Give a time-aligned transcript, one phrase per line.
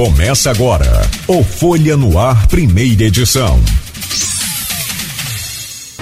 [0.00, 3.60] Começa agora o Folha no Ar, primeira edição.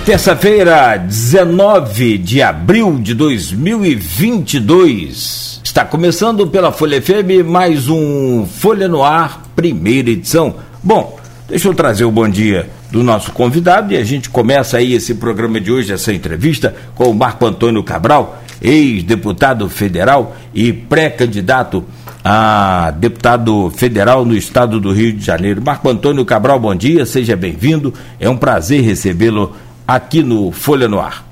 [0.05, 5.61] Terça-feira, 19 de abril de 2022.
[5.65, 10.55] Está começando pela Folha FM mais um Folha no Ar, primeira edição.
[10.81, 11.19] Bom,
[11.49, 15.17] deixa eu trazer o bom dia do nosso convidado e a gente começa aí esse
[15.17, 21.85] programa de hoje, essa entrevista com o Marco Antônio Cabral, ex-deputado federal e pré-candidato
[22.25, 25.63] a deputado federal no estado do Rio de Janeiro.
[25.63, 27.95] Marco Antônio Cabral, bom dia, seja bem-vindo.
[28.19, 29.57] É um prazer recebê-lo
[29.87, 31.27] aqui no Folha no Ar.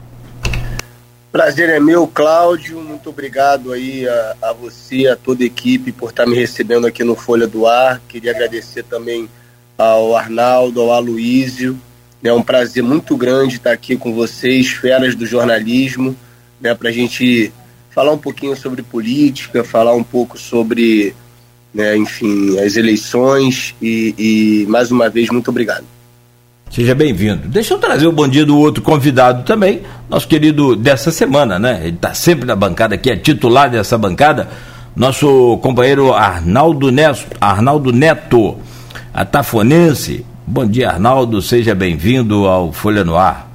[1.31, 2.81] Prazer é meu, Cláudio.
[2.81, 7.05] Muito obrigado aí a, a você, a toda a equipe por estar me recebendo aqui
[7.05, 8.01] no Folha do Ar.
[8.09, 9.29] Queria agradecer também
[9.77, 11.79] ao Arnaldo, ao Aloísio.
[12.25, 16.17] É um prazer muito grande estar aqui com vocês, feras do jornalismo,
[16.61, 17.53] né, para a gente
[17.97, 21.15] falar um pouquinho sobre política, falar um pouco sobre,
[21.73, 25.85] né, enfim, as eleições e, e mais uma vez, muito obrigado.
[26.71, 27.49] Seja bem-vindo.
[27.49, 29.81] Deixa eu trazer o bom dia do outro convidado também,
[30.11, 31.81] nosso querido dessa semana, né?
[31.85, 34.47] Ele está sempre na bancada aqui, é titular dessa bancada,
[34.95, 38.59] nosso companheiro Arnaldo Neto, Arnaldo Neto,
[39.15, 40.27] atafonense.
[40.47, 43.46] Bom dia, Arnaldo, seja bem-vindo ao Folha no Ar.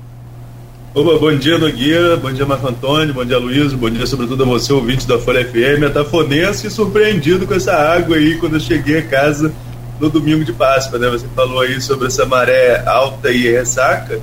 [0.93, 4.73] Bom dia, Nogueira, bom dia, Marco Antônio, bom dia, Luiz, bom dia, sobretudo a você,
[4.73, 9.53] ouvinte da Folha FM, atafonense surpreendido com essa água aí quando eu cheguei a casa
[10.01, 11.09] no domingo de Páscoa, né?
[11.09, 14.21] Você falou aí sobre essa maré alta e ressaca.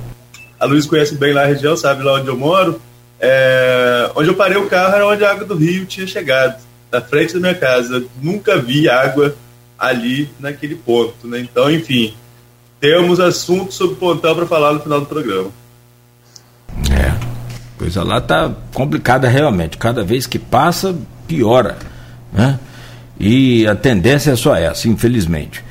[0.59, 2.79] A Luiz conhece bem lá a região, sabe lá onde eu moro.
[3.19, 4.11] É...
[4.15, 6.61] Onde eu parei o carro era onde a água do rio tinha chegado,
[6.91, 8.03] na frente da minha casa.
[8.21, 9.35] Nunca vi água
[9.75, 11.39] ali naquele ponto, né?
[11.39, 12.13] Então, enfim,
[12.79, 15.58] temos assunto sobre Pontal para falar no final do programa.
[17.89, 19.75] Coisa lá tá complicada realmente.
[19.75, 20.95] Cada vez que passa,
[21.27, 21.75] piora.
[22.31, 22.59] Né?
[23.19, 25.63] E a tendência é só essa, infelizmente.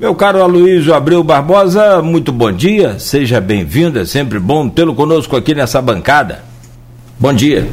[0.00, 5.36] Meu caro Aloysio Abreu Barbosa, muito bom dia, seja bem-vindo, é sempre bom tê-lo conosco
[5.36, 6.42] aqui nessa bancada.
[7.20, 7.68] Bom dia.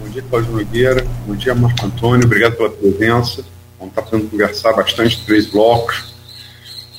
[0.00, 3.44] Bom dia, Cláudio Nogueira, bom dia, Marco Antônio, obrigado pela presença.
[3.78, 6.14] Vamos estar podendo conversar bastante, três blocos.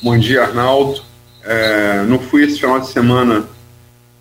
[0.04, 1.02] Bom dia, Arnaldo.
[1.44, 3.57] É, não fui esse final de semana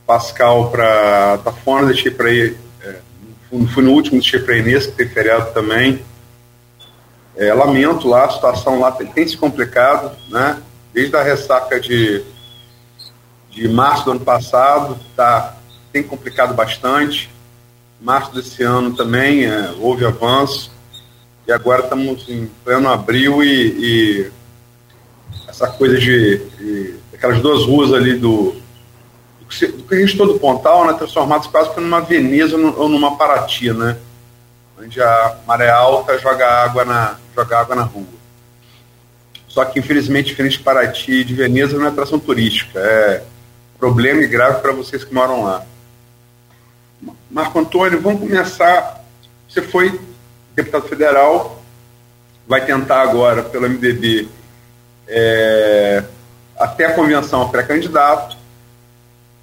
[0.07, 2.57] Pascal para Tafona, deixei para ir.
[2.83, 2.97] É,
[3.73, 6.03] fui no último, deixei para nesse, que tem feriado também.
[7.37, 10.63] É, lamento lá, a situação lá tem, tem, se complicado, né?
[10.95, 12.23] Desde a ressaca de,
[13.51, 15.57] de março do ano passado, tá,
[15.93, 17.31] tem complicado bastante.
[18.01, 20.71] Março desse ano também é, houve avanço.
[21.47, 24.31] E agora estamos em pleno abril e, e
[25.47, 28.57] essa coisa de, de, aquelas duas ruas ali do
[29.49, 33.97] a gente todo Pontal, né, transformados quase que numa Veneza ou numa Paraty, né,
[34.79, 38.05] onde a maré alta joga água na, joga água na rua.
[39.49, 43.23] Só que, infelizmente, diferente de Paraty e de Veneza, não é atração turística, é
[43.79, 45.65] problema e grave para vocês que moram lá.
[47.31, 49.03] Marco Antônio, vamos começar.
[49.49, 49.99] Você foi
[50.55, 51.63] deputado federal,
[52.47, 54.29] vai tentar agora, pelo MDB,
[55.09, 56.03] é,
[56.59, 58.36] até a convenção pré-candidato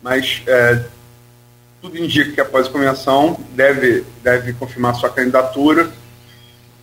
[0.03, 0.83] mas é,
[1.81, 5.89] tudo indica que após a convenção deve, deve confirmar sua candidatura.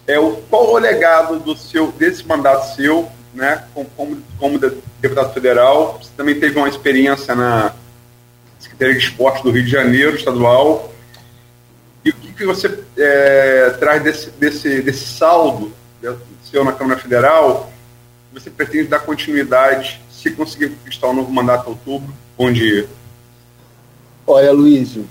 [0.07, 4.59] É, o, qual o legado do seu, desse mandato seu, né, como, como,
[4.99, 6.01] deputado federal?
[6.03, 7.75] Você também teve uma experiência na
[8.59, 10.91] Secretaria de Esporte do Rio de Janeiro, estadual.
[12.03, 15.73] E o que, que você é, traz desse, desse, desse saldo
[16.43, 17.71] seu na Câmara Federal?
[18.33, 22.13] Você pretende dar continuidade se conseguir conquistar um novo mandato em outubro?
[22.37, 22.89] Bom dia.
[24.33, 25.07] Olha, Luísio,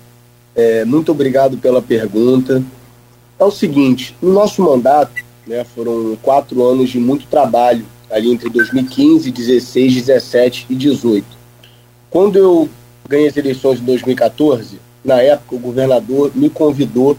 [0.56, 2.62] é, muito obrigado pela pergunta.
[3.38, 8.48] É o seguinte, no nosso mandato, né, foram quatro anos de muito trabalho, ali entre
[8.48, 11.26] 2015, 16, 17 e 18.
[12.08, 12.66] Quando eu
[13.06, 17.14] ganhei as eleições de 2014, na época o governador me convidou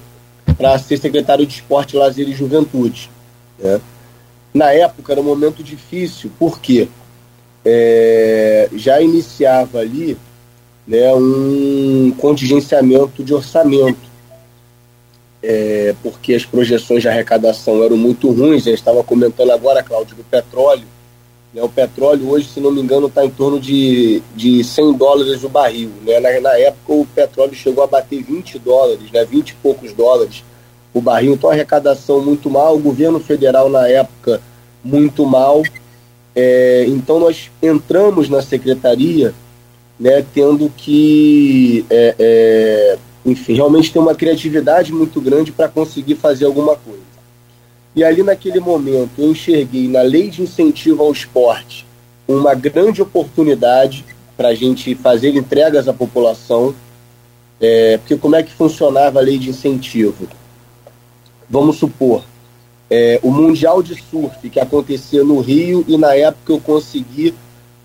[0.58, 3.12] para ser secretário de Esporte, Lazer e Juventude.
[3.60, 3.80] Né?
[4.52, 6.88] Na época era um momento difícil, porque
[7.64, 10.18] é, já iniciava ali
[10.88, 14.12] né, um contingenciamento de orçamento.
[15.44, 20.16] É, porque as projeções de arrecadação eram muito ruins, a gente estava comentando agora, Cláudio,
[20.16, 20.86] do petróleo.
[21.54, 25.44] Né, o petróleo hoje, se não me engano, está em torno de, de 100 dólares
[25.44, 25.92] o barril.
[26.04, 26.20] Né?
[26.20, 30.44] Na, na, época, o petróleo chegou a bater 20 dólares, né, 20 e poucos dólares
[30.94, 31.34] o barril.
[31.34, 34.42] Então, arrecadação muito mal, o governo federal, na época,
[34.84, 35.64] muito mal.
[36.36, 39.34] É, então, nós entramos na secretaria
[40.02, 46.46] né, tendo que, é, é, enfim, realmente ter uma criatividade muito grande para conseguir fazer
[46.46, 47.00] alguma coisa.
[47.96, 51.86] E ali naquele momento eu enxerguei na lei de incentivo ao esporte
[52.28, 54.04] uma grande oportunidade
[54.36, 56.74] para a gente fazer entregas à população.
[57.60, 60.28] É, porque como é que funcionava a lei de incentivo?
[61.48, 62.24] Vamos supor,
[62.90, 67.36] é, o Mundial de Surf que acontecia no Rio e na época eu consegui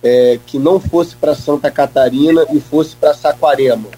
[0.02, 3.88] é, que não fosse para Santa Catarina e fosse para Saquarema.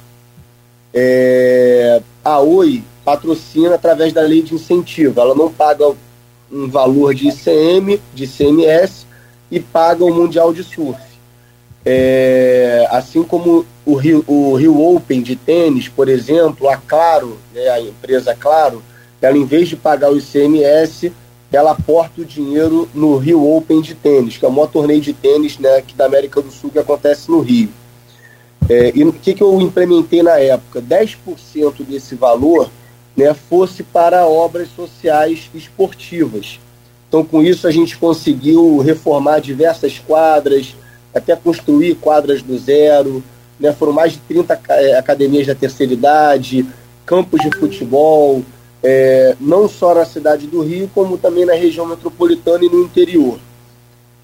[0.93, 5.21] É, a Oi patrocina através da lei de incentivo.
[5.21, 5.85] Ela não paga
[6.51, 9.07] um valor de ICM, de CMS,
[9.51, 11.01] e paga o Mundial de Surf.
[11.85, 17.69] É, assim como o Rio, o Rio Open de tênis, por exemplo, a Claro, né,
[17.69, 18.83] a empresa Claro,
[19.23, 21.13] ela em vez de pagar o ICMS,
[21.51, 25.13] ela aporta o dinheiro no Rio Open de tênis, que é o maior torneio de
[25.13, 27.71] tênis né, aqui da América do Sul que acontece no Rio.
[28.69, 30.83] É, e o que, que eu implementei na época?
[30.83, 32.71] 10% desse valor
[33.17, 36.61] né, fosse para obras sociais esportivas.
[37.09, 40.77] Então, com isso, a gente conseguiu reformar diversas quadras,
[41.15, 43.25] até construir quadras do zero.
[43.59, 46.67] Né, foram mais de 30 é, academias da terceira idade,
[47.07, 48.45] campos de futebol,
[48.83, 53.39] é, não só na cidade do Rio, como também na região metropolitana e no interior.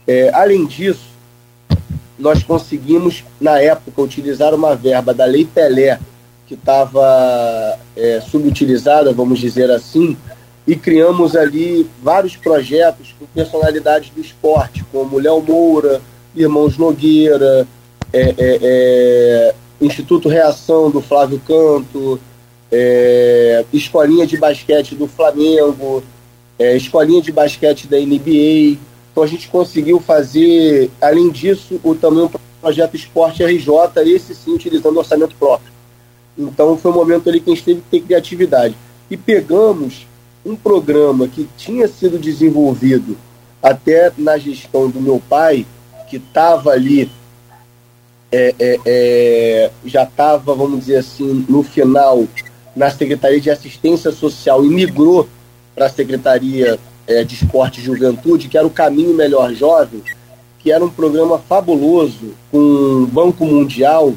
[0.06, 1.14] É, além disso,
[2.18, 5.98] nós conseguimos, na época, utilizar uma verba da Lei Pelé
[6.46, 10.16] que estava é, subutilizada, vamos dizer assim,
[10.66, 16.00] e criamos ali vários projetos com personalidades do esporte, como Léo Moura,
[16.34, 17.66] Irmãos Nogueira,
[18.12, 22.20] é, é, é, Instituto Reação do Flávio Canto,
[22.76, 26.02] é, Escolinha de Basquete do Flamengo,
[26.58, 28.78] é, Escolinha de Basquete da NBA.
[29.12, 32.30] Então a gente conseguiu fazer, além disso, o, também o
[32.60, 33.70] projeto Esporte RJ,
[34.06, 35.72] esse sim utilizando orçamento próprio.
[36.36, 38.74] Então foi um momento ali que a gente teve que ter criatividade.
[39.08, 40.04] E pegamos
[40.44, 43.16] um programa que tinha sido desenvolvido
[43.62, 45.64] até na gestão do meu pai,
[46.10, 47.08] que estava ali,
[48.32, 52.26] é, é, é, já estava, vamos dizer assim, no final,
[52.74, 55.28] na Secretaria de Assistência Social e migrou
[55.74, 60.02] para a Secretaria é, de Esporte e Juventude, que era o Caminho Melhor Jovem,
[60.58, 64.14] que era um programa fabuloso com o Banco Mundial,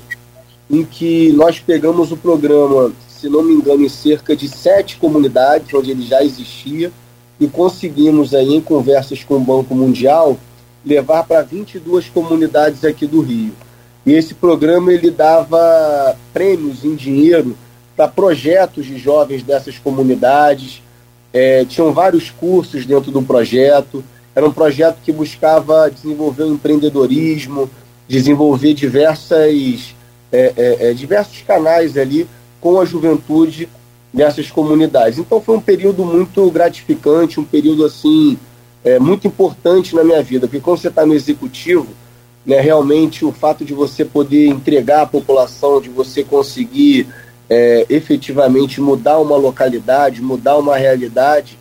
[0.69, 5.73] em que nós pegamos o programa, se não me engano, em cerca de sete comunidades
[5.73, 6.91] onde ele já existia
[7.39, 10.37] e conseguimos aí em conversas com o Banco Mundial
[10.85, 13.53] levar para 22 comunidades aqui do Rio.
[14.05, 17.57] E esse programa ele dava prêmios em dinheiro
[17.97, 20.83] para projetos de jovens dessas comunidades.
[21.33, 24.03] É, tinham vários cursos dentro do projeto.
[24.35, 27.67] Era um projeto que buscava desenvolver o empreendedorismo,
[28.07, 29.95] desenvolver diversas
[30.31, 32.27] é, é, é, diversos canais ali
[32.61, 33.67] com a juventude
[34.13, 35.17] nessas comunidades.
[35.17, 38.37] Então foi um período muito gratificante, um período assim
[38.83, 41.87] é, muito importante na minha vida, porque quando você está no executivo,
[42.45, 47.07] né, realmente o fato de você poder entregar à população, de você conseguir
[47.49, 51.57] é, efetivamente mudar uma localidade, mudar uma realidade,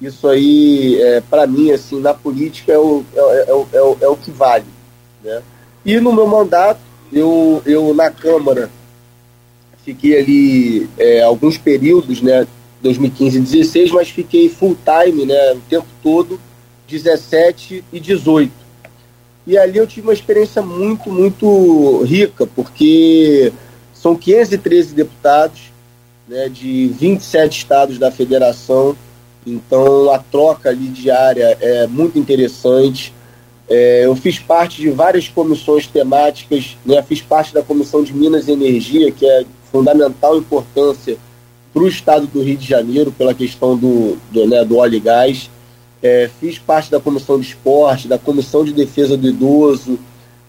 [0.00, 4.08] isso aí, é, para mim, assim, na política é o, é, é, é, o, é
[4.08, 4.64] o que vale.
[5.22, 5.42] Né?
[5.84, 6.80] E no meu mandato,
[7.12, 8.70] eu, eu na Câmara
[9.84, 12.46] fiquei ali é, alguns períodos, né,
[12.82, 16.40] 2015 e 16, mas fiquei full time, né, o tempo todo,
[16.88, 18.52] 17 e 18.
[19.46, 23.52] E ali eu tive uma experiência muito, muito rica, porque
[24.00, 25.60] são 513 deputados,
[26.26, 28.96] né, de 27 estados da federação,
[29.46, 33.12] então a troca ali diária é muito interessante.
[33.68, 37.02] É, eu fiz parte de várias comissões temáticas, né?
[37.02, 41.16] fiz parte da Comissão de Minas e Energia, que é fundamental importância
[41.72, 45.00] para o estado do Rio de Janeiro, pela questão do, do, né, do óleo e
[45.00, 45.48] gás.
[46.02, 49.98] É, fiz parte da Comissão de Esporte, da Comissão de Defesa do Idoso,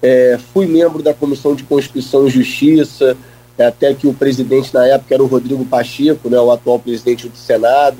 [0.02, 3.16] é, fui membro da Comissão de Constituição e Justiça,
[3.58, 7.38] até que o presidente na época era o Rodrigo Pacheco, né, o atual presidente do
[7.38, 7.98] Senado.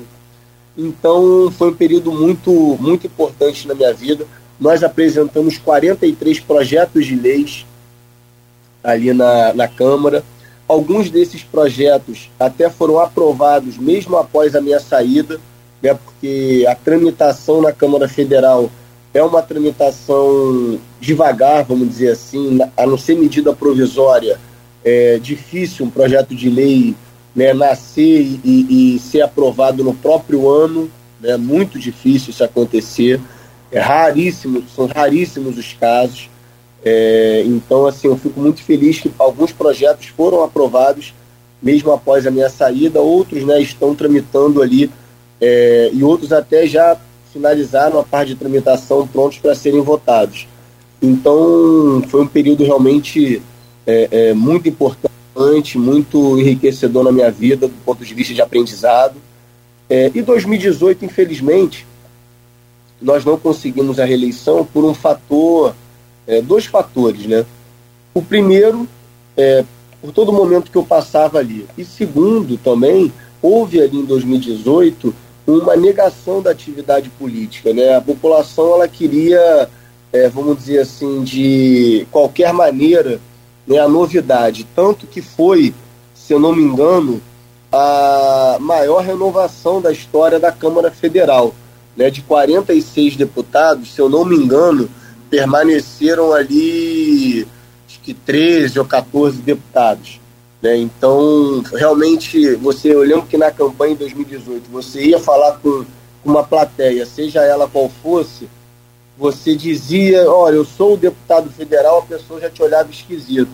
[0.76, 4.26] Então foi um período muito, muito importante na minha vida
[4.62, 7.66] nós apresentamos 43 projetos de leis
[8.82, 10.22] ali na, na Câmara.
[10.68, 15.40] Alguns desses projetos até foram aprovados mesmo após a minha saída,
[15.82, 18.70] né, porque a tramitação na Câmara Federal
[19.12, 24.38] é uma tramitação devagar, vamos dizer assim, a não ser medida provisória,
[24.84, 26.94] é difícil um projeto de lei
[27.34, 30.90] né, nascer e, e ser aprovado no próprio ano,
[31.22, 33.20] é né, muito difícil isso acontecer.
[33.70, 36.28] É raríssimo, são raríssimos os casos.
[36.84, 41.14] É, então, assim, eu fico muito feliz que alguns projetos foram aprovados
[41.62, 44.90] mesmo após a minha saída, outros né, estão tramitando ali
[45.40, 46.96] é, e outros até já
[47.32, 50.48] finalizaram a parte de tramitação prontos para serem votados.
[51.00, 53.40] Então, foi um período realmente
[53.86, 59.16] é, é, muito importante, muito enriquecedor na minha vida, do ponto de vista de aprendizado.
[59.88, 61.86] É, e 2018, infelizmente,
[63.00, 65.74] nós não conseguimos a reeleição por um fator,
[66.26, 67.44] é, dois fatores, né?
[68.14, 68.88] O primeiro,
[69.36, 69.64] é,
[70.00, 71.66] por todo o momento que eu passava ali.
[71.76, 75.14] E segundo, também, houve ali em 2018
[75.46, 77.96] uma negação da atividade política, né?
[77.96, 79.68] A população, ela queria,
[80.12, 83.20] é, vamos dizer assim, de qualquer maneira,
[83.66, 84.66] né, a novidade.
[84.74, 85.74] Tanto que foi,
[86.14, 87.20] se eu não me engano,
[87.70, 91.54] a maior renovação da história da Câmara Federal.
[91.94, 94.88] Né, de 46 deputados, se eu não me engano,
[95.28, 97.46] permaneceram ali
[97.86, 100.18] acho que 13 ou 14 deputados.
[100.62, 100.76] Né?
[100.78, 105.84] Então, realmente, você, eu lembro que na campanha em 2018, você ia falar com,
[106.22, 108.48] com uma plateia, seja ela qual fosse,
[109.16, 113.50] você dizia, olha, eu sou o deputado federal, a pessoa já te olhava esquisito.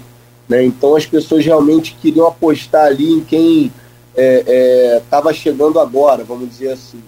[0.48, 0.64] Né?
[0.64, 3.72] Então as pessoas realmente queriam apostar ali em quem
[4.16, 7.02] estava é, é, chegando agora, vamos dizer assim.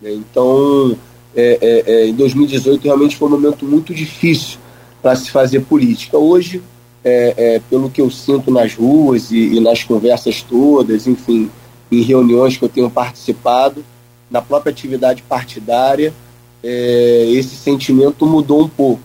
[0.00, 0.12] Né?
[0.12, 0.96] Então,
[1.34, 4.58] é, é, é em 2018 realmente foi um momento muito difícil
[5.02, 6.16] para se fazer política.
[6.16, 6.62] Hoje,
[7.02, 11.50] é, pelo que eu sinto nas ruas e, e nas conversas todas, enfim,
[11.90, 13.84] em reuniões que eu tenho participado,
[14.30, 16.14] na própria atividade partidária,
[16.64, 19.02] é, esse sentimento mudou um pouco.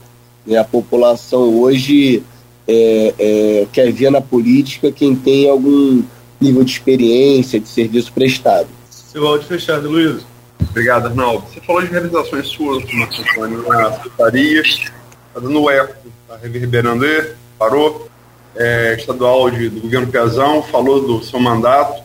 [0.47, 0.57] Né?
[0.57, 2.23] A população hoje
[2.65, 6.01] é, é, quer ver na política quem tem algum
[6.39, 8.69] nível de experiência, de serviço prestado.
[8.89, 10.25] Seu áudio fechado, Luiz.
[10.69, 11.43] Obrigado, Arnaldo.
[11.51, 17.33] Você falou de realizações suas, Marcos Antônio, na secretaria, está dando eco, está reverberando aí,
[17.57, 18.07] parou.
[18.55, 22.03] É, estadual de, do governo Pezão, falou do seu mandato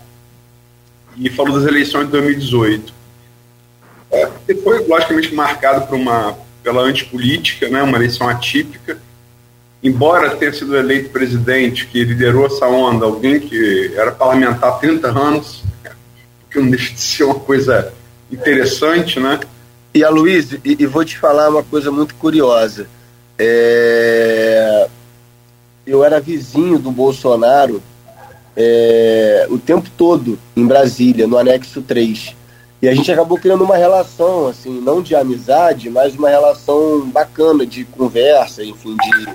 [1.16, 2.94] e falou das eleições de 2018.
[4.14, 8.99] É, foi, logicamente, marcado por uma, pela antipolítica, né, uma eleição atípica.
[9.83, 15.09] Embora tenha sido eleito presidente que liderou essa onda, alguém que era parlamentar há 30
[15.09, 15.62] anos,
[16.50, 17.92] que não deixa de ser uma coisa
[18.33, 19.40] interessante, né?
[19.92, 22.88] E a Luiz, e, e vou te falar uma coisa muito curiosa.
[23.38, 24.88] É...
[25.87, 27.83] Eu era vizinho do Bolsonaro
[28.56, 29.47] é...
[29.50, 32.35] o tempo todo em Brasília, no anexo 3.
[32.85, 37.64] E a gente acabou criando uma relação, assim, não de amizade, mas uma relação bacana
[37.64, 39.26] de conversa, enfim, de,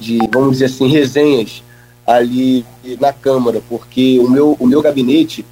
[0.00, 1.62] de vamos dizer assim, resenhas
[2.06, 2.64] ali
[2.98, 5.44] na Câmara, porque o meu, o meu gabinete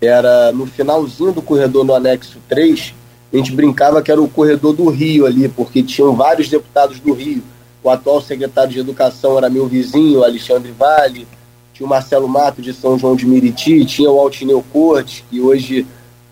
[0.00, 2.92] era no finalzinho do corredor no anexo 3,
[3.32, 7.12] a gente brincava que era o corredor do Rio ali, porque tinham vários deputados do
[7.12, 7.40] Rio.
[7.84, 11.24] O atual secretário de Educação era meu vizinho, Alexandre Vale,
[11.72, 15.86] tinha o Marcelo Mato de São João de Miriti, tinha o Altineu Cortes, que hoje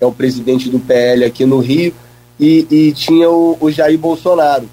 [0.04, 1.94] é o presidente do PL aqui no Rio,
[2.38, 4.68] e, e tinha o, o Jair Bolsonaro.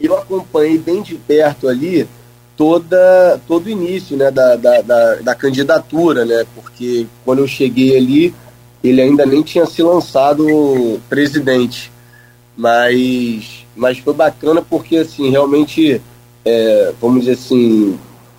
[0.00, 2.08] Eu acompanhei bem de perto ali
[2.56, 7.96] toda, todo o início né, da, da, da, da, candidatura, né, porque quando eu cheguei
[7.96, 8.34] ali,
[8.82, 11.92] ele ainda nem tinha se lançado presidente.
[12.56, 16.00] Mas, mas foi bacana porque, assim, realmente,
[16.44, 17.96] é, vamos dizer assim,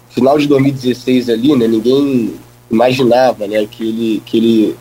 [0.10, 2.34] final de 2016 ali, né, ninguém
[2.70, 4.78] imaginava né, que, ele, que ele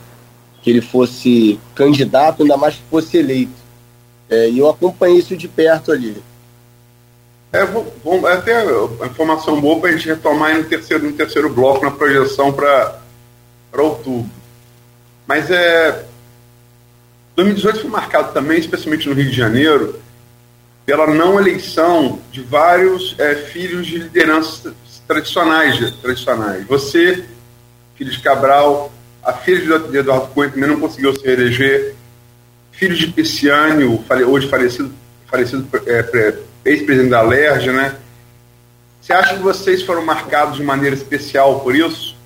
[0.62, 3.59] que ele fosse candidato, ainda mais que fosse eleito.
[4.29, 6.23] É, e eu acompanhei isso de perto ali.
[7.50, 8.62] É, bom, é até
[9.07, 12.99] informação boa para a gente retomar no terceiro, no terceiro bloco, na projeção para
[13.73, 14.31] outubro.
[15.27, 16.05] Mas é.
[17.37, 20.00] 2018 foi marcado também, especialmente no Rio de Janeiro,
[20.85, 24.75] pela não eleição de vários é, filhos de lideranças
[25.07, 26.67] tradicionais, tradicionais.
[26.67, 27.25] Você,
[27.95, 28.91] filho de Cabral,
[29.23, 31.95] a filha de Eduardo Cunha também não conseguiu se eleger.
[32.73, 33.85] Filho de Pisciani,
[34.27, 34.93] hoje falecido,
[35.27, 37.97] falecido é, ex-presidente da LERJ, né?
[39.01, 42.17] Você acha que vocês foram marcados de maneira especial por isso?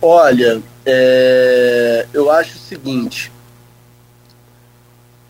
[0.00, 3.30] Olha, é, eu acho o seguinte.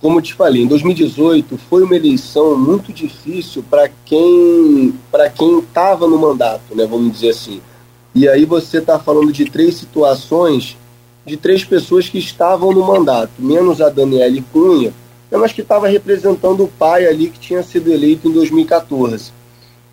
[0.01, 5.59] Como eu te falei, em 2018 foi uma eleição muito difícil para quem para quem
[5.59, 6.87] estava no mandato, né?
[6.87, 7.61] Vamos dizer assim.
[8.15, 10.77] E aí você está falando de três situações
[11.29, 14.93] de três pessoas que estavam no mandato, menos a Daniele Cunha,
[15.31, 19.31] mas que estava representando o pai ali que tinha sido eleito em 2014.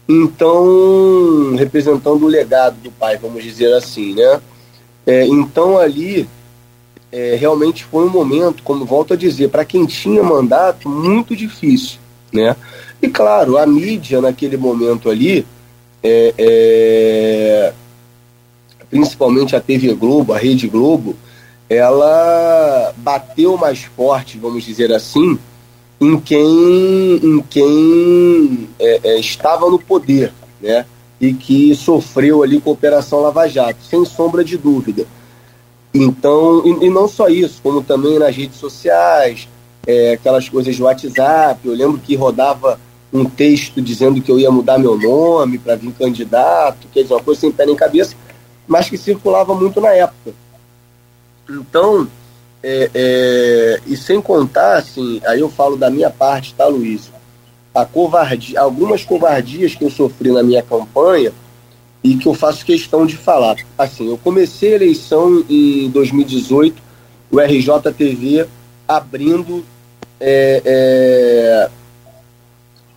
[0.08, 4.40] Então, representando o legado do pai, vamos dizer assim, né?
[5.06, 6.28] É, então ali
[7.12, 12.00] é, realmente foi um momento, como volto a dizer, para quem tinha mandato, muito difícil,
[12.32, 12.56] né?
[13.02, 15.46] E claro, a mídia naquele momento ali
[16.02, 17.74] é, é
[18.89, 21.15] principalmente a TV Globo, a Rede Globo,
[21.70, 25.38] ela bateu mais forte, vamos dizer assim,
[26.00, 30.86] em quem, em quem é, é, estava no poder, né?
[31.20, 35.08] E que sofreu ali com a Operação Lava Jato, sem sombra de dúvida.
[35.94, 39.48] Então, e, e não só isso, como também nas redes sociais,
[39.88, 41.60] é, aquelas coisas de WhatsApp.
[41.63, 42.80] Eu lembro que rodava
[43.13, 47.24] um texto dizendo que eu ia mudar meu nome para vir candidato, quer dizer, uma
[47.24, 48.15] coisa sem pé nem cabeça,
[48.68, 50.34] mas que circulava muito na época.
[51.50, 52.08] Então,
[52.64, 57.12] é, é, e sem contar, assim, aí eu falo da minha parte, tá, Luiz?
[57.74, 61.32] A covardia, algumas covardias que eu sofri na minha campanha
[62.04, 63.58] e que eu faço questão de falar.
[63.78, 66.82] Assim, eu comecei a eleição em 2018,
[67.32, 68.48] o RJTV
[68.88, 69.66] abrindo,
[70.20, 71.70] é, é,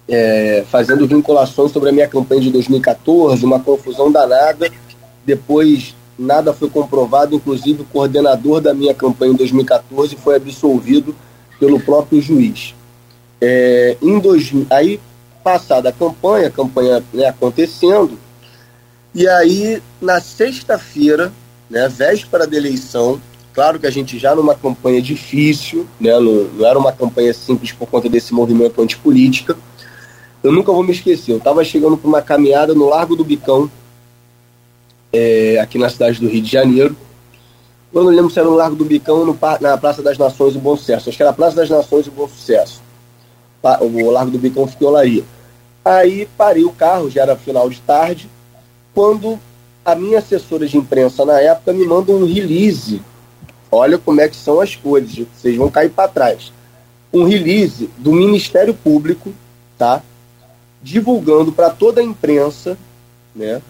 [0.09, 4.71] é, fazendo vinculações sobre a minha campanha de 2014, uma confusão danada.
[5.29, 11.15] Depois nada foi comprovado, inclusive o coordenador da minha campanha em 2014 foi absolvido
[11.61, 12.75] pelo próprio juiz.
[13.39, 14.99] É, em dois, aí,
[15.45, 18.19] passada a campanha, a campanha né, acontecendo,
[19.15, 21.31] e aí, na sexta-feira,
[21.69, 23.21] né, véspera da eleição,
[23.53, 27.71] claro que a gente já numa campanha difícil, né, não, não era uma campanha simples
[27.71, 29.55] por conta desse movimento antipolítica,
[30.43, 33.71] eu nunca vou me esquecer, eu estava chegando para uma caminhada no Largo do Bicão,
[35.13, 36.97] é, aqui na cidade do Rio de Janeiro.
[37.93, 40.59] Eu não lembro se era no Largo do Bicão ou na Praça das Nações e
[40.59, 41.09] Bom Sucesso.
[41.09, 42.83] Acho que era a Praça das Nações e Bom Sucesso.
[43.81, 45.25] O Largo do Bicão ficou lá aí.
[45.85, 48.29] Aí parei o carro, já era final de tarde,
[48.95, 49.39] quando
[49.85, 53.01] a minha assessora de imprensa na época me manda um release.
[53.71, 56.53] Olha como é que são as coisas, vocês vão cair para trás.
[57.11, 59.33] Um release do Ministério Público,
[59.79, 60.03] tá?
[60.83, 62.77] Divulgando para toda a imprensa,
[63.35, 63.63] né?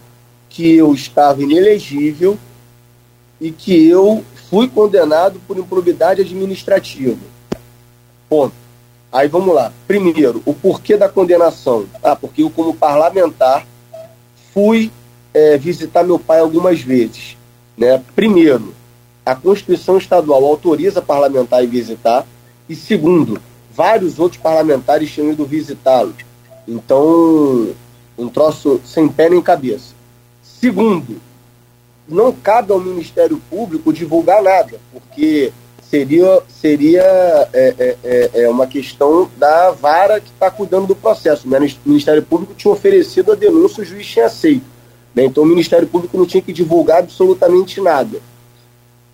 [0.49, 2.37] Que eu estava inelegível
[3.39, 7.17] e que eu fui condenado por improbidade administrativa.
[8.27, 8.53] Ponto.
[9.11, 9.71] Aí vamos lá.
[9.87, 11.85] Primeiro, o porquê da condenação.
[12.03, 13.65] Ah, porque eu, como parlamentar,
[14.53, 14.91] fui
[15.33, 17.37] é, visitar meu pai algumas vezes.
[17.77, 18.01] Né?
[18.15, 18.73] Primeiro,
[19.25, 22.25] a Constituição Estadual autoriza parlamentar a visitar.
[22.67, 26.13] E segundo, vários outros parlamentares tinham ido visitá-lo.
[26.67, 27.69] Então,
[28.17, 29.98] um troço sem pé nem cabeça.
[30.59, 31.21] Segundo,
[32.07, 35.53] não cabe ao Ministério Público divulgar nada, porque
[35.89, 37.01] seria, seria
[37.53, 41.47] é, é, é, é uma questão da vara que está cuidando do processo.
[41.47, 44.65] O Ministério Público tinha oferecido a denúncia, o juiz tinha aceito.
[45.15, 45.25] Né?
[45.25, 48.19] Então o Ministério Público não tinha que divulgar absolutamente nada.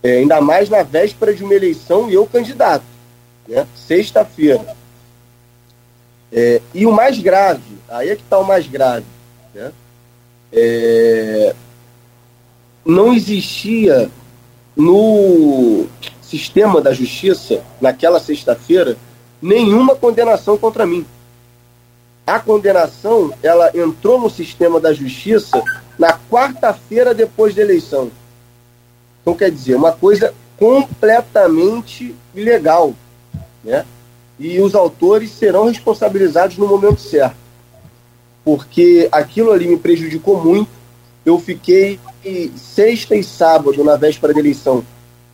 [0.03, 2.85] É, ainda mais na véspera de uma eleição e eu candidato.
[3.47, 3.65] Né?
[3.75, 4.75] Sexta-feira.
[6.31, 9.05] É, e o mais grave, aí é que está o mais grave.
[9.53, 9.71] Né?
[10.51, 11.53] É,
[12.85, 14.09] não existia
[14.75, 15.87] no
[16.21, 18.97] sistema da justiça, naquela sexta-feira,
[19.41, 21.05] nenhuma condenação contra mim.
[22.27, 25.61] A condenação, ela entrou no sistema da justiça
[25.97, 28.11] na quarta-feira depois da eleição.
[29.21, 32.93] Então, quer dizer, uma coisa completamente ilegal,
[33.63, 33.85] né?
[34.37, 37.44] E os autores serão responsabilizados no momento certo
[38.45, 40.69] porque aquilo ali me prejudicou muito.
[41.25, 41.99] Eu fiquei
[42.55, 44.85] sexta e sábado, na véspera da eleição,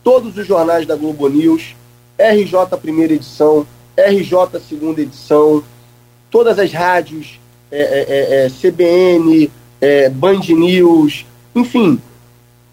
[0.02, 1.76] todos os jornais da Globo News,
[2.18, 5.62] RJ primeira edição, RJ segunda edição,
[6.30, 7.38] todas as rádios,
[7.70, 12.00] é, é, é, é CBN, é, Band News, enfim,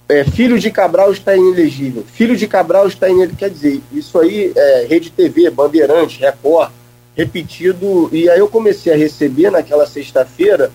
[0.07, 4.53] é, filho de Cabral está inelegível, filho de Cabral está inelegível, quer dizer, isso aí
[4.87, 6.71] Rede TV, Bandeirantes, Record,
[7.19, 8.09] repetido.
[8.13, 10.71] E aí eu comecei a receber naquela sexta-feira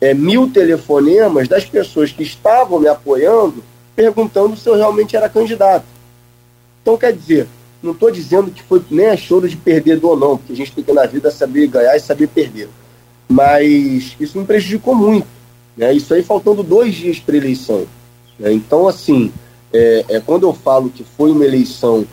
[0.00, 3.62] é, mil telefonemas das pessoas que estavam me apoiando
[3.94, 5.84] perguntando se eu realmente era candidato.
[6.80, 7.46] Então, quer dizer,
[7.82, 10.72] não estou dizendo que foi nem a choro de perder ou não, porque a gente
[10.72, 12.68] tem que na vida saber ganhar e saber perder.
[13.28, 15.26] Mas isso me prejudicou muito.
[15.76, 15.92] Né?
[15.92, 17.86] Isso aí faltando dois dias para eleição.
[18.38, 18.52] Né?
[18.54, 19.30] Então, assim,
[19.70, 22.06] é, é, quando eu falo que foi uma eleição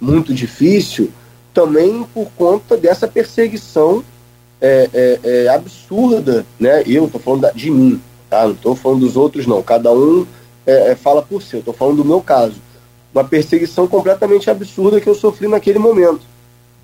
[0.00, 1.10] muito difícil,
[1.54, 4.04] também por conta dessa perseguição
[4.60, 6.82] é, é, é absurda, né?
[6.84, 8.44] Eu estou falando de mim, tá?
[8.44, 9.62] Não estou falando dos outros, não.
[9.62, 10.26] Cada um
[10.66, 11.54] é, é, fala por si.
[11.54, 12.56] Eu estou falando do meu caso.
[13.14, 16.22] Uma perseguição completamente absurda que eu sofri naquele momento,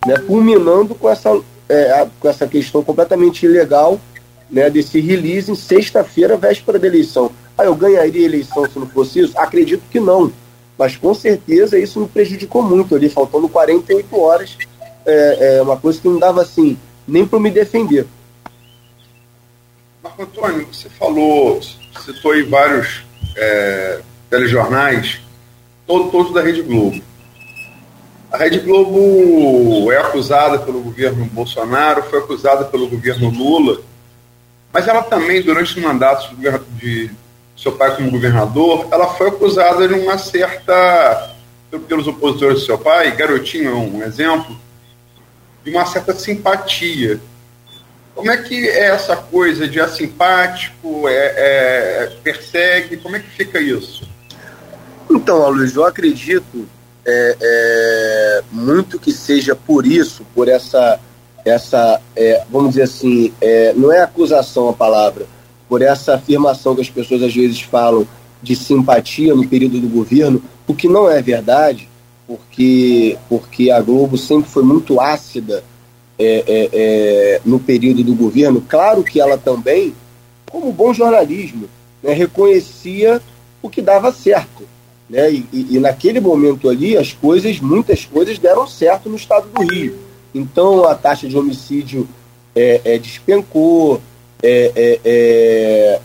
[0.07, 0.17] né?
[0.19, 4.01] Culminando com essa, é, com essa questão completamente ilegal,
[4.49, 4.71] né?
[4.71, 7.33] Desse release em sexta-feira, véspera da eleição.
[7.59, 9.37] Ah, eu ganharia a eleição se não fosse isso?
[9.37, 10.33] Acredito que não
[10.81, 14.57] mas com certeza isso me prejudicou muito ali, faltando 48 horas,
[15.05, 18.07] é, é uma coisa que não dava assim, nem para me defender.
[20.03, 21.61] Marco Antônio, você falou,
[22.03, 23.05] citou aí vários
[23.37, 25.21] é, telejornais,
[25.87, 26.99] todo, todos da Rede Globo.
[28.33, 33.83] A Rede Globo é acusada pelo governo Bolsonaro, foi acusada pelo governo Lula,
[34.73, 37.11] mas ela também, durante o mandato de
[37.61, 41.35] seu pai como governador, ela foi acusada de uma certa,
[41.87, 44.57] pelos opositores do seu pai, garotinho é um exemplo,
[45.63, 47.21] de uma certa simpatia.
[48.15, 53.61] Como é que é essa coisa de asimpático, é, é, persegue, como é que fica
[53.61, 54.09] isso?
[55.11, 56.67] Então, Luiz, eu acredito
[57.05, 60.99] é, é, muito que seja por isso, por essa,
[61.45, 65.27] essa é, vamos dizer assim, é, não é acusação a palavra,
[65.71, 68.05] por essa afirmação que as pessoas às vezes falam
[68.43, 71.89] de simpatia no período do governo, o que não é verdade,
[72.27, 75.63] porque, porque a Globo sempre foi muito ácida
[76.19, 78.65] é, é, é, no período do governo.
[78.69, 79.95] Claro que ela também,
[80.51, 81.69] como bom jornalismo,
[82.03, 83.23] né, reconhecia
[83.63, 84.65] o que dava certo.
[85.09, 85.31] Né?
[85.31, 89.73] E, e, e, naquele momento ali, as coisas, muitas coisas deram certo no estado do
[89.73, 89.97] Rio.
[90.35, 92.09] Então a taxa de homicídio
[92.55, 94.01] é, é, despencou,
[94.43, 96.01] é, é, é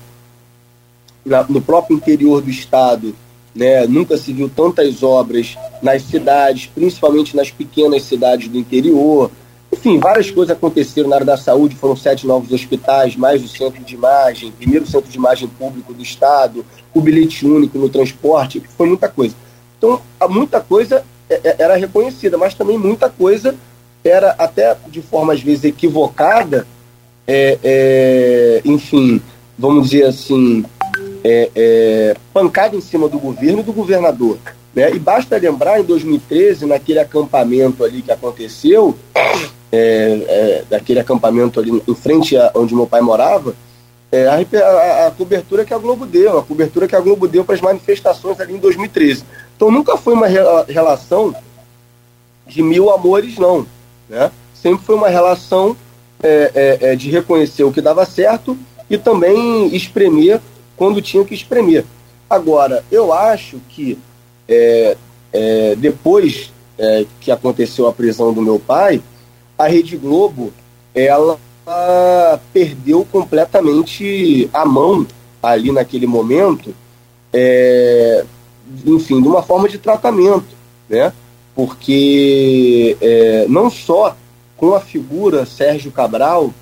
[1.26, 3.16] na, no próprio interior do estado,
[3.56, 9.32] né, nunca se viu tantas obras nas cidades, principalmente nas pequenas cidades do interior.
[9.72, 13.84] Enfim, várias coisas aconteceram na área da saúde, foram sete novos hospitais, mais o centro
[13.84, 18.88] de imagem, primeiro centro de imagem público do Estado, o bilhete único no transporte, foi
[18.88, 19.36] muita coisa.
[19.78, 23.56] Então, muita coisa é, é, era reconhecida, mas também muita coisa
[24.04, 26.68] era até de forma às vezes equivocada,
[27.28, 29.22] é, é, enfim,
[29.58, 30.64] vamos dizer assim,
[31.24, 34.38] é, é, pancada em cima do governo e do governador.
[34.74, 34.92] Né?
[34.92, 38.96] E basta lembrar, em 2013, naquele acampamento ali que aconteceu,
[39.72, 43.56] é, é, daquele acampamento ali em frente a onde meu pai morava,
[44.14, 47.56] a, a, a, cobertura que a Globo deu, a cobertura que a Globo deu para
[47.56, 49.24] as manifestações ali em 2013.
[49.56, 51.36] Então nunca foi uma re relação
[52.48, 53.66] de mil amores, não.
[54.08, 54.32] Né?
[54.54, 55.76] Sempre foi uma relação
[56.24, 58.58] é, é, é, de reconhecer o que dava certo
[58.90, 60.40] e também espremer
[60.76, 61.86] quando tinha que espremer.
[62.30, 63.98] Agora, eu acho que
[64.48, 64.98] é,
[65.32, 69.02] é, depois é, que aconteceu a prisão do meu pai,
[69.58, 70.52] a Rede Globo
[70.94, 71.38] ela
[72.54, 75.06] perdeu completamente a mão
[75.42, 76.74] ali naquele momento,
[78.86, 80.46] enfim, de uma forma de tratamento,
[80.88, 81.12] né?
[81.56, 82.96] Porque
[83.50, 84.16] não só
[84.58, 86.54] com a figura Sérgio Cabral,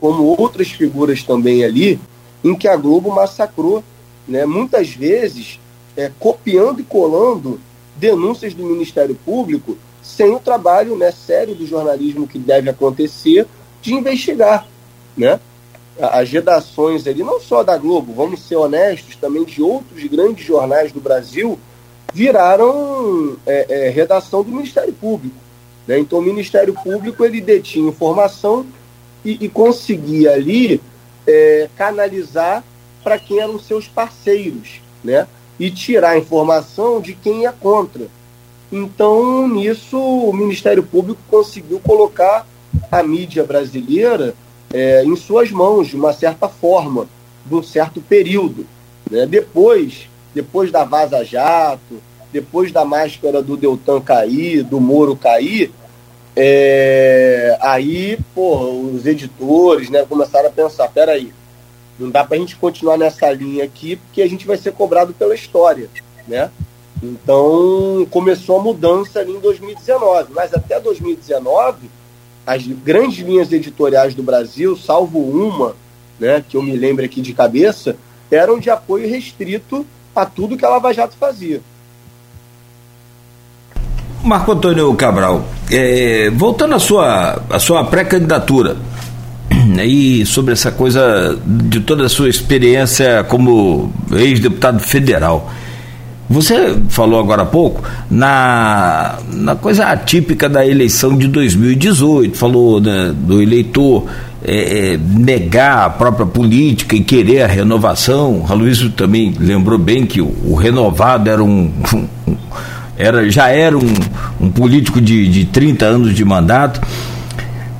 [0.00, 1.98] como outras figuras também ali,
[2.42, 3.82] em que a Globo massacrou,
[4.26, 4.44] né?
[4.44, 5.58] Muitas vezes
[5.96, 7.60] é, copiando e colando
[7.96, 13.46] denúncias do Ministério Público sem o trabalho né, sério do jornalismo que deve acontecer
[13.80, 14.66] de investigar.
[15.16, 15.40] Né?
[15.98, 20.92] As redações ali, não só da Globo, vamos ser honestos, também de outros grandes jornais
[20.92, 21.58] do Brasil,
[22.12, 25.36] viraram é, é, redação do Ministério Público.
[25.86, 25.98] Né?
[25.98, 28.66] Então o Ministério Público ele detinha informação
[29.24, 30.80] e, e conseguia ali
[31.26, 32.64] é, canalizar
[33.02, 34.80] para quem eram seus parceiros.
[35.02, 35.26] Né?
[35.58, 38.08] e tirar informação de quem é contra.
[38.72, 42.46] Então, nisso, o Ministério Público conseguiu colocar
[42.90, 44.34] a mídia brasileira
[44.72, 47.06] é, em suas mãos, de uma certa forma,
[47.46, 48.66] de um certo período.
[49.08, 49.26] Né?
[49.26, 52.02] Depois, depois da Vaza Jato,
[52.34, 55.70] depois da máscara do Deltan cair, do Moro cair,
[56.34, 61.32] é, aí, pô, os editores né, começaram a pensar, peraí,
[61.96, 65.14] não dá para a gente continuar nessa linha aqui, porque a gente vai ser cobrado
[65.14, 65.88] pela história,
[66.26, 66.50] né?
[67.00, 71.88] Então, começou a mudança ali em 2019, mas até 2019,
[72.44, 75.76] as grandes linhas editoriais do Brasil, salvo uma,
[76.18, 77.96] né, que eu me lembro aqui de cabeça,
[78.28, 81.62] eram de apoio restrito a tudo que a Lava Jato fazia.
[84.24, 88.76] Marco Antônio Cabral, é, voltando à sua, à sua pré-candidatura,
[89.84, 95.52] e sobre essa coisa de toda a sua experiência como ex-deputado federal.
[96.28, 103.12] Você falou agora há pouco na, na coisa atípica da eleição de 2018, falou né,
[103.14, 104.06] do eleitor
[104.42, 108.46] é, é, negar a própria política e querer a renovação.
[108.48, 111.70] A Luiz também lembrou bem que o, o renovado era um,
[112.26, 112.36] um,
[112.96, 113.94] era, já era um,
[114.40, 116.80] um político de, de 30 anos de mandato.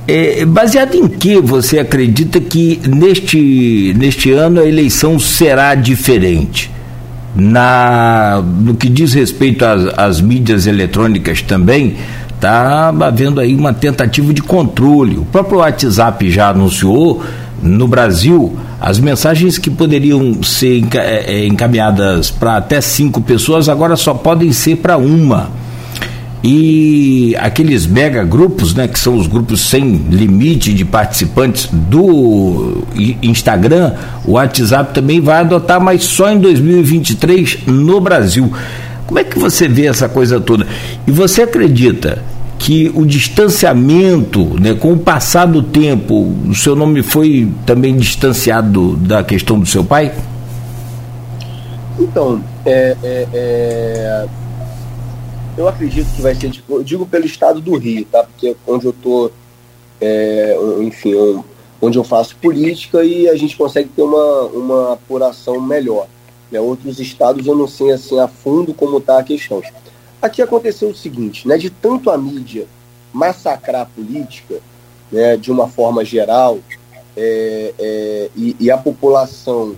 [0.07, 6.71] É, baseado em que você acredita que neste, neste ano a eleição será diferente?
[7.35, 11.97] Na, no que diz respeito às, às mídias eletrônicas também,
[12.33, 15.17] está havendo aí uma tentativa de controle.
[15.17, 17.23] O próprio WhatsApp já anunciou
[17.61, 24.13] no Brasil As mensagens que poderiam ser é, encaminhadas para até cinco pessoas agora só
[24.13, 25.49] podem ser para uma.
[26.43, 32.83] E aqueles mega grupos, né, que são os grupos sem limite de participantes do
[33.23, 33.93] Instagram,
[34.23, 38.53] o WhatsApp também vai adotar, mas só em 2023 no Brasil.
[39.07, 40.67] Como é que você vê essa coisa toda?
[41.07, 42.21] E você acredita
[42.57, 48.95] que o distanciamento, né, com o passar do tempo, o seu nome foi também distanciado
[48.95, 50.13] da questão do seu pai?
[51.99, 54.27] Então, é, é, é
[55.57, 58.23] eu acredito que vai ser, eu digo pelo estado do Rio, tá?
[58.23, 59.31] Porque onde eu tô,
[60.01, 61.13] é, enfim,
[61.81, 66.07] onde eu faço política e a gente consegue ter uma, uma apuração melhor.
[66.51, 66.59] Né?
[66.59, 69.61] Outros estados eu não sei assim a fundo como está a questão.
[70.25, 71.55] Aqui aconteceu o seguinte, né?
[71.55, 72.65] De tanto a mídia
[73.13, 74.59] massacrar a política,
[75.11, 76.57] né, de uma forma geral,
[77.15, 79.75] é, é, e, e, a população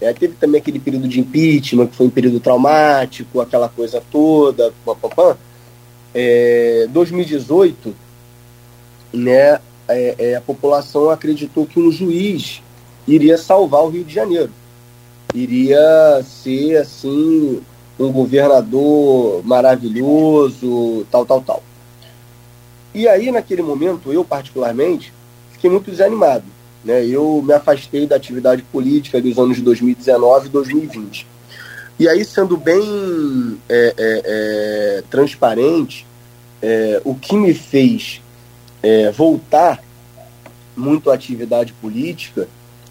[0.00, 4.74] é, teve também aquele período de impeachment, que foi um período traumático, aquela coisa toda.
[4.84, 5.36] Pá, pá, pá.
[6.12, 7.94] É, 2018,
[9.12, 12.60] né, é, é, a população acreditou que um juiz
[13.06, 14.50] iria salvar o Rio de Janeiro.
[15.32, 17.62] Iria ser, assim,
[17.98, 21.62] um governador maravilhoso, tal, tal, tal.
[22.94, 25.12] E aí, naquele momento, eu particularmente,
[25.52, 26.56] fiquei muito desanimado
[26.86, 27.04] né?
[27.04, 31.26] Eu me afastei da atividade política dos anos de 2019 e 2020.
[31.98, 36.06] E aí, sendo bem é, é, é, transparente,
[36.62, 38.22] é, o que me fez
[38.82, 39.82] é, voltar
[40.76, 42.46] muito à atividade política,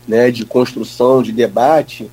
[0.05, 2.11] né, de construção, de debate,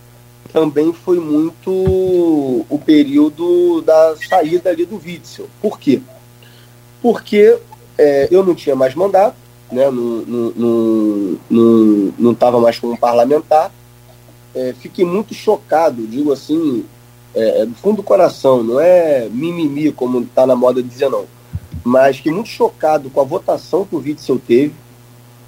[0.52, 5.48] também foi muito o período da saída ali do Witzel.
[5.60, 6.00] Por quê?
[7.00, 7.58] Porque
[7.96, 9.36] é, eu não tinha mais mandato,
[9.70, 11.38] né, não
[12.32, 13.72] estava mais como parlamentar.
[14.54, 16.84] É, fiquei muito chocado, digo assim,
[17.34, 21.24] é, é, do fundo do coração, não é mimimi, como está na moda dizer, não.
[21.82, 24.74] Mas fiquei muito chocado com a votação que o Witzel teve.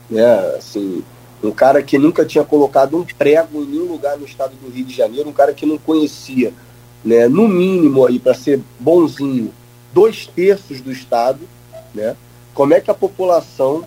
[0.09, 0.25] Né,
[0.57, 1.05] assim,
[1.47, 4.85] um cara que nunca tinha colocado um prego em nenhum lugar no estado do Rio
[4.85, 6.53] de Janeiro, um cara que não conhecia,
[7.05, 9.53] né, no mínimo, aí para ser bonzinho,
[9.93, 11.41] dois terços do estado.
[11.95, 12.17] Né,
[12.53, 13.85] como é que a população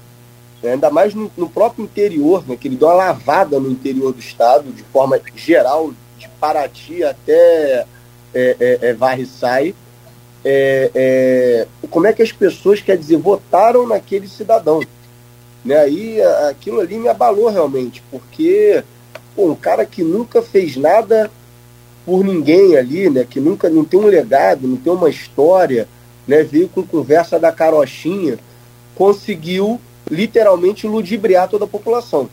[0.62, 0.74] né?
[0.74, 4.20] ainda mais no, no, próprio interior, né, que ele deu uma lavada no interior do
[4.20, 7.86] estado, de forma geral, de Paraty até
[8.34, 9.74] é, é, é.
[10.50, 14.82] É, é, como é que as pessoas, quer dizer, votaram naquele cidadão?
[15.68, 15.76] Né?
[15.76, 18.82] Aí aquilo ali me abalou realmente, porque
[19.36, 21.30] pô, um cara que nunca fez nada
[22.06, 23.28] por ninguém ali, né?
[23.30, 25.86] que nunca não tem um legado, não tem uma história,
[26.26, 26.42] né?
[26.42, 28.40] veio com conversa da carochinha,
[28.96, 29.78] conseguiu
[30.10, 32.30] literalmente ludibriar toda a população.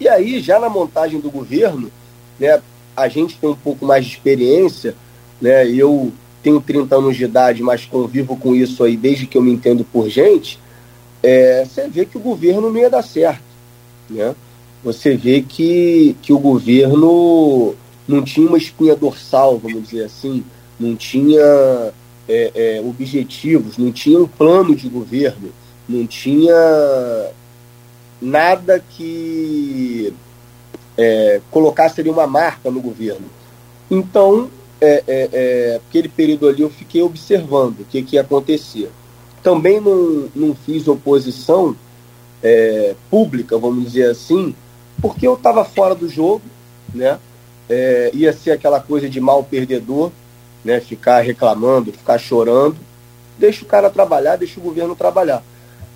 [0.00, 1.92] E aí, já na montagem do governo,
[2.38, 2.62] né,
[2.96, 4.94] a gente tem um pouco mais de experiência,
[5.38, 6.10] né, eu
[6.42, 9.84] tenho 30 anos de idade, mas convivo com isso aí desde que eu me entendo
[9.84, 10.58] por gente,
[11.22, 13.42] é, você vê que o governo não ia dar certo.
[14.08, 14.34] Né?
[14.82, 17.74] Você vê que, que o governo
[18.08, 20.44] não tinha uma espinha dorsal, vamos dizer assim,
[20.78, 21.92] não tinha
[22.28, 25.52] é, é, objetivos, não tinha um plano de governo
[25.90, 27.32] não tinha
[28.22, 30.14] nada que
[30.96, 33.26] é, colocasse ali uma marca no governo.
[33.90, 34.48] Então,
[34.80, 38.90] é, é, é, aquele período ali eu fiquei observando o que, que ia acontecer.
[39.42, 41.76] Também não, não fiz oposição
[42.42, 44.54] é, pública, vamos dizer assim,
[45.00, 46.42] porque eu estava fora do jogo,
[46.94, 47.18] né?
[47.68, 50.10] É, ia ser aquela coisa de mal perdedor,
[50.64, 50.80] né?
[50.80, 52.76] Ficar reclamando, ficar chorando.
[53.38, 55.42] Deixa o cara trabalhar, deixa o governo trabalhar.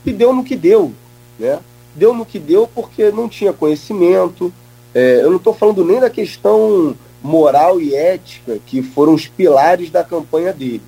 [0.07, 0.93] E deu no que deu.
[1.39, 1.59] Né?
[1.95, 4.53] Deu no que deu porque não tinha conhecimento.
[4.95, 9.91] É, eu não estou falando nem da questão moral e ética, que foram os pilares
[9.91, 10.83] da campanha dele,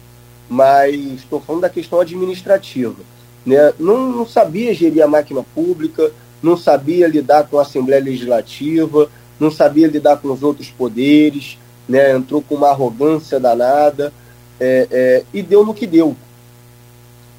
[0.49, 2.97] mas estou falando da questão administrativa.
[3.45, 3.73] Né?
[3.79, 9.51] Não, não sabia gerir a máquina pública, não sabia lidar com a Assembleia Legislativa, não
[9.51, 12.13] sabia lidar com os outros poderes, né?
[12.13, 14.13] entrou com uma arrogância danada
[14.59, 16.17] é, é, e deu no que deu.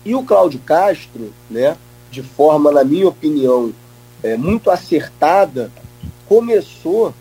[0.05, 1.75] E o Cláudio Castro, né,
[2.09, 3.73] de forma, na minha opinião,
[4.23, 5.71] é, muito acertada,
[6.27, 7.13] começou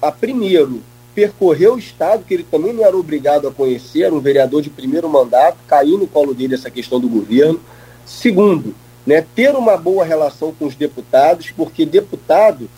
[0.00, 0.82] a, primeiro,
[1.14, 4.70] percorrer o Estado, que ele também não era obrigado a conhecer, era um vereador de
[4.70, 7.60] primeiro mandato, caiu no colo dele essa questão do governo.
[8.04, 8.74] Segundo,
[9.06, 12.68] né, ter uma boa relação com os deputados, porque deputado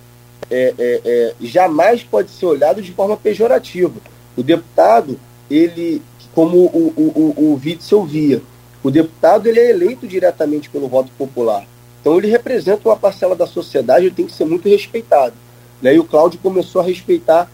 [0.51, 3.94] é, é, é, jamais pode ser olhado de forma pejorativa.
[4.37, 5.18] O deputado,
[5.51, 6.03] ele,
[6.35, 8.42] como o, o, o, o Witzel via,
[8.83, 11.66] o deputado ele é eleito diretamente pelo voto popular.
[12.01, 15.35] Então ele representa uma parcela da sociedade, ele tem que ser muito respeitado.
[15.83, 15.94] Né?
[15.94, 17.51] E o Cláudio começou a respeitar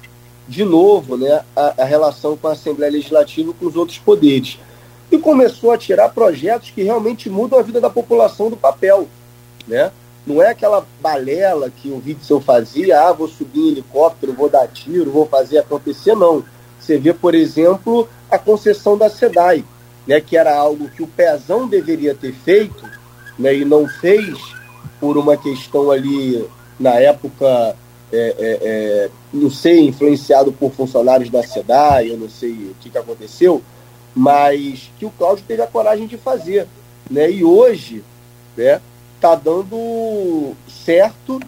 [0.48, 4.58] de novo né, a, a relação com a Assembleia Legislativa e com os outros poderes.
[5.10, 9.06] E começou a tirar projetos que realmente mudam a vida da população do papel.
[9.66, 9.90] Né?
[10.26, 14.68] Não é aquela balela que o Witzel fazia, ah, vou subir em helicóptero, vou dar
[14.68, 16.44] tiro, vou fazer acontecer, não.
[16.78, 19.64] Você vê, por exemplo, a concessão da SEDAI,
[20.06, 22.84] né, que era algo que o Pezão deveria ter feito
[23.38, 24.36] né, e não fez
[25.00, 26.44] por uma questão ali,
[26.78, 27.76] na época,
[28.12, 32.90] é, é, é, não sei, influenciado por funcionários da SEDAI, eu não sei o que,
[32.90, 33.62] que aconteceu,
[34.14, 36.66] mas que o Cláudio teve a coragem de fazer.
[37.10, 37.30] Né?
[37.30, 38.04] E hoje,
[38.56, 38.80] né,
[39.16, 40.52] está dando
[40.84, 41.40] certo,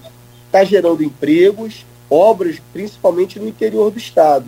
[0.46, 4.46] está gerando empregos, obras, principalmente no interior do estado.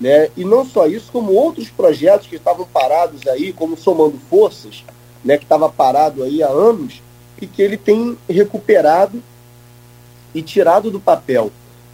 [0.00, 0.30] Né?
[0.36, 4.84] E não só isso, como outros projetos que estavam parados aí, como Somando Forças,
[5.24, 7.02] né, que estava parado aí há anos,
[7.40, 9.22] e que ele tem recuperado
[10.34, 11.50] e tirado do papel.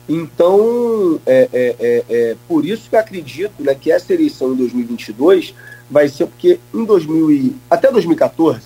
[0.08, 5.54] Então, é, é, é, é, por isso que acredito né, que essa eleição em 2022
[5.90, 8.60] vai ser, porque em 2000 e, até 2014,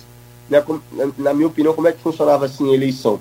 [0.49, 0.63] né,
[1.17, 3.19] na minha opinião, como é que funcionava assim a eleição?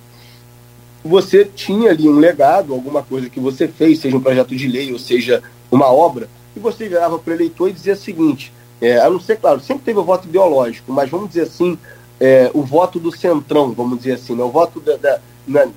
[1.04, 4.92] Você tinha ali um legado, alguma coisa que você fez, seja um projeto de lei,
[4.92, 8.98] ou seja, uma obra, e você virava para o eleitor e dizia o seguinte: é,
[8.98, 11.78] a não ser, claro, sempre teve o voto ideológico, mas vamos dizer assim,
[12.18, 15.68] é, o voto do centrão, vamos dizer assim, né, o voto da, da na,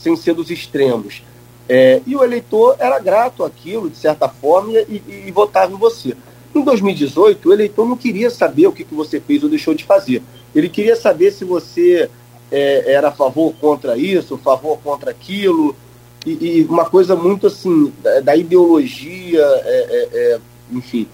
[0.00, 1.22] sem ser dos extremos.
[1.68, 5.76] É, e o eleitor era grato àquilo, de certa forma, e, e, e, votava em
[5.76, 6.16] você.
[6.54, 9.84] Em 2018, o eleitor não queria saber o que, que você fez ou deixou de
[9.84, 10.22] fazer.
[10.54, 12.08] Ele queria saber se você
[12.50, 15.76] é, era a favor ou contra isso, a favor ou contra aquilo,
[16.24, 20.40] e, e, uma coisa muito assim, da, da ideologia, é, é, é
[20.72, 21.06] enfim.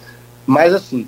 [0.47, 1.07] Mas assim,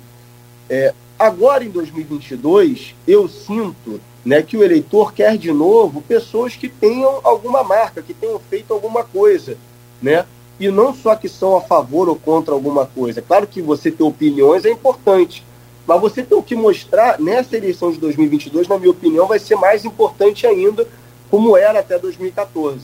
[0.69, 6.67] é, agora em 2022, eu sinto né, que o eleitor quer de novo pessoas que
[6.67, 9.57] tenham alguma marca, que tenham feito alguma coisa,
[10.01, 10.25] né?
[10.59, 13.21] E não só que são a favor ou contra alguma coisa.
[13.21, 15.45] Claro que você ter opiniões é importante,
[15.87, 19.85] mas você tem que mostrar, nessa eleição de 2022, na minha opinião, vai ser mais
[19.85, 20.85] importante ainda,
[21.31, 22.81] como era até 2014.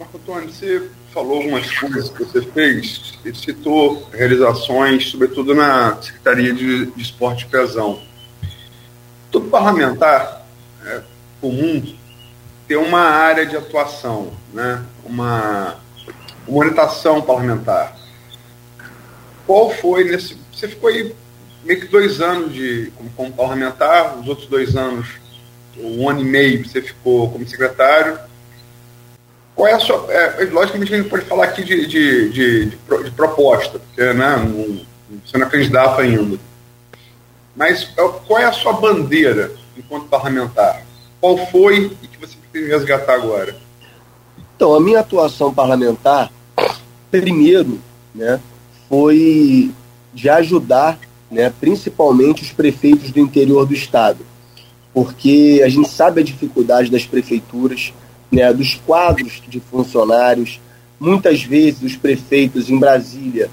[0.00, 6.54] Marco Antônio, você falou algumas coisas que você fez e citou realizações, sobretudo na Secretaria
[6.54, 8.00] de, de Esporte e Pesão.
[9.36, 10.46] Todo parlamentar
[10.82, 11.02] é,
[11.42, 11.94] comum
[12.66, 14.82] tem uma área de atuação, né?
[15.04, 15.76] uma,
[16.48, 17.94] uma orientação parlamentar
[19.46, 20.38] qual foi nesse.
[20.50, 21.14] Você ficou aí
[21.62, 25.06] meio que dois anos de, como, como parlamentar, os outros dois anos,
[25.76, 28.18] um ano e meio, você ficou como secretário.
[29.54, 30.10] Qual é a sua.
[30.10, 34.36] É, logicamente a gente pode falar aqui de, de, de, de, de proposta, porque né,
[35.22, 36.38] você não é candidato ainda.
[37.56, 40.84] Mas é, qual é a sua bandeira enquanto parlamentar?
[41.20, 43.56] Qual foi e que você pretende resgatar agora?
[44.54, 46.30] Então, a minha atuação parlamentar,
[47.10, 47.80] primeiro,
[48.14, 48.40] né,
[48.88, 49.70] foi
[50.12, 50.98] de ajudar,
[51.30, 54.24] né, principalmente os prefeitos do interior do estado,
[54.92, 57.92] porque a gente sabe a dificuldade das prefeituras,
[58.30, 60.60] né, dos quadros de funcionários.
[60.98, 63.50] Muitas vezes os prefeitos em Brasília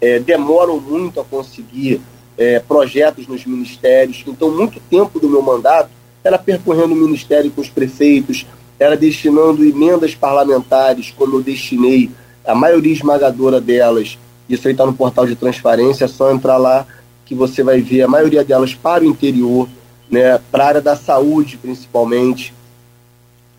[0.00, 2.00] é, demoram muito a conseguir
[2.36, 4.24] é, projetos nos ministérios.
[4.26, 5.90] Então, muito tempo do meu mandato
[6.22, 8.46] era percorrendo o ministério com os prefeitos,
[8.78, 12.10] era destinando emendas parlamentares, como eu destinei
[12.46, 14.18] a maioria esmagadora delas
[14.48, 16.86] isso aí está no portal de transparência, é só entrar lá
[17.24, 19.68] que você vai ver a maioria delas para o interior,
[20.10, 22.52] né, para a área da saúde principalmente.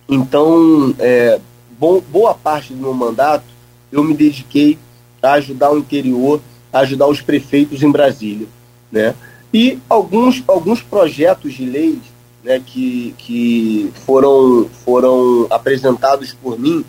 [0.07, 1.39] Então, é,
[1.79, 3.45] bom, boa parte do meu mandato
[3.91, 4.77] eu me dediquei
[5.21, 6.39] a ajudar o interior,
[6.71, 8.47] a ajudar os prefeitos em Brasília.
[8.95, 9.13] Né?
[9.53, 11.99] E alguns, alguns projetos de leis
[12.41, 16.85] né, que, que foram, foram apresentados por mim,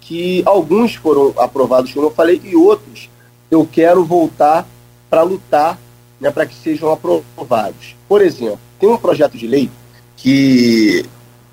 [0.00, 3.08] que alguns foram aprovados, como eu falei, e outros
[3.50, 4.66] eu quero voltar
[5.08, 5.78] para lutar
[6.20, 7.94] né, para que sejam aprovados.
[8.08, 9.70] Por exemplo, tem um projeto de lei
[10.16, 11.04] que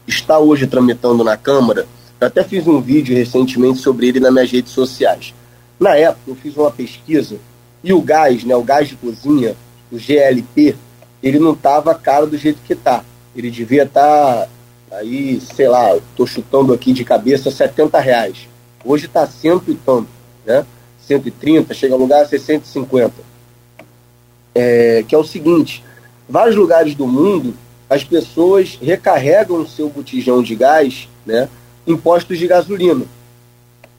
[0.08, 1.86] está hoje tramitando na Câmara.
[2.20, 5.34] Eu até fiz um vídeo recentemente sobre ele nas minhas redes sociais.
[5.80, 7.38] Na época, eu fiz uma pesquisa
[7.84, 9.56] e o gás, né, o gás de cozinha,
[9.92, 10.75] o GLP,
[11.21, 13.04] ele não estava caro do jeito que está.
[13.35, 14.48] Ele devia estar
[14.89, 18.48] tá aí, sei lá, estou chutando aqui de cabeça, 70 reais.
[18.83, 20.08] Hoje está cento e tanto,
[20.46, 20.65] né?
[21.06, 23.13] 130, chega a lugar a 650.
[24.54, 25.83] É, que é o seguinte:
[26.27, 27.54] vários lugares do mundo
[27.92, 31.50] as pessoas recarregam seu botijão de gás né,
[31.85, 33.06] em postos de gasolina.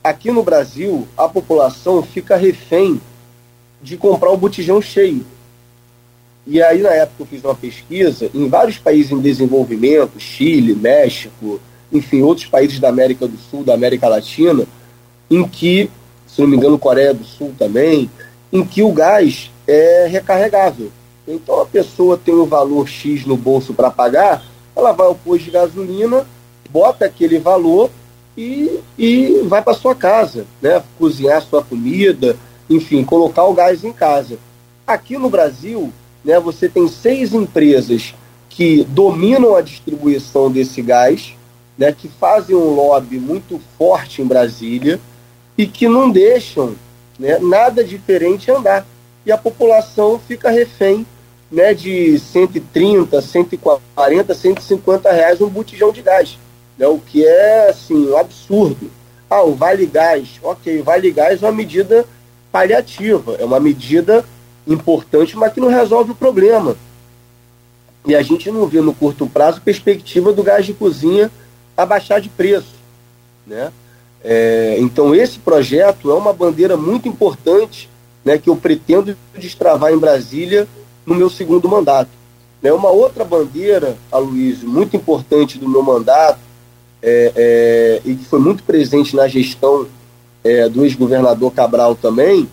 [0.03, 2.99] Aqui no Brasil, a população fica refém
[3.83, 5.27] de comprar o botijão cheio.
[6.47, 11.61] E aí, na época, eu fiz uma pesquisa em vários países em desenvolvimento, Chile, México,
[11.93, 14.67] enfim, outros países da América do Sul, da América Latina,
[15.31, 15.89] em que,
[16.27, 18.11] se não me engano, Coreia do Sul também,
[18.53, 20.91] em que o gás é recarregável.
[21.27, 25.45] Então a pessoa tem o valor X no bolso para pagar, ela vai ao posto
[25.45, 26.27] de gasolina,
[26.71, 27.91] bota aquele valor
[28.37, 30.83] e, e vai para sua casa, né?
[30.99, 32.37] cozinhar sua comida,
[32.69, 34.39] enfim, colocar o gás em casa.
[34.87, 35.93] Aqui no Brasil,
[36.25, 38.15] né, você tem seis empresas
[38.49, 41.35] que dominam a distribuição desse gás,
[41.77, 45.01] né, que fazem um lobby muito forte em Brasília
[45.57, 46.75] e que não deixam
[47.19, 48.87] né, nada diferente andar.
[49.25, 51.07] E a população fica refém
[51.51, 56.39] né, de 130, 140, 150 reais um botijão de gás,
[56.79, 58.91] né, o que é assim, um absurdo.
[59.29, 62.05] Ah, o Vale Gás, ok, Vale Gás é uma medida
[62.51, 64.25] paliativa, é uma medida
[64.67, 66.77] importante, mas que não resolve o problema.
[68.07, 71.31] E a gente não vê no curto prazo perspectiva do gás de cozinha
[71.77, 72.75] abaixar de preço.
[73.47, 73.73] Né?
[74.25, 77.89] É, então, esse projeto é uma bandeira muito importante
[78.25, 80.67] né, que eu pretendo destravar em Brasília
[81.05, 82.11] no meu segundo mandato.
[82.63, 86.39] Né, uma outra bandeira, Aloysio, muito importante do meu mandato,
[87.03, 89.87] é, é, e que foi muito presente na gestão
[90.45, 92.49] é, do ex-governador Cabral também,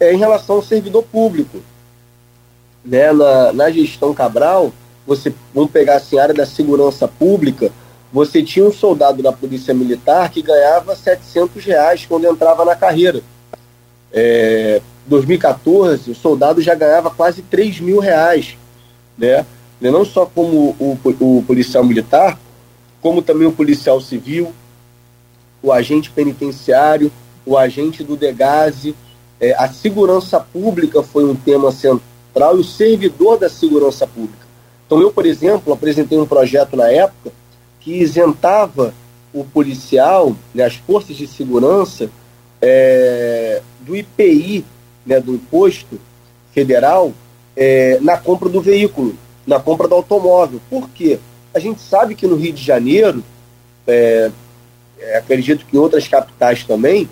[0.00, 1.58] é em relação ao servidor público.
[2.82, 4.72] Né, na, na gestão Cabral,
[5.06, 7.70] você, vamos pegar assim, a área da segurança pública,
[8.10, 13.22] você tinha um soldado da Polícia Militar que ganhava 700 reais quando entrava na carreira.
[14.12, 18.56] É, 2014, o soldado já ganhava quase 3 mil reais,
[19.16, 19.44] né?
[19.80, 22.38] Não só como o, o policial militar,
[23.00, 24.52] como também o policial civil,
[25.62, 27.10] o agente penitenciário,
[27.46, 28.94] o agente do Degase,
[29.40, 34.46] é, a segurança pública foi um tema central e o servidor da segurança pública.
[34.86, 37.32] Então eu, por exemplo, apresentei um projeto na época
[37.80, 38.92] que isentava
[39.32, 42.10] o policial, né, as forças de segurança,
[42.60, 44.64] é, do IPI
[45.04, 45.98] né, do imposto
[46.52, 47.12] federal
[47.56, 49.14] é, na compra do veículo,
[49.46, 50.60] na compra do automóvel.
[50.68, 51.18] Por quê?
[51.54, 53.24] A gente sabe que no Rio de Janeiro,
[53.86, 54.30] é,
[54.98, 57.08] é, acredito que em outras capitais também,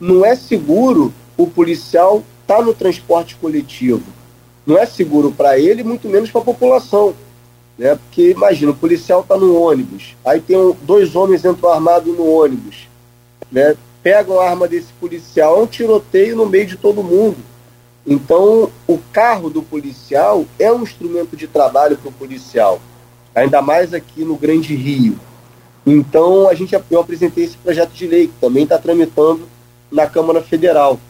[0.00, 4.04] não é seguro o policial estar tá no transporte coletivo.
[4.66, 7.14] Não é seguro para ele, muito menos para a população.
[7.78, 7.94] Né?
[7.96, 12.26] Porque imagina, o policial está no ônibus, aí tem um, dois homens entram armados no
[12.26, 12.88] ônibus.
[13.50, 13.76] Né?
[14.04, 17.38] pegam a arma desse policial, é um tiroteio no meio de todo mundo.
[18.06, 22.78] Então, o carro do policial é um instrumento de trabalho para o policial,
[23.34, 25.18] ainda mais aqui no Grande Rio.
[25.86, 29.48] Então, a gente, eu apresentei esse projeto de lei, que também está tramitando
[29.90, 31.00] na Câmara Federal.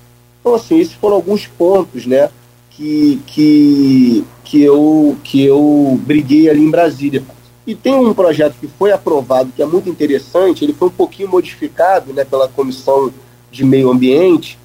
[0.44, 2.28] Então, assim, esses foram alguns pontos né,
[2.68, 7.24] que, que, que, eu, que eu briguei ali em Brasília.
[7.66, 11.30] E tem um projeto que foi aprovado, que é muito interessante, ele foi um pouquinho
[11.30, 13.10] modificado né, pela Comissão
[13.50, 14.58] de Meio Ambiente,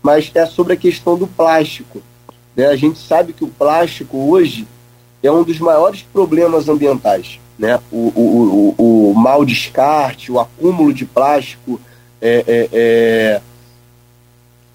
[0.00, 2.00] mas é sobre a questão do plástico.
[2.54, 2.68] Né?
[2.68, 4.68] A gente sabe que o plástico hoje
[5.20, 7.40] é um dos maiores problemas ambientais.
[7.58, 7.80] Né?
[7.90, 11.80] O, o, o, o mau descarte, o acúmulo de plástico,
[12.22, 13.40] é, é, é,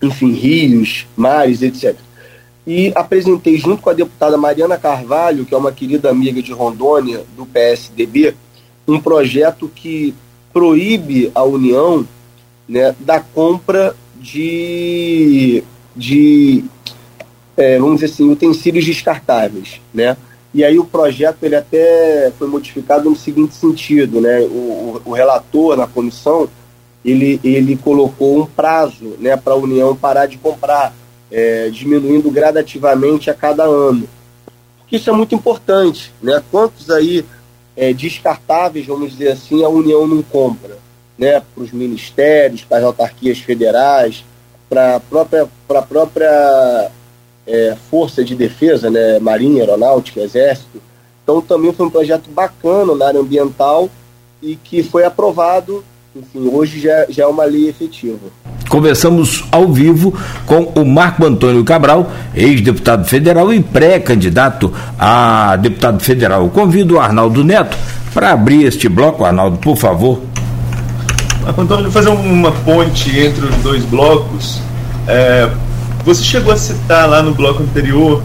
[0.01, 1.95] enfim, rios, mares, etc
[2.69, 7.23] e apresentei junto com a deputada Mariana Carvalho, que é uma querida amiga de Rondônia,
[7.35, 8.35] do PSDB,
[8.87, 10.13] um projeto que
[10.53, 12.07] proíbe a União
[12.67, 15.63] né, da compra de,
[15.95, 16.63] de
[17.57, 19.81] é, vamos dizer assim, utensílios descartáveis.
[19.91, 20.15] Né?
[20.53, 24.41] E aí o projeto ele até foi modificado no seguinte sentido, né?
[24.41, 26.47] o, o relator na comissão
[27.03, 30.93] ele, ele colocou um prazo né, para a União parar de comprar
[31.31, 34.07] é, diminuindo gradativamente a cada ano.
[34.91, 36.11] Isso é muito importante.
[36.21, 36.41] Né?
[36.51, 37.25] Quantos aí
[37.75, 40.77] é, descartáveis, vamos dizer assim, a União não compra?
[41.17, 41.41] Né?
[41.53, 44.23] Para os ministérios, para as autarquias federais,
[44.69, 46.91] para a própria, pra própria
[47.49, 49.19] é, Força de Defesa, né?
[49.19, 50.81] Marinha, Aeronáutica, Exército.
[51.23, 53.89] Então também foi um projeto bacana na área ambiental
[54.41, 55.83] e que foi aprovado,
[56.19, 58.17] enfim, hoje já, já é uma lei efetiva.
[58.67, 60.13] Conversamos ao vivo
[60.45, 66.43] com o Marco Antônio Cabral, ex-deputado federal e pré-candidato a deputado federal.
[66.43, 67.77] Eu convido o Arnaldo Neto
[68.13, 69.23] para abrir este bloco.
[69.23, 70.21] Arnaldo, por favor.
[71.41, 74.59] Marco Antônio, fazer uma ponte entre os dois blocos.
[75.07, 75.49] É,
[76.03, 78.21] você chegou a citar lá no bloco anterior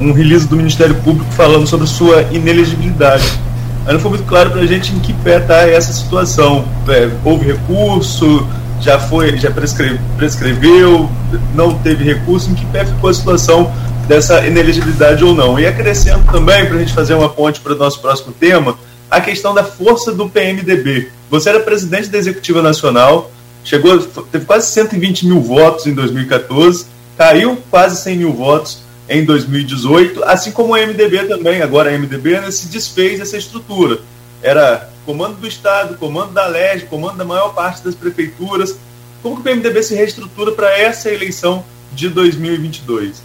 [0.00, 3.47] um release do Ministério Público falando sobre sua inelegibilidade.
[3.84, 6.66] Mas não foi muito claro para a gente em que pé está essa situação.
[6.88, 8.46] É, houve recurso,
[8.80, 11.10] já foi, já prescreve, prescreveu,
[11.54, 13.72] não teve recurso, em que pé ficou a situação
[14.06, 15.58] dessa inelegibilidade ou não.
[15.58, 18.78] E acrescento também, para a gente fazer uma ponte para o nosso próximo tema,
[19.10, 21.10] a questão da força do PMDB.
[21.30, 23.30] Você era presidente da Executiva Nacional,
[23.64, 23.98] chegou,
[24.30, 30.52] teve quase 120 mil votos em 2014, caiu quase 100 mil votos em 2018, assim
[30.52, 34.00] como o MDB também, agora a MDB né, se desfez essa estrutura.
[34.42, 38.76] Era comando do Estado, comando da LEG, comando da maior parte das prefeituras.
[39.22, 43.22] Como que o PMDB se reestrutura para essa eleição de 2022?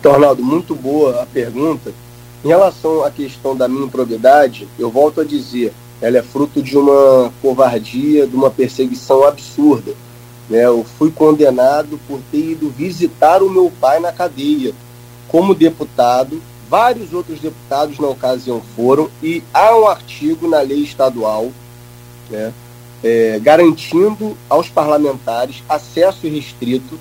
[0.00, 1.92] Então, Arnaldo, muito boa a pergunta.
[2.44, 6.76] Em relação à questão da minha improbidade, eu volto a dizer, ela é fruto de
[6.76, 9.92] uma covardia, de uma perseguição absurda.
[10.48, 10.64] Né?
[10.64, 14.72] Eu fui condenado por ter ido visitar o meu pai na cadeia
[15.28, 21.50] como deputado, vários outros deputados na ocasião foram, e há um artigo na lei estadual
[22.30, 22.52] né,
[23.02, 26.98] é, garantindo aos parlamentares acesso restrito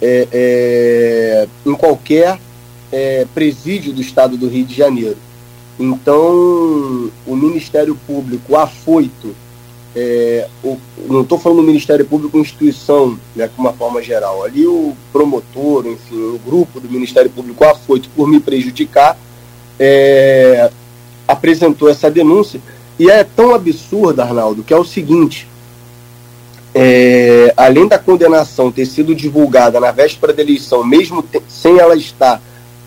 [0.00, 2.38] é, é, em qualquer
[2.90, 5.18] é, presídio do estado do Rio de Janeiro.
[5.78, 9.34] Então, o Ministério Público afoito,
[9.94, 10.78] é, o,
[11.08, 15.86] não estou falando do Ministério Público instituição, né, de uma forma geral, ali o promotor,
[15.86, 19.18] enfim, o grupo do Ministério Público afoito por me prejudicar,
[19.78, 20.70] é,
[21.26, 22.60] apresentou essa denúncia,
[22.98, 25.48] e é tão absurda, Arnaldo, que é o seguinte,
[26.74, 32.40] é, além da condenação ter sido divulgada na véspera da eleição, mesmo sem ela estar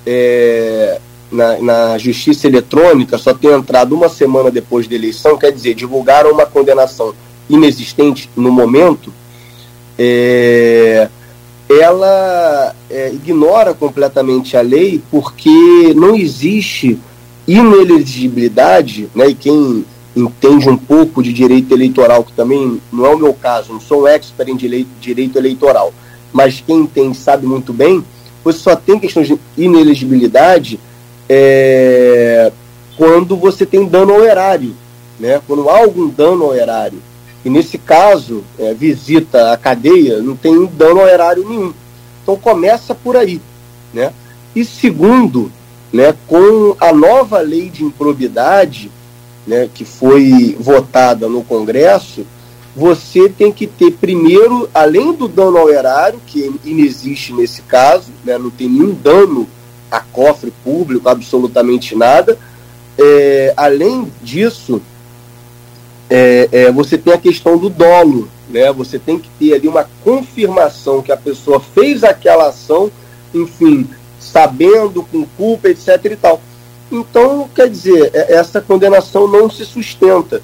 [0.05, 1.01] é,
[1.33, 6.31] na, na, justiça eletrônica, só ter entrado uma semana depois da eleição, quer dizer, divulgaram
[6.31, 7.13] uma condenação
[7.49, 9.11] inexistente no momento,
[9.97, 11.09] é,
[11.69, 16.99] ela é, ignora completamente a lei porque não existe
[17.47, 23.17] inelegibilidade, né, e quem entende um pouco de direito eleitoral, que também não é o
[23.17, 25.93] meu caso, não sou um expert em direito eleitoral,
[26.31, 28.03] mas quem entende sabe muito bem,
[28.43, 30.79] você só tem questão de inelegibilidade
[31.35, 32.51] é,
[32.95, 34.75] quando você tem dano ao erário,
[35.19, 35.41] né?
[35.47, 37.01] quando há algum dano ao erário.
[37.43, 41.73] E nesse caso, é, visita a cadeia, não tem dano ao erário nenhum.
[42.21, 43.41] Então começa por aí.
[43.93, 44.13] Né?
[44.55, 45.51] E segundo,
[45.91, 48.91] né, com a nova lei de improbidade,
[49.45, 52.25] né, que foi votada no Congresso,
[52.75, 58.37] você tem que ter primeiro, além do dano ao erário, que inexiste nesse caso, né,
[58.37, 59.47] não tem nenhum dano
[59.93, 62.35] a cofre público, absolutamente nada.
[62.97, 64.81] É, além disso,
[66.09, 68.73] é, é, você tem a questão do dolo, né?
[68.73, 72.91] Você tem que ter ali uma confirmação que a pessoa fez aquela ação,
[73.35, 73.87] enfim,
[74.19, 76.05] sabendo, com culpa, etc.
[76.05, 76.41] e tal.
[76.91, 80.41] Então, quer dizer, é, essa condenação não se sustenta.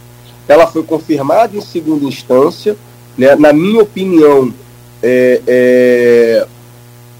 [0.47, 2.77] Ela foi confirmada em segunda instância,
[3.17, 3.35] né?
[3.35, 4.53] na minha opinião,
[5.01, 6.47] é, é,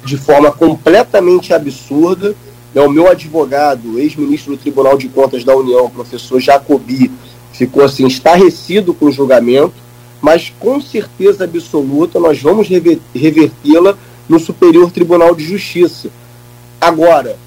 [0.03, 2.35] de forma completamente absurda.
[2.73, 2.81] Né?
[2.81, 7.11] O meu advogado, ex-ministro do Tribunal de Contas da União, professor Jacobi,
[7.53, 9.73] ficou assim estarrecido com o julgamento,
[10.21, 13.97] mas com certeza absoluta nós vamos revertê-la
[14.27, 16.09] no Superior Tribunal de Justiça.
[16.79, 17.37] Agora,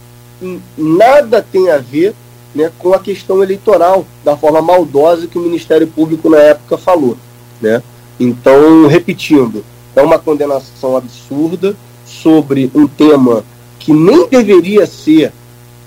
[0.77, 2.15] nada tem a ver
[2.55, 7.17] né, com a questão eleitoral, da forma maldosa que o Ministério Público na época falou.
[7.61, 7.83] Né?
[8.21, 9.65] Então, repetindo,
[9.97, 11.75] é uma condenação absurda
[12.21, 13.45] sobre um tema
[13.79, 15.33] que nem deveria ser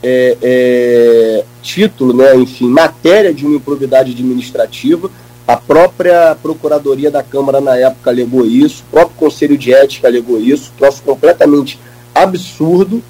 [0.03, 5.09] é, é, título, né, enfim, matéria de uma improbidade administrativa.
[5.47, 10.39] A própria Procuradoria da Câmara na época alegou isso, o próprio Conselho de Ética alegou
[10.39, 11.80] isso, troço completamente
[12.13, 13.01] absurdo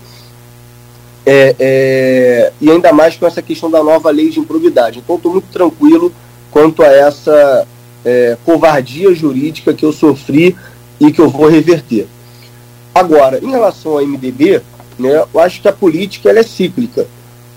[1.26, 5.00] é, é, e ainda mais com essa questão da nova lei de improbidade.
[5.00, 6.14] Então, estou muito tranquilo
[6.52, 7.68] quanto a essa
[8.04, 10.56] é, covardia jurídica que eu sofri
[11.00, 12.08] e que eu vou reverter.
[12.96, 14.62] Agora, em relação ao MDB,
[14.98, 17.06] né, eu acho que a política ela é cíclica.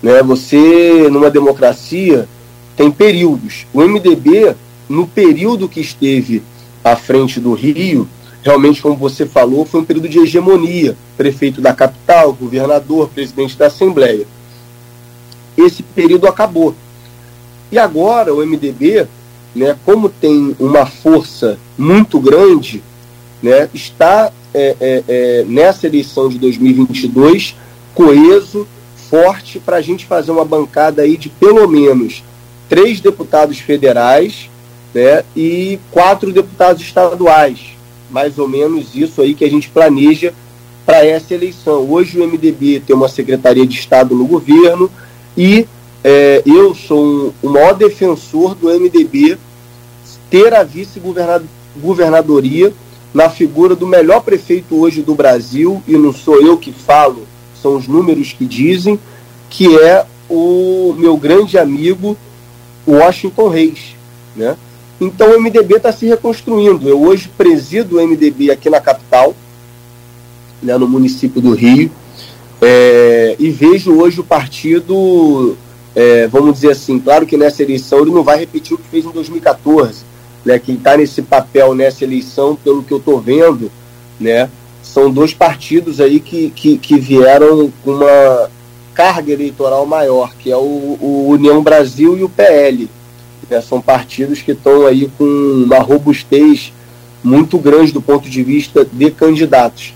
[0.02, 0.20] Né?
[0.24, 2.28] Você, numa democracia,
[2.76, 3.64] tem períodos.
[3.72, 4.56] O MDB,
[4.88, 6.42] no período que esteve
[6.82, 8.08] à frente do Rio,
[8.42, 10.96] realmente, como você falou, foi um período de hegemonia.
[11.16, 14.26] Prefeito da capital, governador, presidente da Assembleia.
[15.56, 16.74] Esse período acabou.
[17.70, 19.06] E agora o MDB,
[19.54, 22.82] né, como tem uma força muito grande,
[23.42, 27.54] né, está é, é, é, nessa eleição de 2022
[27.94, 28.66] coeso,
[29.10, 32.22] forte, para a gente fazer uma bancada aí de pelo menos
[32.68, 34.50] três deputados federais
[34.94, 37.78] né, e quatro deputados estaduais
[38.10, 40.32] mais ou menos isso aí que a gente planeja
[40.84, 41.90] para essa eleição.
[41.90, 44.90] Hoje o MDB tem uma secretaria de Estado no governo
[45.36, 45.66] e
[46.02, 49.36] é, eu sou um, o maior defensor do MDB
[50.30, 52.72] ter a vice-governadoria
[53.12, 57.26] na figura do melhor prefeito hoje do Brasil, e não sou eu que falo,
[57.60, 58.98] são os números que dizem,
[59.48, 62.16] que é o meu grande amigo
[62.86, 63.96] Washington Reis,
[64.36, 64.56] né?
[65.00, 66.88] Então o MDB está se reconstruindo.
[66.88, 69.34] Eu hoje presido o MDB aqui na capital,
[70.62, 71.90] né, no município do Rio,
[72.60, 75.56] é, e vejo hoje o partido,
[75.94, 79.04] é, vamos dizer assim, claro que nessa eleição ele não vai repetir o que fez
[79.04, 80.07] em 2014.
[80.48, 83.70] Né, quem está nesse papel nessa eleição, pelo que eu estou vendo,
[84.18, 84.48] né,
[84.82, 88.50] são dois partidos aí que, que, que vieram com uma
[88.94, 92.88] carga eleitoral maior, que é o, o União Brasil e o PL.
[93.50, 95.24] Né, são partidos que estão aí com
[95.66, 96.72] uma robustez
[97.22, 99.92] muito grande do ponto de vista de candidatos.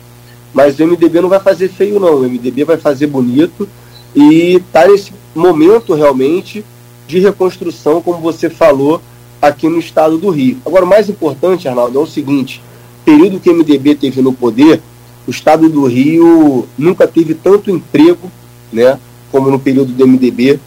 [0.53, 2.17] Mas o MDB não vai fazer feio, não.
[2.17, 3.67] O MDB vai fazer bonito
[4.15, 6.63] e está nesse momento realmente
[7.09, 9.01] de reconstrução, como você falou,
[9.43, 10.59] aqui no estado do Rio.
[10.64, 12.62] Agora, o mais importante, Arnaldo, é o seguinte:
[13.05, 14.80] período que o MDB teve no poder,
[15.26, 18.30] o estado do Rio nunca teve tanto emprego,
[18.72, 18.99] né,
[19.32, 20.61] como no período do MDB,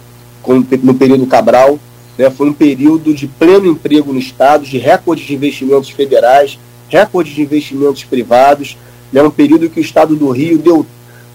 [0.43, 1.79] como no período Cabral.
[2.17, 6.59] Né, foi um período de pleno emprego no estado, de recorde de investimentos federais,
[6.89, 8.77] recorde de investimentos privados
[9.15, 10.85] né, um período que o Estado do Rio deu,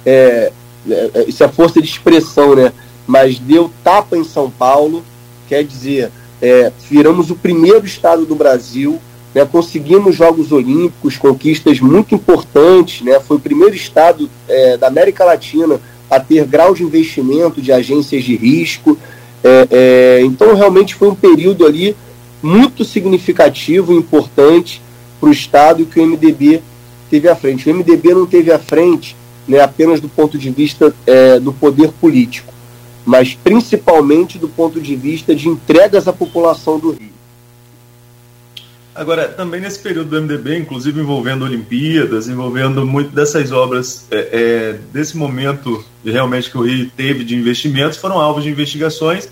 [0.04, 0.52] é,
[0.88, 2.72] é, isso é força de expressão, né,
[3.06, 5.02] mas deu tapa em São Paulo,
[5.48, 6.10] quer dizer,
[6.40, 9.00] é, viramos o primeiro Estado do Brasil,
[9.34, 15.24] né, conseguimos Jogos Olímpicos, conquistas muito importantes, né, foi o primeiro Estado é, da América
[15.24, 15.80] Latina
[16.10, 18.98] a ter grau de investimento de agências de risco,
[19.42, 21.96] é, é, então realmente foi um período ali
[22.42, 24.82] muito significativo, importante
[25.20, 26.62] para o Estado que o MDB
[27.10, 27.68] teve à frente.
[27.68, 29.16] O MDB não teve à frente
[29.46, 32.52] né, apenas do ponto de vista é, do poder político,
[33.04, 37.10] mas principalmente do ponto de vista de entregas à população do Rio.
[38.94, 44.78] Agora, também nesse período do MDB, inclusive envolvendo Olimpíadas, envolvendo muito dessas obras, é, é,
[44.92, 49.28] desse momento realmente que o Rio teve de investimentos, foram alvos de investigações,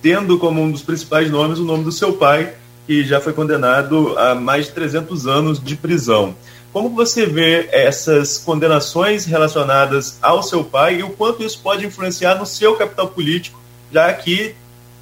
[0.00, 2.54] tendo como um dos principais nomes o nome do seu pai,
[2.86, 6.34] que já foi condenado a mais de 300 anos de prisão.
[6.72, 12.36] Como você vê essas condenações relacionadas ao seu pai e o quanto isso pode influenciar
[12.36, 13.60] no seu capital político,
[13.92, 14.54] já que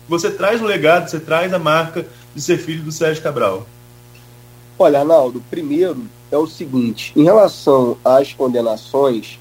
[0.09, 2.05] você traz o legado, você traz a marca
[2.35, 3.65] de ser filho do Sérgio Cabral?
[4.77, 9.39] Olha, Arnaldo, primeiro é o seguinte, em relação às condenações,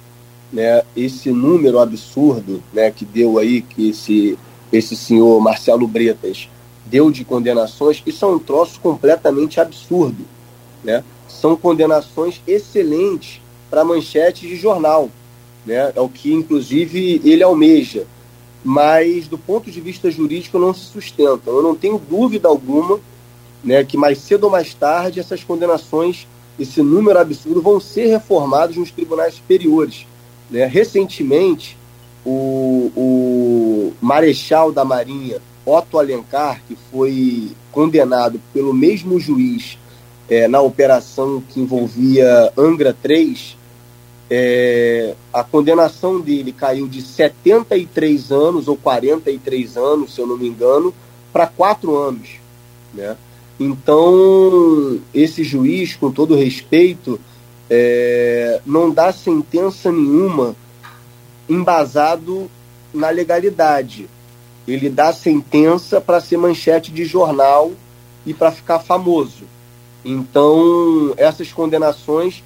[0.54, 4.38] né, esse número absurdo né, que deu aí, que esse,
[4.72, 6.48] esse senhor Marcelo Bretas
[6.86, 10.26] deu de condenações, isso é um troço completamente absurdo.
[10.84, 11.04] Né?
[11.40, 15.10] São condenações excelentes para manchetes de jornal.
[15.66, 15.92] Né?
[15.96, 18.06] É o que, inclusive, ele almeja.
[18.64, 21.56] Mas, do ponto de vista jurídico, não se sustentam.
[21.56, 23.00] Eu não tenho dúvida alguma
[23.64, 26.28] né, que, mais cedo ou mais tarde, essas condenações,
[26.60, 30.06] esse número absurdo, vão ser reformados nos tribunais superiores.
[30.50, 30.66] Né?
[30.66, 31.78] Recentemente,
[32.26, 39.78] o, o marechal da Marinha, Otto Alencar, que foi condenado pelo mesmo juiz
[40.30, 43.58] é, na operação que envolvia Angra 3,
[44.30, 50.48] é, a condenação dele caiu de 73 anos ou 43 anos, se eu não me
[50.48, 50.94] engano,
[51.34, 52.30] para 4 anos.
[52.94, 53.18] Né?
[53.60, 57.20] Então, esse juiz, com todo respeito,
[57.70, 60.56] é, não dá sentença nenhuma
[61.50, 62.50] embasado
[62.94, 64.08] na legalidade.
[64.68, 67.72] Ele dá sentença para ser manchete de jornal
[68.26, 69.46] e para ficar famoso.
[70.04, 72.43] Então, essas condenações,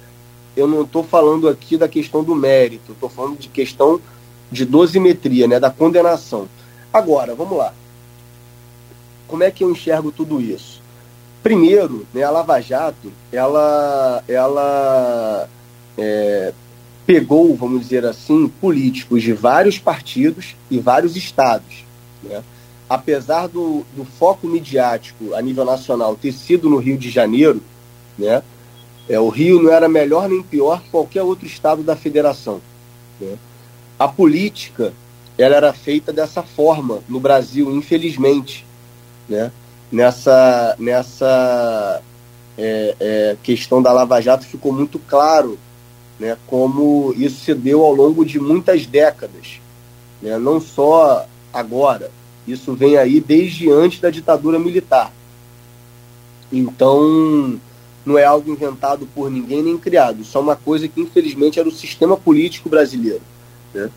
[0.56, 4.00] eu não estou falando aqui da questão do mérito, estou falando de questão
[4.50, 6.48] de dosimetria, né, da condenação.
[6.92, 7.72] Agora, vamos lá.
[9.26, 10.80] Como é que eu enxergo tudo isso?
[11.42, 15.48] Primeiro, né, a Lava Jato, ela, ela
[15.98, 16.52] é,
[17.06, 21.84] pegou, vamos dizer assim, políticos de vários partidos e vários estados.
[22.22, 22.42] Né?
[22.88, 27.62] Apesar do, do foco midiático a nível nacional ter sido no Rio de Janeiro,
[28.18, 28.42] né,
[29.08, 32.60] é, o Rio não era melhor nem pior que qualquer outro estado da federação.
[33.20, 33.36] Né?
[33.98, 34.92] A política
[35.36, 38.64] ela era feita dessa forma no Brasil, infelizmente.
[39.28, 39.50] Né?
[39.90, 42.02] Nessa, nessa
[42.56, 45.58] é, é, questão da Lava Jato ficou muito claro
[46.18, 49.60] né, como isso se deu ao longo de muitas décadas.
[50.22, 50.38] Né?
[50.38, 52.10] Não só agora,
[52.46, 55.12] isso vem aí desde antes da ditadura militar.
[56.52, 57.58] Então,
[58.04, 60.22] não é algo inventado por ninguém nem criado.
[60.22, 63.22] Isso é uma coisa que, infelizmente, era o sistema político brasileiro.
[63.72, 63.90] Né?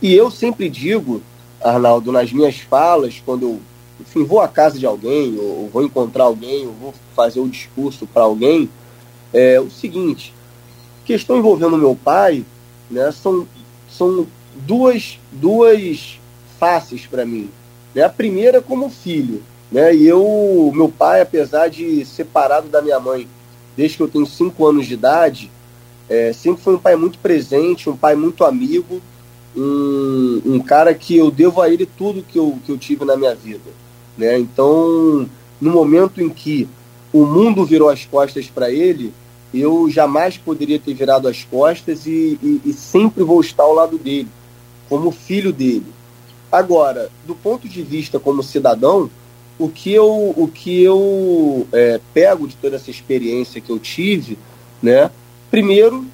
[0.00, 1.20] E eu sempre digo,
[1.60, 3.60] Arnaldo, nas minhas falas, quando eu
[4.02, 7.48] enfim, vou à casa de alguém, ou vou encontrar alguém, ou vou fazer o um
[7.48, 8.68] discurso para alguém,
[9.32, 10.34] é o seguinte:
[11.04, 12.44] questão envolvendo meu pai,
[12.90, 13.46] né, são,
[13.88, 14.26] são
[14.66, 16.18] duas, duas
[16.58, 17.48] faces para mim.
[17.94, 18.02] Né?
[18.02, 19.42] A primeira como filho.
[19.70, 19.94] Né?
[19.94, 23.26] E eu, meu pai, apesar de separado da minha mãe
[23.76, 25.50] desde que eu tenho cinco anos de idade,
[26.08, 29.00] é, sempre foi um pai muito presente, um pai muito amigo,
[29.56, 33.16] um, um cara que eu devo a ele tudo que eu, que eu tive na
[33.16, 33.70] minha vida.
[34.16, 34.38] Né?
[34.38, 35.28] Então,
[35.60, 36.68] no momento em que
[37.12, 39.12] o mundo virou as costas para ele,
[39.52, 43.98] eu jamais poderia ter virado as costas e, e, e, sempre vou estar ao lado
[43.98, 44.28] dele,
[44.88, 45.86] como filho dele.
[46.52, 49.10] Agora, do ponto de vista como cidadão,
[49.58, 54.38] o que eu, o que eu é, pego de toda essa experiência que eu tive,
[54.82, 55.10] né?
[55.50, 56.04] Primeiro,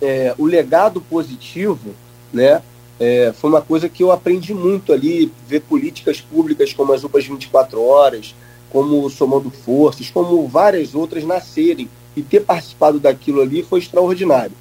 [0.00, 1.94] é, o legado positivo,
[2.32, 2.62] né?
[2.98, 7.26] É, foi uma coisa que eu aprendi muito ali, ver políticas públicas como as UPAs
[7.26, 8.34] 24 horas,
[8.70, 14.52] como Somando Forças, como várias outras nascerem e ter participado daquilo ali foi extraordinário.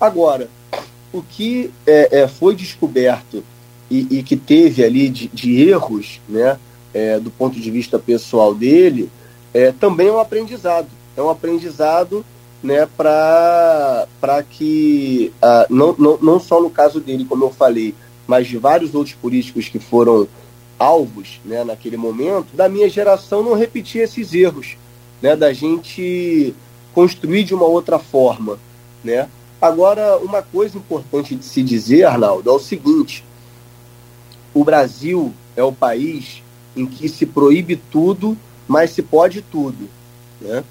[0.00, 0.48] Agora,
[1.12, 3.42] o que é, é, foi descoberto
[3.90, 6.58] e, e, que teve ali de, de erros, né,
[6.92, 9.10] é, do ponto de vista pessoal dele,
[9.54, 10.88] é, também é um aprendizado.
[11.16, 12.24] É um aprendizado
[12.62, 14.06] né, para
[14.50, 17.94] que, ah, não, não, não só no caso dele, como eu falei,
[18.26, 20.26] mas de vários outros políticos que foram
[20.78, 24.76] alvos né, naquele momento, da minha geração não repetir esses erros,
[25.22, 26.54] né, da gente
[26.92, 28.58] construir de uma outra forma.
[29.02, 29.28] Né?
[29.60, 33.24] Agora, uma coisa importante de se dizer, Arnaldo, é o seguinte:
[34.56, 36.42] o Brasil é o país
[36.74, 38.34] em que se proíbe tudo,
[38.66, 39.86] mas se pode tudo.
[40.40, 40.64] Né?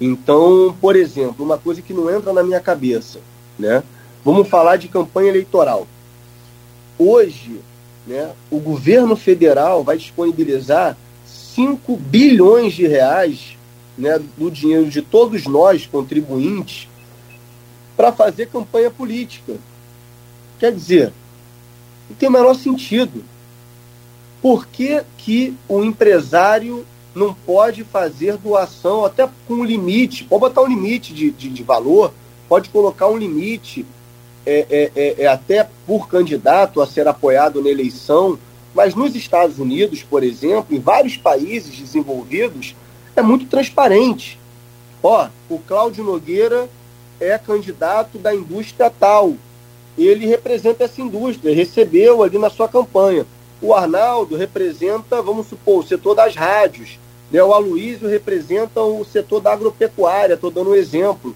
[0.00, 3.18] Então, por exemplo, uma coisa que não entra na minha cabeça,
[3.58, 3.82] né?
[4.24, 5.88] Vamos falar de campanha eleitoral.
[6.96, 7.60] Hoje,
[8.06, 10.96] né, o governo federal vai disponibilizar
[11.26, 13.58] 5 bilhões de reais
[13.98, 16.88] né, do dinheiro de todos nós, contribuintes,
[17.96, 19.56] para fazer campanha política.
[20.60, 21.12] Quer dizer,
[22.08, 23.24] não tem o menor sentido.
[24.40, 30.24] Por que, que o empresário não pode fazer doação até com um limite?
[30.24, 32.12] Pode botar um limite de, de, de valor,
[32.48, 33.84] pode colocar um limite
[34.44, 38.38] é, é, é, é, até por candidato a ser apoiado na eleição,
[38.72, 42.76] mas nos Estados Unidos, por exemplo, em vários países desenvolvidos,
[43.16, 44.38] é muito transparente.
[45.02, 46.68] Ó, o Cláudio Nogueira
[47.18, 49.34] é candidato da indústria tal.
[49.96, 53.26] Ele representa essa indústria, recebeu ali na sua campanha.
[53.60, 56.98] O Arnaldo representa, vamos supor, o setor das rádios.
[57.30, 57.42] Né?
[57.42, 61.34] O Aloysio representa o setor da agropecuária, estou dando um exemplo.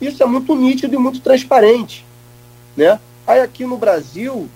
[0.00, 2.04] Isso é muito nítido e muito transparente.
[2.76, 3.00] Né?
[3.26, 4.48] Aí aqui no Brasil,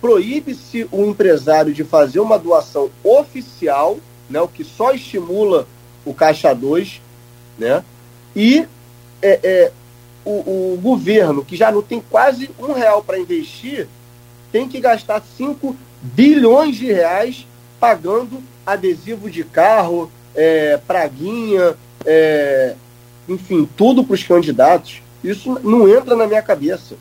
[0.00, 3.98] proíbe-se o empresário de fazer uma doação oficial,
[4.30, 4.40] né?
[4.40, 5.66] o que só estimula
[6.04, 7.00] o Caixa 2,
[7.58, 7.84] né?
[8.34, 8.66] e
[9.20, 9.72] é, é,
[10.24, 13.88] o, o, governo, que já não tem quase um real para investir,
[14.50, 17.46] tem que gastar 5 bilhões de reais
[17.80, 22.74] pagando adesivo de carro, é, praguinha, é,
[23.28, 25.02] enfim, tudo para os candidatos.
[25.22, 26.96] Isso não entra na minha cabeça.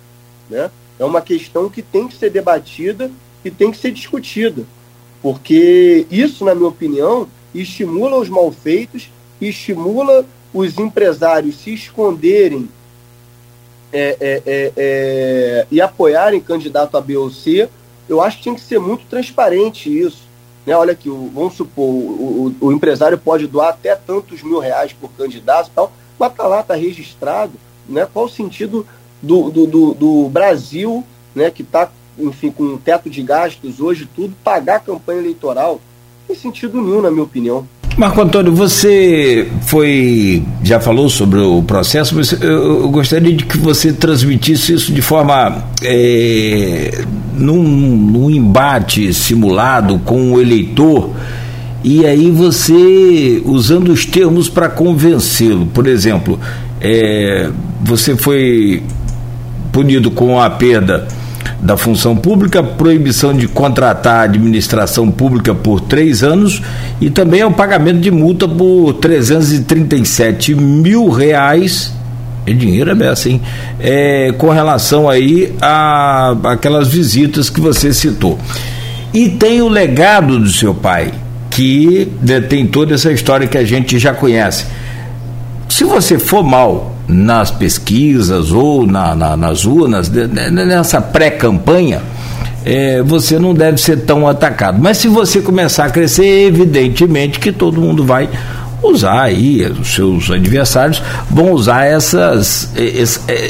[0.49, 0.71] Né?
[0.99, 3.11] É uma questão que tem que ser debatida
[3.43, 4.63] e tem que ser discutida.
[5.21, 12.67] Porque isso, na minha opinião, estimula os malfeitos, estimula os empresários se esconderem
[13.91, 17.69] é, é, é, é e apoiarem candidato a B ou C
[18.11, 20.23] eu acho que tinha que ser muito transparente isso.
[20.65, 20.75] Né?
[20.75, 24.91] Olha aqui, o, vamos supor, o, o, o, empresário pode doar até tantos mil reais
[24.91, 27.53] por candidato e tal, mas está lá, está registrado.
[27.87, 28.05] Né?
[28.11, 28.85] Qual o sentido
[29.21, 31.89] do, do, do, do Brasil, né, que está,
[32.19, 35.75] enfim, com um teto de gastos hoje, tudo, pagar a campanha eleitoral?
[35.75, 37.65] Não tem sentido nenhum, na minha opinião.
[37.97, 43.91] Marco Antônio, você foi já falou sobre o processo, mas eu, gostaria de que você
[43.91, 51.11] transmitisse isso de forma é, num, num embate simulado com o eleitor
[51.83, 55.65] e aí você usando os termos para convencê-lo.
[55.65, 56.39] Por exemplo,
[56.79, 57.49] é,
[57.81, 58.83] você foi
[59.71, 61.07] punido com a perda
[61.61, 66.61] da função pública, proibição de contratar a administração pública por três anos
[66.99, 71.93] e também o pagamento de multa por 337 mil reais.
[72.45, 73.41] É dinheiro é beça, hein?
[73.79, 78.39] É, com relação aí a aquelas visitas que você citou.
[79.13, 81.13] E tem o legado do seu pai,
[81.49, 82.09] que
[82.49, 84.65] tem toda essa história que a gente já conhece.
[85.69, 92.01] Se você for mal nas pesquisas ou na, na, nas urnas, nessa pré-campanha,
[92.65, 94.79] é, você não deve ser tão atacado.
[94.79, 98.29] Mas se você começar a crescer, evidentemente que todo mundo vai
[98.83, 102.71] usar aí, os seus adversários vão usar essas,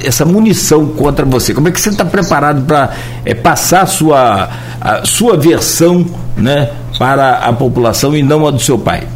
[0.06, 1.54] essa munição contra você.
[1.54, 2.92] Como é que você está preparado para
[3.24, 4.50] é, passar sua,
[4.80, 6.06] a sua versão
[6.36, 9.08] né, para a população e não a do seu pai?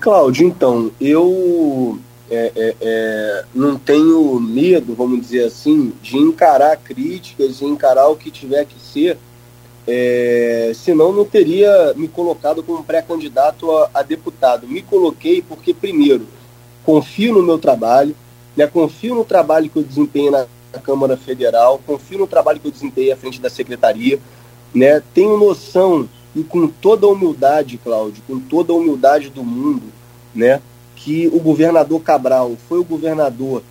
[0.00, 1.98] Cláudio, então, eu
[2.34, 8.16] é, é, é, não tenho medo, vamos dizer assim, de encarar críticas, de encarar o
[8.16, 9.16] que tiver que ser,
[9.86, 14.66] é, senão não teria me colocado como pré-candidato a, a, deputado.
[14.66, 16.26] Me coloquei porque, primeiro,
[16.84, 18.16] confio no meu trabalho,
[18.56, 20.46] né, confio no trabalho que eu desempenho na,
[20.82, 24.18] Câmara Federal, confio no trabalho que eu desempenho à frente da Secretaria,
[24.74, 29.84] né, tenho noção, e com toda a humildade, Cláudio, com toda a humildade do mundo,
[30.34, 30.60] né,
[31.04, 33.62] que o governador Cabral foi o governador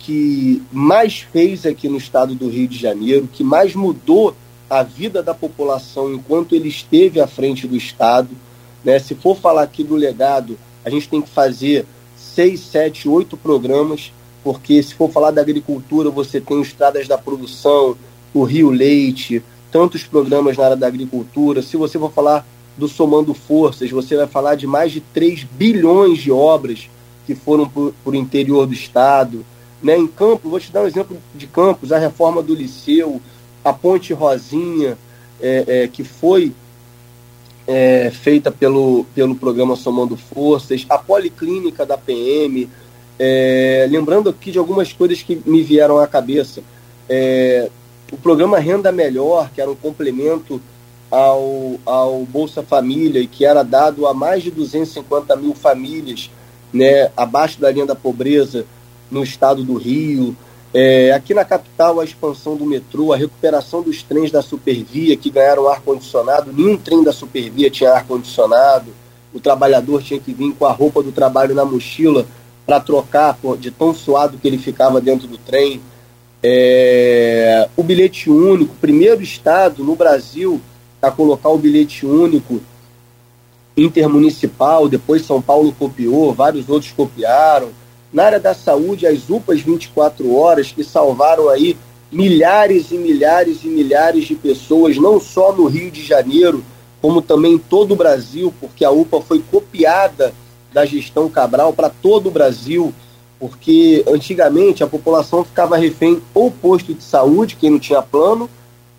[0.00, 4.34] que mais fez aqui no estado do Rio de Janeiro, que mais mudou
[4.68, 8.30] a vida da população enquanto ele esteve à frente do estado.
[8.84, 8.98] Né?
[8.98, 11.86] Se for falar aqui do legado, a gente tem que fazer
[12.16, 14.12] seis, sete, oito programas,
[14.42, 17.96] porque se for falar da agricultura, você tem Estradas da Produção,
[18.34, 21.62] o Rio Leite, tantos programas na área da agricultura.
[21.62, 22.44] Se você for falar
[22.76, 26.88] do Somando Forças, você vai falar de mais de 3 bilhões de obras
[27.26, 29.44] que foram por, por interior do Estado.
[29.82, 29.96] Né?
[29.96, 33.20] Em Campos, vou te dar um exemplo de Campos, a reforma do Liceu,
[33.64, 34.96] a Ponte Rosinha,
[35.40, 36.52] é, é, que foi
[37.66, 42.68] é, feita pelo, pelo programa Somando Forças, a Policlínica da PM,
[43.18, 46.62] é, lembrando aqui de algumas coisas que me vieram à cabeça.
[47.08, 47.68] É,
[48.10, 50.60] o programa Renda Melhor, que era um complemento
[51.10, 56.30] ao, ao Bolsa Família e que era dado a mais de 250 mil famílias
[56.72, 58.64] né, abaixo da linha da pobreza
[59.10, 60.36] no estado do Rio.
[60.72, 65.30] É, aqui na capital, a expansão do metrô, a recuperação dos trens da Supervia que
[65.30, 66.52] ganharam ar-condicionado.
[66.52, 68.92] Nenhum trem da Supervia tinha ar-condicionado.
[69.34, 72.26] O trabalhador tinha que vir com a roupa do trabalho na mochila
[72.64, 75.80] para trocar de tão suado que ele ficava dentro do trem.
[76.42, 80.60] É, o bilhete único, primeiro estado no Brasil
[81.00, 82.60] a colocar o bilhete único
[83.76, 87.70] intermunicipal, depois São Paulo copiou, vários outros copiaram.
[88.12, 91.76] Na área da saúde, as UPAs 24 horas, que salvaram aí
[92.10, 96.64] milhares e milhares e milhares de pessoas, não só no Rio de Janeiro,
[97.00, 100.34] como também em todo o Brasil, porque a UPA foi copiada
[100.72, 102.92] da gestão Cabral para todo o Brasil,
[103.38, 108.50] porque antigamente a população ficava refém ou posto de saúde, quem não tinha plano,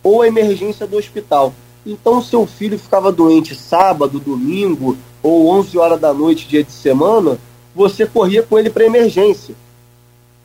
[0.01, 1.53] ou a emergência do hospital.
[1.85, 7.37] Então, seu filho ficava doente sábado, domingo ou 11 horas da noite, dia de semana,
[7.73, 9.55] você corria com ele para emergência.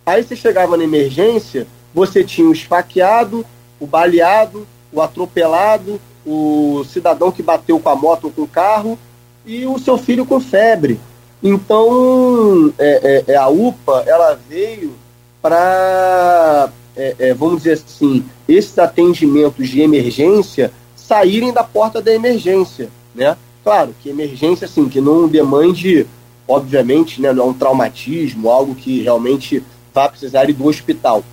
[0.04, 3.44] Aí você chegava na emergência, você tinha o esfaqueado,
[3.80, 8.98] o baleado, o atropelado, o cidadão que bateu com a moto ou com o carro
[9.44, 10.98] e o seu filho com febre.
[11.42, 14.94] Então, é, é, é a UPA ela veio
[15.42, 20.72] para, é, é, vamos dizer assim, esses atendimentos de emergência
[21.06, 23.36] saírem da porta da emergência, né?
[23.62, 26.06] Claro, que emergência, assim, que não demande,
[26.46, 31.24] obviamente, né, não é um traumatismo, algo que realmente vá precisar ir do hospital.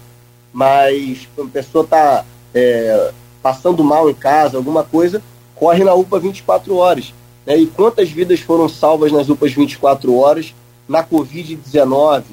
[0.51, 3.11] Mas a pessoa está é,
[3.41, 5.21] passando mal em casa, alguma coisa,
[5.55, 7.13] corre na UPA 24 horas.
[7.45, 7.57] Né?
[7.57, 10.53] E quantas vidas foram salvas nas UPAs 24 horas
[10.87, 12.23] na Covid-19,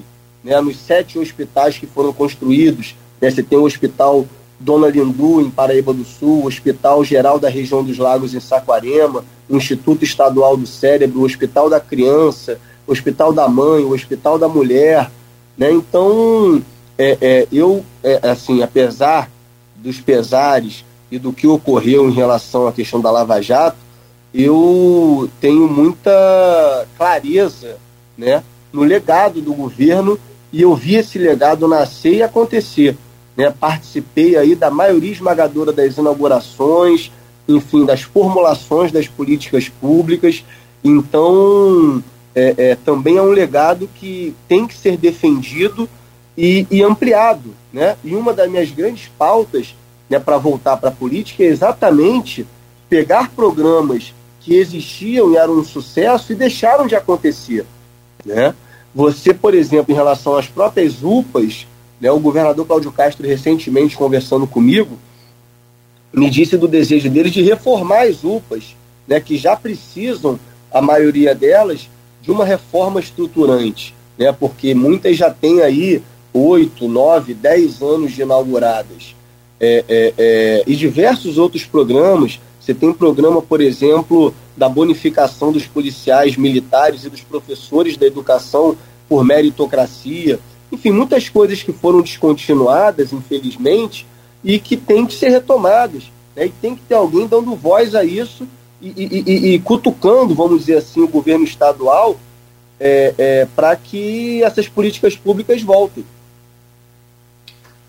[0.42, 0.60] né?
[0.60, 2.94] nos sete hospitais que foram construídos?
[3.20, 3.30] Né?
[3.30, 4.26] Você tem o hospital
[4.60, 10.04] Dona Lindu, em Paraíba do Sul, Hospital Geral da Região dos Lagos, em Saquarema, Instituto
[10.04, 15.10] Estadual do Cérebro, Hospital da Criança, Hospital da Mãe, Hospital da Mulher.
[15.56, 15.72] Né?
[15.72, 16.62] Então,
[16.98, 19.30] é, é, eu, é, assim, apesar
[19.76, 23.78] dos pesares e do que ocorreu em relação à questão da Lava Jato,
[24.32, 27.78] eu tenho muita clareza
[28.16, 30.18] né, no legado do governo
[30.52, 32.96] e eu vi esse legado nascer e acontecer
[33.36, 33.52] né?
[33.58, 37.10] Participei aí da maioria esmagadora das inaugurações,
[37.48, 40.44] enfim, das formulações das políticas públicas.
[40.82, 42.02] Então,
[42.34, 45.88] é, é, também é um legado que tem que ser defendido
[46.36, 47.54] e, e ampliado.
[47.72, 47.96] Né?
[48.04, 49.74] E uma das minhas grandes pautas
[50.08, 52.46] né, para voltar para a política é exatamente
[52.88, 57.64] pegar programas que existiam e eram um sucesso e deixaram de acontecer.
[58.24, 58.54] Né?
[58.94, 61.66] Você, por exemplo, em relação às próprias UPAs,
[62.00, 64.98] né, o governador Cláudio Castro, recentemente conversando comigo,
[66.12, 68.74] me disse do desejo deles de reformar as UPAs,
[69.06, 70.38] né, que já precisam,
[70.72, 71.88] a maioria delas,
[72.22, 78.22] de uma reforma estruturante, né, porque muitas já têm aí oito, nove, dez anos de
[78.22, 79.14] inauguradas.
[79.62, 82.40] É, é, é, e diversos outros programas.
[82.58, 88.06] Você tem um programa, por exemplo, da bonificação dos policiais militares e dos professores da
[88.06, 88.76] educação
[89.08, 90.38] por meritocracia.
[90.72, 94.06] Enfim, muitas coisas que foram descontinuadas, infelizmente,
[94.42, 96.04] e que têm que ser retomadas.
[96.36, 96.46] Né?
[96.46, 98.46] E tem que ter alguém dando voz a isso
[98.80, 102.18] e, e, e, e cutucando, vamos dizer assim, o governo estadual
[102.78, 106.04] é, é, para que essas políticas públicas voltem.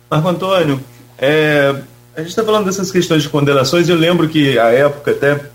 [0.10, 0.84] Marco Antônio,
[1.18, 1.74] é,
[2.16, 3.88] a gente está falando dessas questões de condenações.
[3.88, 5.46] Eu lembro que, à época, até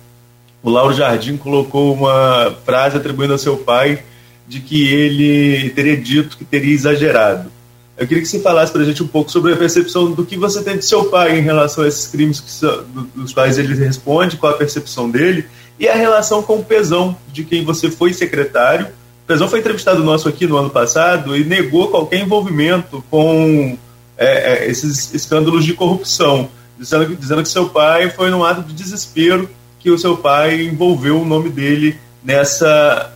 [0.62, 4.02] o Lauro Jardim colocou uma frase atribuindo ao seu pai
[4.46, 7.50] de que ele teria dito que teria exagerado.
[7.96, 10.36] Eu queria que você falasse para a gente um pouco sobre a percepção do que
[10.36, 12.84] você tem de seu pai em relação a esses crimes são,
[13.14, 15.46] dos quais ele responde, qual a percepção dele,
[15.78, 18.86] e a relação com o Pezão, de quem você foi secretário.
[18.86, 23.78] O Pezão foi entrevistado nosso aqui no ano passado e negou qualquer envolvimento com
[24.16, 28.74] é, é, esses escândalos de corrupção, dizendo, dizendo que seu pai foi num ato de
[28.74, 29.48] desespero
[29.80, 33.12] que o seu pai envolveu o nome dele nessa,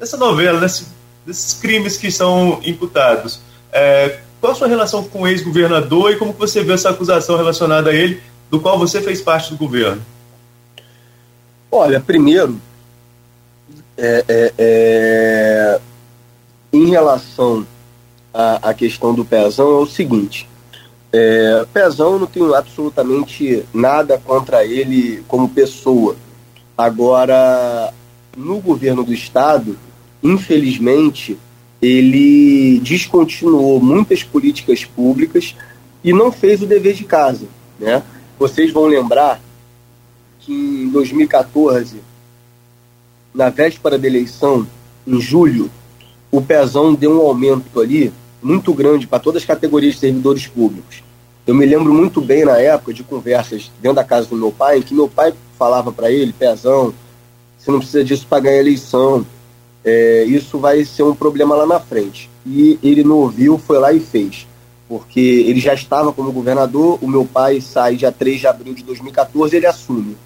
[0.00, 0.86] nessa novela, nesse,
[1.26, 3.40] nesses crimes que são imputados.
[3.70, 7.90] É, qual a sua relação com o ex-governador e como você vê essa acusação relacionada
[7.90, 10.02] a ele, do qual você fez parte do governo?
[11.70, 12.58] Olha, primeiro,
[13.96, 15.80] é, é, é,
[16.72, 17.66] em relação
[18.32, 20.48] à, à, questão do Pezão, é o seguinte:
[21.12, 26.16] é, Pezão não tenho absolutamente nada contra ele como pessoa.
[26.76, 27.92] Agora,
[28.36, 29.78] no governo do Estado,
[30.22, 31.38] infelizmente,
[31.80, 35.54] ele descontinuou muitas políticas públicas
[36.04, 37.46] e não fez o dever de casa.
[37.78, 38.02] Né?
[38.38, 39.40] Vocês vão lembrar
[40.40, 42.00] que em 2014,
[43.34, 44.66] na véspera da eleição,
[45.06, 45.70] em julho,
[46.30, 48.12] o Pezão deu um aumento ali
[48.42, 51.02] muito grande para todas as categorias de servidores públicos.
[51.46, 54.78] Eu me lembro muito bem na época de conversas dentro da casa do meu pai,
[54.78, 56.94] em que meu pai falava para ele, Pezão,
[57.58, 59.26] você não precisa disso para ganhar eleição,
[59.84, 62.30] é, isso vai ser um problema lá na frente.
[62.46, 64.46] E ele não ouviu, foi lá e fez.
[64.88, 68.82] Porque ele já estava como governador, o meu pai sai dia 3 de abril de
[68.82, 70.16] 2014 ele assume.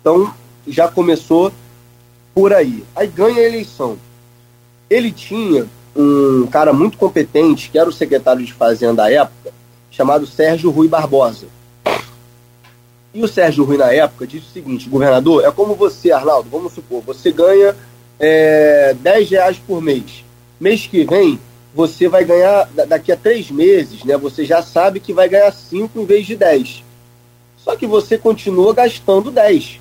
[0.00, 0.32] Então
[0.66, 1.52] já começou
[2.34, 2.84] por aí.
[2.96, 3.98] Aí ganha a eleição.
[4.88, 9.52] Ele tinha um cara muito competente, que era o secretário de Fazenda à época,
[9.90, 11.46] chamado Sérgio Rui Barbosa.
[13.12, 16.72] E o Sérgio Rui, na época, disse o seguinte: governador, é como você, Arnaldo, vamos
[16.72, 17.74] supor, você ganha
[18.18, 20.24] é, 10 reais por mês.
[20.60, 21.38] Mês que vem,
[21.74, 24.16] você vai ganhar, daqui a três meses, né?
[24.16, 26.82] Você já sabe que vai ganhar 5 em vez de 10.
[27.56, 29.80] Só que você continua gastando 10.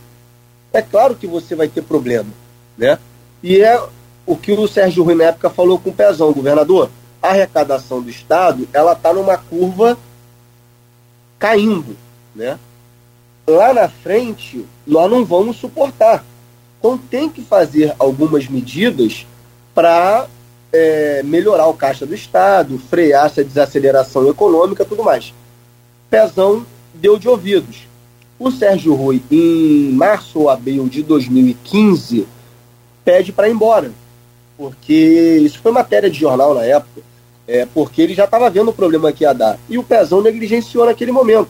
[0.74, 2.30] É claro que você vai ter problema,
[2.78, 3.00] né?
[3.42, 3.82] E é
[4.26, 6.90] o que o Sérgio Rui na época falou com o Pezão, governador.
[7.22, 9.98] A arrecadação do Estado, ela está numa curva
[11.40, 11.96] caindo,
[12.36, 12.60] né?
[13.48, 16.24] Lá na frente, nós não vamos suportar.
[16.80, 19.26] Então tem que fazer algumas medidas
[19.74, 20.28] para
[20.72, 25.34] é, melhorar o caixa do Estado, frear essa desaceleração econômica tudo mais.
[26.10, 27.88] Pezão deu de ouvidos.
[28.40, 32.28] O Sérgio Rui, em março ou abril de 2015,
[33.04, 33.92] pede para ir embora.
[34.56, 37.02] Porque isso foi matéria de jornal na época,
[37.48, 39.60] é, porque ele já estava vendo o problema que ia dar.
[39.70, 41.50] E o Pezão negligenciou naquele momento.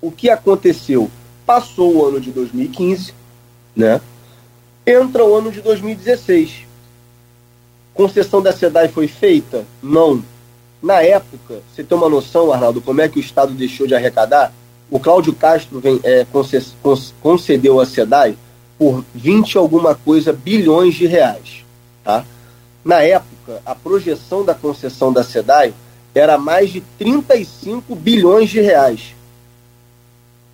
[0.00, 1.10] O que aconteceu?
[1.46, 3.14] Passou o ano de 2015,
[3.74, 4.00] né?
[4.86, 6.66] Entra o ano de 2016.
[7.94, 9.64] Concessão da SEDAI foi feita?
[9.82, 10.22] Não.
[10.82, 14.52] Na época, você tem uma noção, Arnaldo, como é que o Estado deixou de arrecadar?
[14.90, 16.26] O Cláudio Castro vem, é,
[17.22, 18.36] concedeu a SEDAI
[18.78, 21.64] por 20 alguma coisa bilhões de reais.
[22.02, 22.24] Tá?
[22.84, 25.72] Na época, a projeção da concessão da SEDAI
[26.14, 29.14] era mais de 35 bilhões de reais.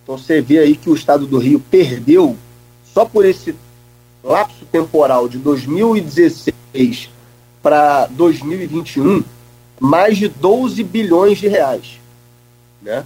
[0.03, 2.37] Então você vê aí que o Estado do Rio perdeu
[2.93, 3.55] só por esse
[4.23, 7.09] lapso temporal de 2016
[7.61, 9.23] para 2021
[9.79, 11.99] mais de 12 bilhões de reais.
[12.81, 13.03] Né?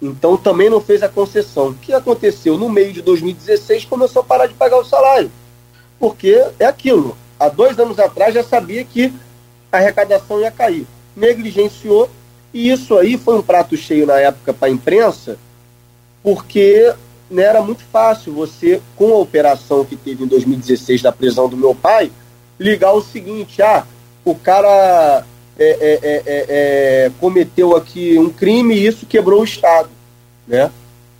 [0.00, 1.68] Então também não fez a concessão.
[1.68, 2.56] O que aconteceu?
[2.56, 5.30] No meio de 2016 começou a parar de pagar o salário.
[5.98, 7.16] Porque é aquilo.
[7.38, 9.12] Há dois anos atrás já sabia que
[9.70, 10.86] a arrecadação ia cair.
[11.14, 12.08] Negligenciou.
[12.52, 15.36] E isso aí foi um prato cheio na época para a imprensa,
[16.22, 16.94] porque
[17.30, 21.56] né, era muito fácil você, com a operação que teve em 2016 da prisão do
[21.56, 22.10] meu pai,
[22.58, 23.84] ligar o seguinte: ah,
[24.24, 25.24] o cara
[25.58, 29.88] é, é, é, é, é cometeu aqui um crime e isso quebrou o Estado.
[30.46, 30.70] Né?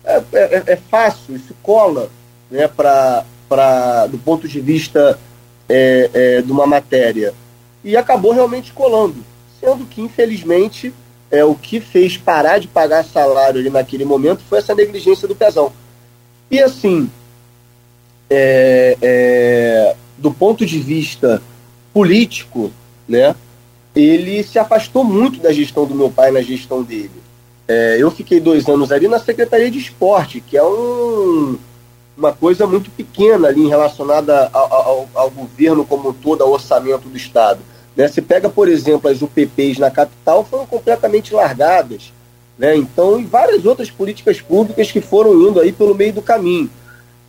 [0.04, 2.08] É, fácil, isso cola
[2.48, 5.18] né, pra, pra, do ponto de vista
[6.44, 7.34] de uma matéria.
[7.82, 9.16] E acabou realmente colando.
[9.60, 10.94] Sendo que, infelizmente,
[11.30, 15.34] é, o que fez parar de pagar salário ali naquele momento foi essa negligência do
[15.34, 15.72] Pezão.
[16.50, 17.10] E assim,
[18.30, 21.42] é, é, do ponto de vista
[21.92, 22.70] político,
[23.08, 23.34] né,
[23.94, 27.10] ele se afastou muito da gestão do meu pai na gestão dele.
[27.68, 31.58] É, eu fiquei dois anos ali na Secretaria de Esporte, que é um,
[32.16, 37.08] uma coisa muito pequena ali relacionada ao, ao, ao governo como um todo, ao orçamento
[37.08, 37.60] do Estado.
[37.96, 38.06] Né?
[38.06, 42.12] Você pega, por exemplo, as UPPs na capital foram completamente largadas.
[42.58, 42.76] Né?
[42.76, 46.70] Então, e várias outras políticas públicas que foram indo aí pelo meio do caminho.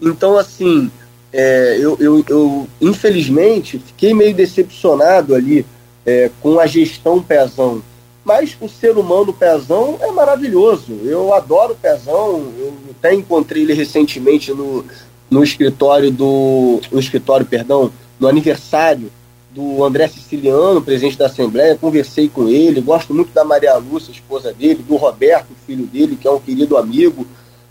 [0.01, 0.89] Então, assim,
[1.33, 5.65] é, eu, eu, eu, infelizmente fiquei meio decepcionado ali
[6.05, 7.81] é, com a gestão Pezão.
[8.23, 10.99] Mas o ser humano Pezão é maravilhoso.
[11.03, 12.51] Eu adoro Pezão.
[12.57, 14.83] Eu até encontrei ele recentemente no,
[15.29, 16.81] no escritório do.
[16.91, 19.09] No escritório, perdão, no aniversário
[19.57, 24.53] do André Siciliano, presidente da Assembleia, conversei com ele, gosto muito da Maria Lúcia, esposa
[24.53, 27.25] dele, do Roberto, filho dele, que é um querido amigo,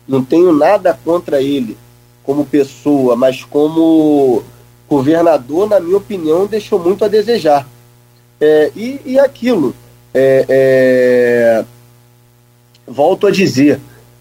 [0.07, 1.79] não tenho nada contra ele
[2.25, 4.43] como pessoa, mas como
[4.89, 7.69] governador, na minha opinião, deixou muito a desejar.
[8.41, 9.73] É, e, e aquilo,
[10.13, 11.65] é, é,
[12.85, 13.79] volto a dizer,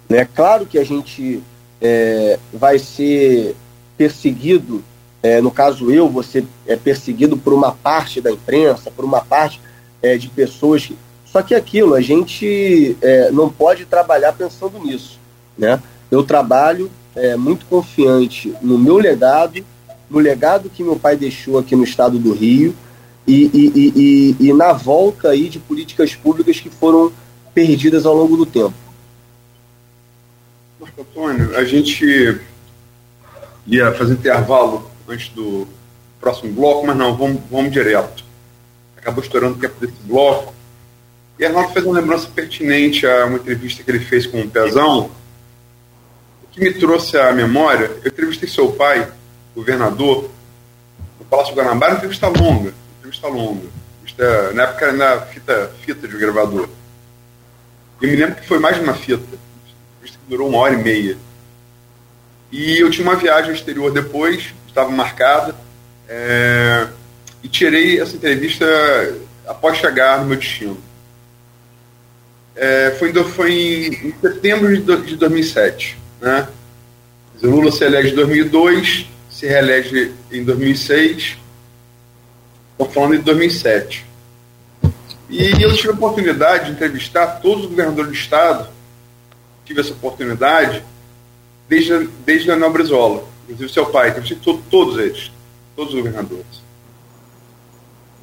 [0.08, 1.42] né, claro que a gente
[1.82, 3.56] é, vai ser
[3.98, 4.84] perseguido
[5.24, 9.60] é, no caso eu, você é perseguido por uma parte da imprensa, por uma parte
[10.02, 10.86] é, de pessoas.
[10.86, 10.98] Que...
[11.26, 15.20] Só que aquilo, a gente é, não pode trabalhar pensando nisso.
[15.58, 15.82] Né?
[16.12, 19.66] Eu trabalho é, muito confiante no meu legado,
[20.10, 22.76] no legado que meu pai deixou aqui no estado do Rio
[23.28, 27.12] e, e, e, e na volta aí de políticas públicas que foram
[27.54, 28.74] perdidas ao longo do tempo.
[30.80, 32.40] Marco Antônio, a gente
[33.66, 35.68] ia fazer intervalo antes do
[36.20, 38.24] próximo bloco, mas não, vamos, vamos direto.
[38.98, 40.54] Acabou estourando o tempo desse bloco.
[41.38, 45.12] E Arnaldo fez uma lembrança pertinente a uma entrevista que ele fez com o Pezão,
[46.44, 49.12] o que me trouxe à memória, eu entrevistei seu pai,
[49.54, 50.30] governador,
[51.20, 53.68] no Palácio Guanabara, uma entrevista longa, entrevista longa.
[54.54, 56.70] Na época era na fita, fita de gravador.
[58.02, 59.24] Eu me lembro que foi mais de uma fita,
[59.98, 61.18] entrevista que durou uma hora e meia.
[62.52, 65.56] E eu tinha uma viagem exterior depois, estava marcada.
[66.10, 66.88] É,
[67.42, 68.66] e tirei essa entrevista
[69.48, 70.78] após chegar no meu destino.
[72.56, 75.98] É, foi, foi em, em, setembro de, de 2007.
[76.22, 76.48] Né?
[77.42, 81.38] Lula se elege em 2002, se reelege em 2006.
[82.72, 84.06] Estou falando de 2007.
[85.30, 88.68] E eu tive a oportunidade de entrevistar todos os governadores do Estado.
[89.66, 90.84] Tive essa oportunidade
[91.68, 95.32] desde, desde a Brizola inclusive seu pai, entrevistou todos eles,
[95.76, 96.66] todos os governadores.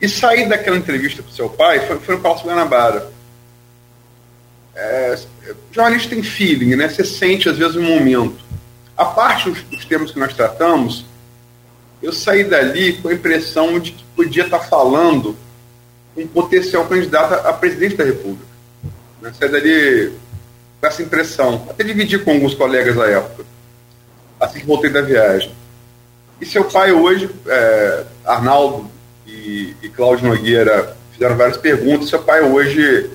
[0.01, 3.13] E sair daquela entrevista com seu pai foi, foi no Palácio Guanabara.
[4.75, 5.19] É,
[5.71, 6.89] jornalista tem feeling, né?
[6.89, 8.43] Você sente às vezes um momento.
[8.97, 11.05] A parte dos, dos temas que nós tratamos,
[12.03, 15.37] eu saí dali com a impressão de que podia estar falando
[16.17, 18.51] um potencial candidato a presidente da República.
[19.21, 19.33] Né?
[19.39, 20.13] Saí dali
[20.81, 21.67] com essa impressão.
[21.71, 23.45] Até dividi com alguns colegas à época
[24.43, 25.53] assim que voltei da viagem.
[26.41, 28.91] E seu pai hoje, é, Arnaldo
[29.25, 32.09] e, e Cláudio Nogueira fizeram várias perguntas.
[32.09, 33.11] Seu pai hoje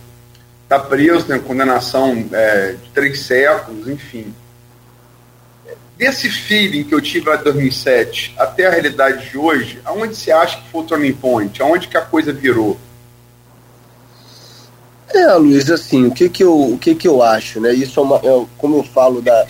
[0.63, 4.33] está preso, tem condenação é, de três séculos, enfim.
[5.97, 10.31] Desse feeling que eu tive lá em 2007 até a realidade de hoje, aonde você
[10.31, 11.61] acha que foi o turning point?
[11.61, 12.79] Aonde que a coisa virou?
[15.09, 17.73] É, Luiz, assim, o que que eu, o que que eu acho, né?
[17.73, 19.47] Isso é uma, é, como eu falo da,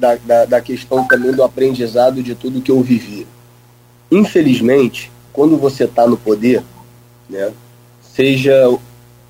[0.00, 3.26] da, da, da questão também do aprendizado de tudo que eu vivi.
[4.10, 6.62] Infelizmente, quando você está no poder,
[7.28, 7.52] né,
[8.00, 8.52] seja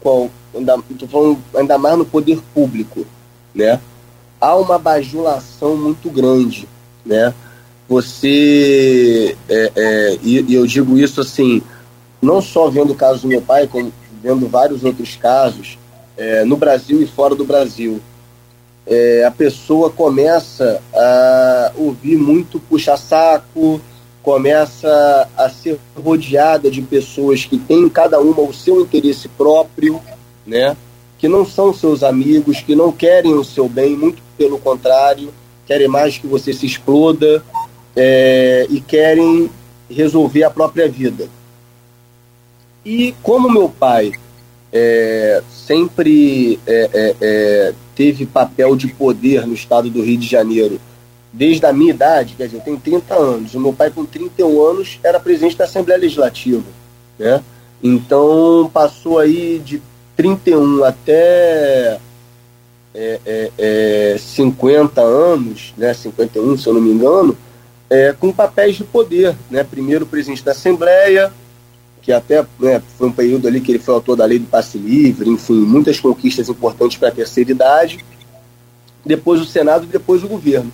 [0.01, 0.79] qual, ainda,
[1.11, 3.05] falando ainda mais no poder público,
[3.53, 3.81] né,
[4.41, 6.69] há uma bajulação muito grande,
[7.05, 7.35] né?
[7.89, 11.61] Você é, é, e, e, eu digo isso assim,
[12.23, 13.93] não só vendo o caso do meu pai, como
[14.23, 15.77] vendo vários outros casos
[16.17, 18.01] é, no Brasil e fora do Brasil
[18.91, 23.81] é, a pessoa começa a ouvir muito puxa-saco,
[24.21, 30.01] começa a ser rodeada de pessoas que têm cada uma o seu interesse próprio,
[30.45, 30.77] né?
[31.19, 35.33] que não são seus amigos, que não querem o seu bem, muito pelo contrário,
[35.67, 37.45] querem mais que você se exploda
[37.95, 39.49] é, e querem
[39.89, 41.29] resolver a própria vida.
[42.85, 44.13] E como meu pai
[44.73, 50.81] é, sempre é, é, é, teve papel de poder no estado do Rio de Janeiro,
[51.33, 54.63] desde a minha idade, quer dizer, eu tenho 30 anos, o meu pai com 31
[54.63, 56.65] anos era presidente da Assembleia Legislativa,
[57.19, 57.43] né?
[57.83, 59.81] Então passou aí de
[60.17, 61.99] 31 até
[62.95, 67.37] é, é, é, 50 anos, né, 51 se eu não me engano,
[67.89, 69.65] é, com papéis de poder, né?
[69.65, 71.33] Primeiro presidente da Assembleia,
[72.03, 74.79] que até né, foi um período ali que ele foi autor da lei do passe
[74.79, 78.05] livre, enfim, muitas conquistas importantes para a terceira idade,
[79.05, 80.73] depois o Senado e depois o governo.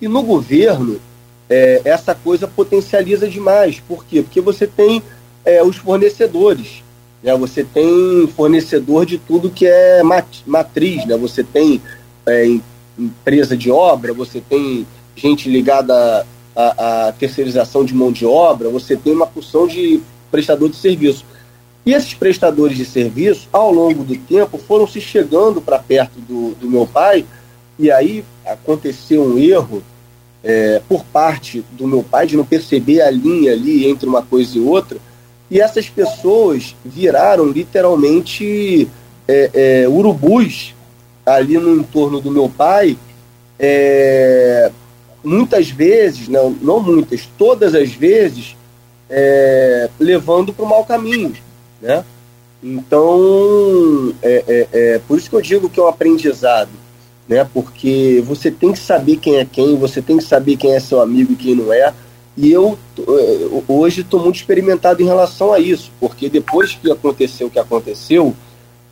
[0.00, 1.00] E no governo,
[1.48, 3.80] é, essa coisa potencializa demais.
[3.80, 4.22] Por quê?
[4.22, 5.02] Porque você tem
[5.44, 6.82] é, os fornecedores.
[7.22, 7.34] Né?
[7.36, 10.02] Você tem fornecedor de tudo que é
[10.46, 11.04] matriz.
[11.06, 11.16] Né?
[11.16, 11.80] Você tem
[12.26, 12.58] é,
[12.98, 14.86] empresa de obra, você tem
[15.16, 20.00] gente ligada à, terceirização de mão de obra, você tem uma porção de
[20.30, 21.24] prestador de serviço.
[21.84, 26.54] E esses prestadores de serviço, ao longo do tempo, foram se chegando para perto do,
[26.54, 27.24] do meu pai,
[27.78, 29.82] e aí aconteceu um erro
[30.42, 34.58] é, por parte do meu pai de não perceber a linha ali entre uma coisa
[34.58, 34.98] e outra,
[35.50, 38.88] e essas pessoas viraram literalmente
[39.26, 40.74] é, é, urubus
[41.24, 42.98] ali no entorno do meu pai,
[43.58, 44.70] é,
[45.24, 48.56] muitas vezes, não, não muitas, todas as vezes,
[49.08, 51.34] é, levando para o mau caminho,
[51.80, 52.04] né?
[52.62, 56.70] Então, é, é, é, por isso que eu digo que é um aprendizado,
[57.28, 57.48] né?
[57.54, 61.00] Porque você tem que saber quem é quem, você tem que saber quem é seu
[61.00, 61.94] amigo e quem não é.
[62.36, 67.46] E eu é, hoje estou muito experimentado em relação a isso, porque depois que aconteceu
[67.46, 68.34] o que aconteceu,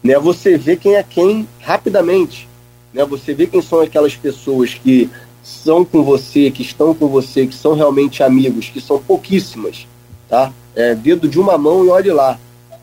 [0.03, 0.19] né?
[0.19, 2.49] Você vê quem é quem rapidamente,
[2.95, 3.05] né?
[3.05, 5.11] Você vê quem são aquelas pessoas que
[5.43, 9.87] são com você, que estão com você, que são realmente amigos, que são pouquíssimas,
[10.29, 10.53] tá?
[10.75, 12.39] É, dedo de uma mão e olhe lá.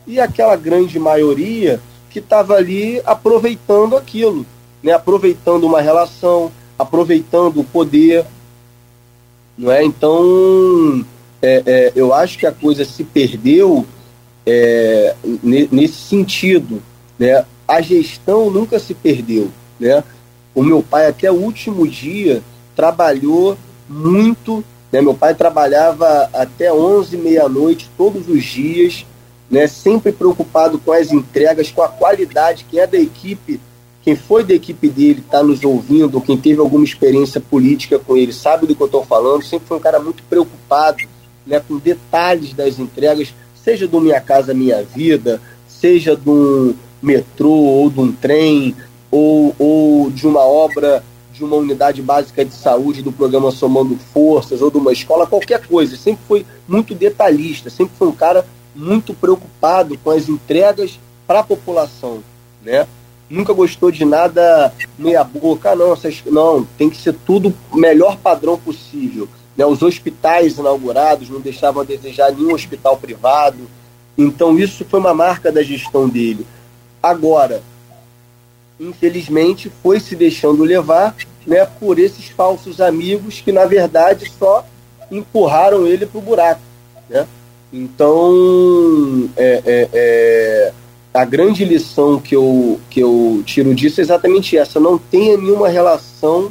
[0.06, 1.80] E aquela grande maioria
[2.10, 4.46] que estava ali aproveitando aquilo,
[4.82, 4.92] né?
[4.92, 8.24] aproveitando uma relação, aproveitando o poder.
[9.56, 9.84] Não é?
[9.84, 11.04] Então,
[11.40, 13.86] é, é, eu acho que a coisa se perdeu
[14.46, 16.82] é, nesse sentido.
[17.18, 17.44] Né?
[17.66, 19.50] A gestão nunca se perdeu.
[19.78, 20.02] Né?
[20.54, 22.42] O meu pai, até o último dia,
[22.76, 23.56] trabalhou
[23.88, 24.64] muito
[24.94, 25.02] né?
[25.02, 29.04] Meu pai trabalhava até 11, meia-noite, todos os dias,
[29.50, 29.66] né?
[29.66, 33.60] sempre preocupado com as entregas, com a qualidade, quem é da equipe,
[34.02, 38.32] quem foi da equipe dele, está nos ouvindo, quem teve alguma experiência política com ele,
[38.32, 41.02] sabe do que eu estou falando, sempre foi um cara muito preocupado
[41.44, 41.60] né?
[41.66, 43.34] com detalhes das entregas,
[43.64, 46.72] seja do Minha Casa Minha Vida, seja um
[47.02, 48.76] metrô ou de um trem,
[49.10, 51.02] ou, ou de uma obra
[51.34, 55.66] de uma unidade básica de saúde, do programa Somando Forças ou de uma escola, qualquer
[55.66, 55.96] coisa.
[55.96, 61.44] Sempre foi muito detalhista, sempre foi um cara muito preocupado com as entregas para a
[61.44, 62.22] população,
[62.62, 62.86] né?
[63.28, 68.56] Nunca gostou de nada meia boca, não, essas, não, tem que ser tudo melhor padrão
[68.56, 69.28] possível.
[69.56, 69.64] Né?
[69.66, 73.68] Os hospitais inaugurados não deixavam a desejar nenhum hospital privado.
[74.16, 76.46] Então isso foi uma marca da gestão dele.
[77.02, 77.62] Agora,
[78.78, 81.14] infelizmente, foi se deixando levar
[81.46, 84.64] né, por esses falsos amigos que, na verdade, só
[85.10, 86.60] empurraram ele para o buraco.
[87.08, 87.26] Né?
[87.72, 90.72] Então, é, é, é,
[91.12, 95.68] a grande lição que eu, que eu tiro disso é exatamente essa: não tenha nenhuma
[95.68, 96.50] relação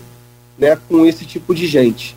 [0.58, 2.16] né, com esse tipo de gente.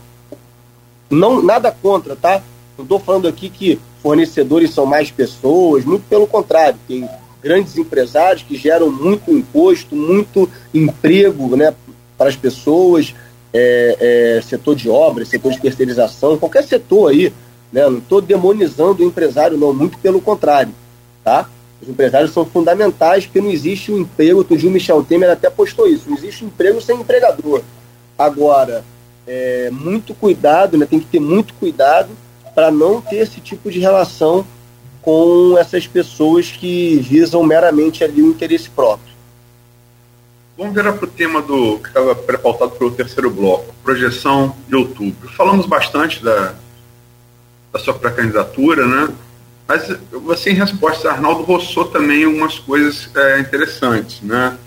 [1.08, 2.42] Não, nada contra, tá?
[2.76, 7.08] Não estou falando aqui que fornecedores são mais pessoas, muito pelo contrário, tem
[7.46, 11.72] grandes empresários que geram muito imposto, muito emprego né,
[12.18, 13.14] para as pessoas,
[13.54, 17.32] é, é, setor de obras, setor de terceirização, qualquer setor aí.
[17.72, 20.74] Né, não estou demonizando o empresário, não, muito pelo contrário.
[21.22, 21.48] Tá?
[21.80, 26.08] Os empresários são fundamentais porque não existe um emprego, o Michel Temer até postou isso,
[26.08, 27.62] não existe um emprego sem empregador.
[28.18, 28.84] Agora,
[29.24, 32.08] é, muito cuidado, né, tem que ter muito cuidado
[32.56, 34.44] para não ter esse tipo de relação
[35.06, 39.14] com essas pessoas que visam meramente ali o interesse próprio.
[40.58, 45.28] Vamos virar para o tema do que estava pré-pautado pelo terceiro bloco, projeção de outubro.
[45.28, 46.56] Falamos bastante da,
[47.72, 49.14] da sua pré-candidatura, né?
[49.68, 54.58] Mas você, em resposta, Arnaldo Rossou também algumas coisas é, interessantes, né?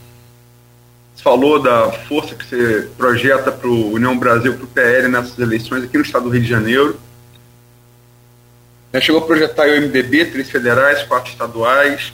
[1.13, 5.37] Você falou da força que você projeta para o União Brasil, para o PL nessas
[5.37, 6.97] eleições aqui no estado do Rio de Janeiro.
[8.93, 12.11] Já chegou a projetar o MDB, três federais, quatro estaduais.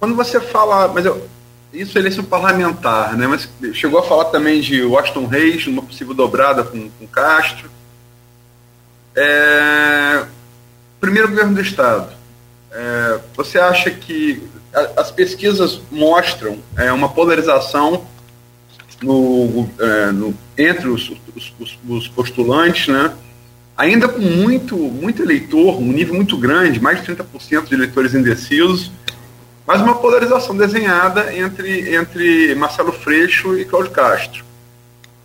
[0.00, 1.28] Quando você fala, mas eu,
[1.72, 3.26] isso é eleição parlamentar, né?
[3.26, 7.70] Mas chegou a falar também de Washington Reis, uma possível dobrada com, com Castro.
[9.14, 10.24] É,
[11.00, 12.12] primeiro governo do Estado.
[12.70, 14.42] É, você acha que
[14.72, 18.06] a, as pesquisas mostram é, uma polarização
[19.02, 23.14] no, é, no, entre os, os, os postulantes, né?
[23.76, 28.90] Ainda com muito, muito eleitor, um nível muito grande, mais de 30% de eleitores indecisos,
[29.66, 34.44] mas uma polarização desenhada entre, entre Marcelo Freixo e Cláudio Castro.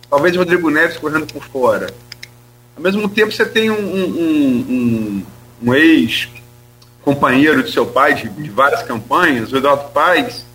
[0.08, 1.92] Talvez Rodrigo Neves correndo por fora.
[2.74, 4.04] Ao mesmo tempo, você tem um, um,
[4.70, 5.26] um,
[5.64, 10.46] um ex-companheiro de seu pai de, de, várias campanhas, o Eduardo Paes,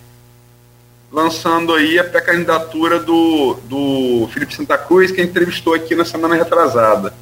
[1.12, 7.14] lançando aí a pré-candidatura do, do Felipe Santa Cruz, que entrevistou aqui na semana retrasada.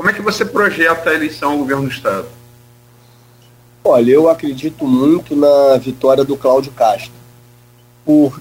[0.00, 2.26] Como é que você projeta a eleição ao governo do Estado?
[3.84, 7.12] Olha, eu acredito muito na vitória do Cláudio Castro.
[8.02, 8.40] Por,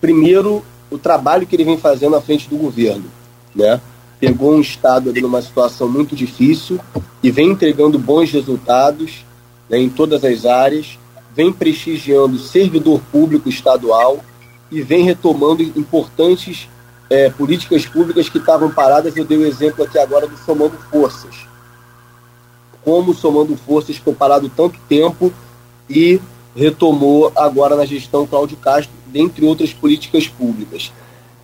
[0.00, 3.06] primeiro, o trabalho que ele vem fazendo à frente do governo.
[3.52, 3.80] Né?
[4.20, 6.78] Pegou um Estado ali numa situação muito difícil
[7.20, 9.24] e vem entregando bons resultados
[9.68, 11.00] né, em todas as áreas
[11.34, 14.20] vem prestigiando servidor público estadual
[14.70, 16.68] e vem retomando importantes
[17.08, 19.16] é, políticas públicas que estavam paradas.
[19.16, 21.46] Eu dei o um exemplo aqui agora do Somando Forças.
[22.84, 25.32] Como Somando Forças ficou parado tanto tempo
[25.88, 26.20] e
[26.54, 30.92] retomou agora na gestão Cláudio Castro, dentre outras políticas públicas.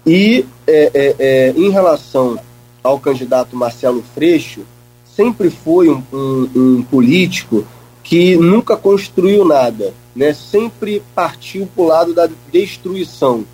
[0.07, 2.39] E é, é, é em relação
[2.83, 4.63] ao candidato Marcelo Freixo,
[5.05, 7.65] sempre foi um, um, um político
[8.03, 10.33] que nunca construiu nada, né?
[10.33, 13.45] sempre partiu para o lado da destruição.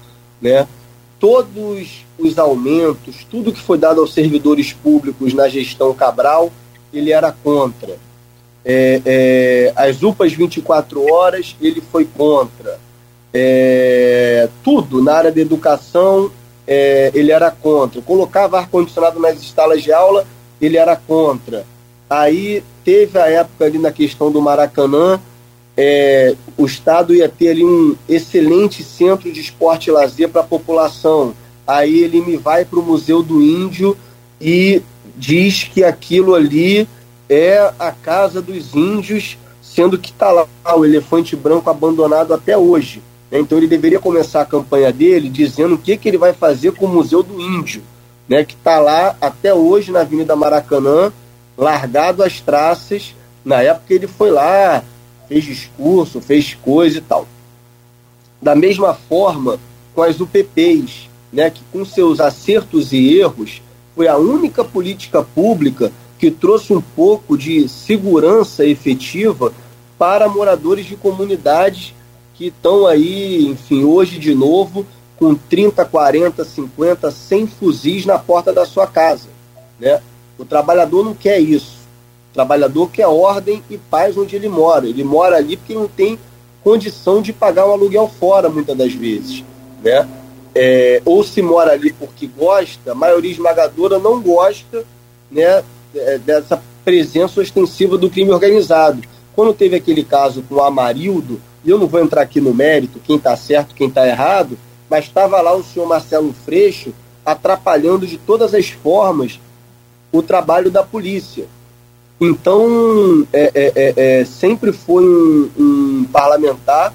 [0.41, 0.67] Né?
[1.19, 6.53] Todos os aumentos, tudo que foi dado aos servidores públicos na gestão Cabral,
[6.93, 7.97] ele era contra.
[8.65, 12.79] É, é, as UPAs 24 horas, ele foi contra.
[13.33, 16.31] É, tudo na área da educação,
[16.67, 18.03] é, ele era contra.
[18.03, 20.27] Colocava ar-condicionado nas salas de aula,
[20.61, 21.65] ele era contra.
[22.09, 25.21] Aí teve a época ali na questão do Maracanã,
[25.81, 30.45] é, o Estado ia ter ali um excelente centro de esporte e lazer para a
[30.45, 31.33] população.
[31.65, 33.97] Aí ele me vai para o Museu do Índio
[34.41, 34.83] e
[35.17, 36.89] diz que aquilo ali
[37.31, 43.01] é a casa dos índios, sendo que está lá o elefante branco abandonado até hoje.
[43.31, 43.39] Né?
[43.39, 46.87] Então ele deveria começar a campanha dele dizendo o que, que ele vai fazer com
[46.87, 47.83] o Museu do Índio,
[48.29, 48.43] né?
[48.43, 51.13] que está lá até hoje na Avenida Maracanã,
[51.57, 53.15] largado as traças.
[53.45, 54.83] Na época ele foi lá,
[55.29, 57.27] fez discurso, fez coisa e tal.
[58.41, 59.59] Da mesma forma
[59.95, 63.61] com as UPPs, né, que com seus acertos e erros
[63.95, 69.53] foi a única política pública que trouxe um pouco de segurança efetiva
[69.99, 71.95] para moradores de comunidades
[72.35, 74.87] que estão aí, enfim, hoje de novo
[75.17, 79.29] com 30, 40, 50, 100 fuzis na porta da sua casa,
[79.79, 80.01] né?
[80.39, 81.78] O trabalhador não quer isso.
[82.39, 84.87] Trabalhador quer ordem e paz onde ele mora.
[84.87, 86.17] Ele mora ali porque não tem
[86.63, 89.43] condição de pagar um aluguel fora, muitas das vezes.
[89.83, 90.09] Né?
[90.55, 94.85] É, ou se mora ali porque gosta, a maioria esmagadora não gosta
[95.29, 99.03] né, é, dessa presença ostensiva do crime organizado.
[99.35, 103.01] Quando teve aquele caso com o Amarildo, e eu não vou entrar aqui no mérito,
[103.01, 104.57] quem está certo, quem está errado,
[104.89, 106.95] mas estava lá o senhor Marcelo Freixo
[107.27, 109.41] atrapalhando de todas as formas
[110.13, 111.49] o trabalho da polícia.
[112.21, 116.93] Então, é, é, é, é, sempre foi um, um, parlamentar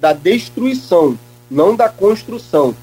[0.00, 1.18] da destruição,
[1.50, 2.74] não da construção.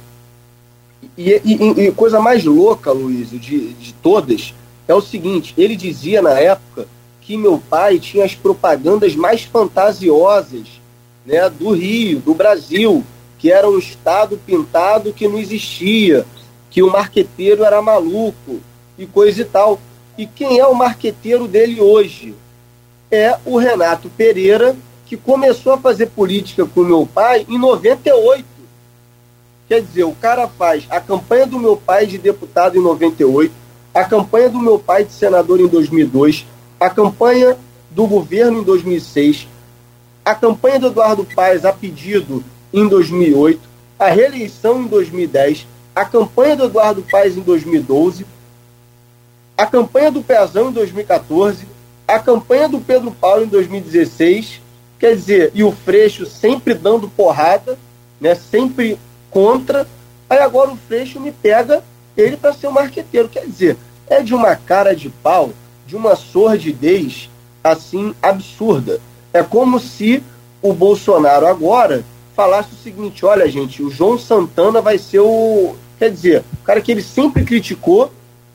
[1.17, 4.53] E, e, e coisa mais louca, Luiz, de, de todas,
[4.87, 6.87] é o seguinte: ele dizia na época
[7.21, 10.67] que meu pai tinha as propagandas mais fantasiosas
[11.25, 13.03] né, do Rio, do Brasil,
[13.37, 16.25] que era um estado pintado que não existia,
[16.69, 18.59] que o marqueteiro era maluco,
[18.97, 19.79] e coisa e tal.
[20.19, 22.35] E quem é o marqueteiro dele hoje?
[23.09, 24.75] É o Renato Pereira,
[25.05, 28.43] que começou a fazer política com meu pai em 98.
[29.69, 33.53] Quer dizer, o cara faz a campanha do meu pai de deputado em 98,
[33.93, 36.45] a campanha do meu pai de senador em 2002,
[36.77, 37.57] a campanha
[37.89, 39.47] do governo em 2006,
[40.25, 42.43] a campanha do Eduardo Paes a pedido
[42.73, 43.61] em 2008,
[43.97, 45.65] a reeleição em 2010,
[45.95, 48.25] a campanha do Eduardo Paes em 2012
[49.59, 51.67] a campanha do Pezão em 2014,
[52.07, 54.61] a campanha do Pedro Paulo em 2016,
[54.97, 57.77] quer dizer, e o Freixo sempre dando porrada,
[58.21, 58.97] né, sempre
[59.29, 59.85] contra,
[60.29, 61.83] aí agora o Freixo me pega
[62.15, 63.75] ele para ser um marqueteiro, quer dizer,
[64.07, 65.51] é de uma cara de pau,
[65.85, 67.29] de uma sordidez
[67.61, 69.01] assim absurda.
[69.33, 70.23] É como se
[70.61, 75.75] o Bolsonaro agora falasse o seguinte: olha, gente, o João Santana vai ser o.
[75.97, 78.09] Quer dizer, o cara que ele sempre criticou,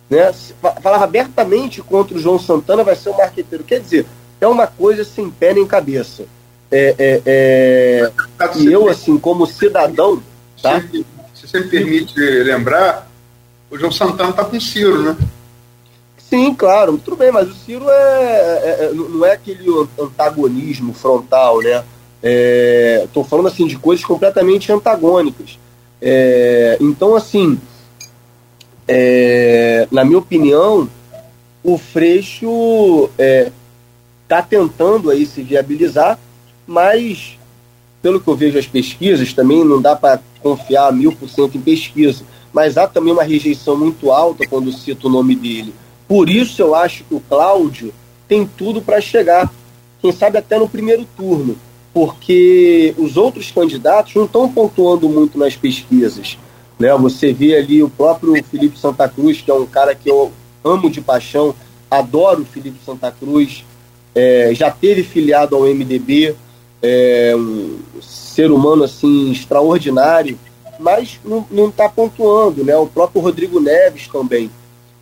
[0.08, 0.32] né,
[0.82, 3.64] falava abertamente contra o João Santana, vai ser um marqueteiro.
[3.64, 4.06] Quer dizer,
[4.40, 6.24] é uma coisa sem pé nem cabeça.
[6.70, 8.12] É, é, é...
[8.56, 10.22] E eu, assim, como cidadão.
[10.60, 10.80] Tá?
[10.80, 13.08] Se, se você me permite lembrar,
[13.70, 15.16] o João Santana está com o Ciro, né?
[16.16, 19.66] Sim, claro, tudo bem, mas o Ciro é, é, é não é aquele
[19.98, 21.84] antagonismo frontal, né?
[23.04, 25.58] Estou é, falando assim de coisas completamente antagônicas.
[26.80, 27.58] Então, assim,
[28.86, 30.88] é, na minha opinião,
[31.62, 33.08] o Freixo
[34.22, 36.18] está é, tentando aí se viabilizar,
[36.66, 37.38] mas
[38.02, 41.60] pelo que eu vejo as pesquisas, também não dá para confiar mil por cento em
[41.60, 45.74] pesquisa, mas há também uma rejeição muito alta quando cito o nome dele.
[46.06, 47.94] Por isso eu acho que o Cláudio
[48.28, 49.50] tem tudo para chegar,
[50.02, 51.56] quem sabe até no primeiro turno,
[51.94, 56.36] porque os outros candidatos não estão pontuando muito nas pesquisas.
[56.78, 56.94] Né?
[56.96, 60.32] Você vê ali o próprio Felipe Santa Cruz, que é um cara que eu
[60.64, 61.54] amo de paixão,
[61.90, 63.64] adoro o Felipe Santa Cruz,
[64.14, 66.34] é, já teve filiado ao MDB,
[66.82, 70.38] é um ser humano assim extraordinário,
[70.78, 72.76] mas não está pontuando, né?
[72.76, 74.50] O próprio Rodrigo Neves também.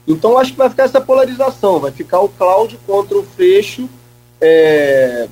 [0.07, 3.89] Então acho que vai ficar essa polarização, vai ficar o Cláudio contra o Freixo,
[4.41, 5.29] é,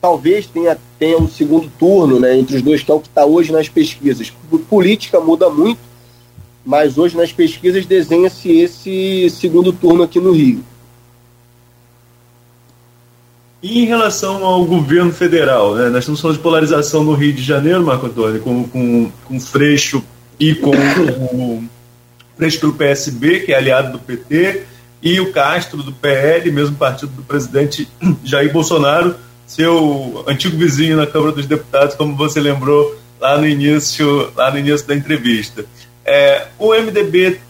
[0.00, 3.24] talvez tenha, tenha um segundo turno né, entre os dois, que é o que está
[3.24, 4.30] hoje nas pesquisas.
[4.68, 5.80] Política muda muito,
[6.62, 10.62] mas hoje nas pesquisas desenha-se esse segundo turno aqui no Rio.
[13.62, 17.42] E em relação ao governo federal, né, nós estamos falando de polarização no Rio de
[17.42, 20.04] Janeiro, Marco Antônio, com, com, com Freixo
[20.38, 21.64] e com o
[22.36, 24.64] Freixo pelo PSB, que é aliado do PT,
[25.02, 27.88] e o Castro do PL, mesmo partido do presidente
[28.22, 29.16] Jair Bolsonaro,
[29.50, 34.58] seu antigo vizinho na Câmara dos Deputados, como você lembrou lá no início, lá no
[34.58, 35.64] início da entrevista.
[36.04, 37.40] É, o MDB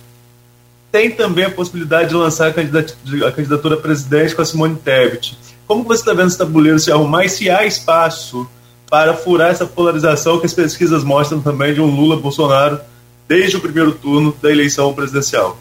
[0.90, 4.77] tem também a possibilidade de lançar a candidatura, a candidatura a presidente com a Simone
[4.77, 5.36] Tebet.
[5.66, 8.48] Como você está vendo esse tabuleiro se arrumar e se há espaço
[8.89, 12.81] para furar essa polarização que as pesquisas mostram também de um Lula-Bolsonaro
[13.28, 15.59] desde o primeiro turno da eleição presidencial?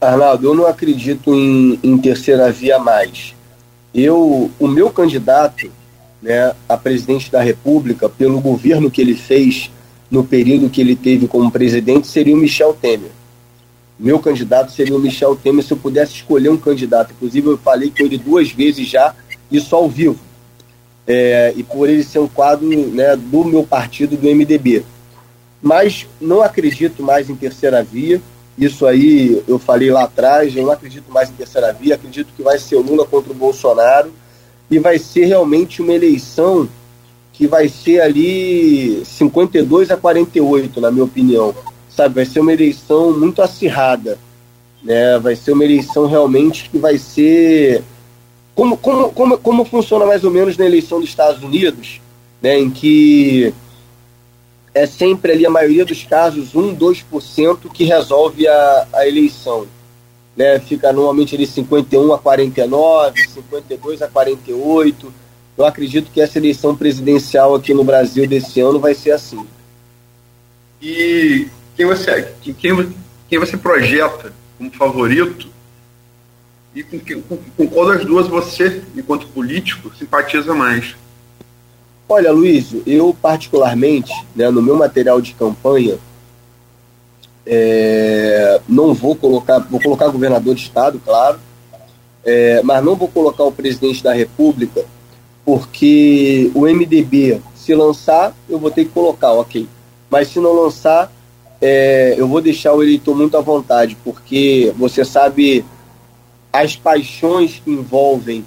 [0.00, 3.35] Arnaldo, eu não acredito em, em terceira via mais.
[3.96, 5.70] Eu, o meu candidato
[6.22, 9.70] né, a presidente da República, pelo governo que ele fez
[10.10, 13.10] no período que ele teve como presidente, seria o Michel Temer.
[13.98, 17.12] Meu candidato seria o Michel Temer se eu pudesse escolher um candidato.
[17.12, 19.14] Inclusive, eu falei com ele duas vezes já,
[19.50, 20.18] isso ao vivo.
[21.06, 24.84] É, e por ele ser um quadro né, do meu partido, do MDB.
[25.62, 28.20] Mas não acredito mais em terceira via.
[28.58, 32.42] Isso aí eu falei lá atrás, eu não acredito mais em terceira via, acredito que
[32.42, 34.12] vai ser o Lula contra o Bolsonaro
[34.70, 36.68] e vai ser realmente uma eleição
[37.32, 41.54] que vai ser ali 52 a 48, na minha opinião
[41.96, 42.16] sabe?
[42.16, 44.18] Vai ser uma eleição muito acirrada,
[44.82, 45.18] né?
[45.18, 47.82] Vai ser uma eleição realmente que vai ser
[48.54, 52.00] como, como, como, como funciona mais ou menos na eleição dos Estados Unidos,
[52.42, 52.58] né?
[52.58, 53.54] Em que
[54.76, 59.66] é sempre ali a maioria dos casos 1, 2% que resolve a, a eleição.
[60.36, 65.14] Né, fica normalmente ali 51 a 49, 52 a 48.
[65.56, 69.46] Eu acredito que essa eleição presidencial aqui no Brasil desse ano vai ser assim.
[70.82, 72.94] E quem você, quem,
[73.30, 75.48] quem você projeta como favorito
[76.74, 80.94] e com, com, com qual das duas você, enquanto político, simpatiza mais?
[82.08, 85.98] Olha, Luiz, eu particularmente, né, no meu material de campanha,
[87.44, 91.40] é, não vou colocar, vou colocar governador de estado, claro,
[92.24, 94.84] é, mas não vou colocar o presidente da República,
[95.44, 99.68] porque o MDB, se lançar, eu vou ter que colocar, ok.
[100.08, 101.12] Mas se não lançar,
[101.60, 105.64] é, eu vou deixar o eleitor muito à vontade, porque você sabe
[106.52, 108.44] as paixões que envolvem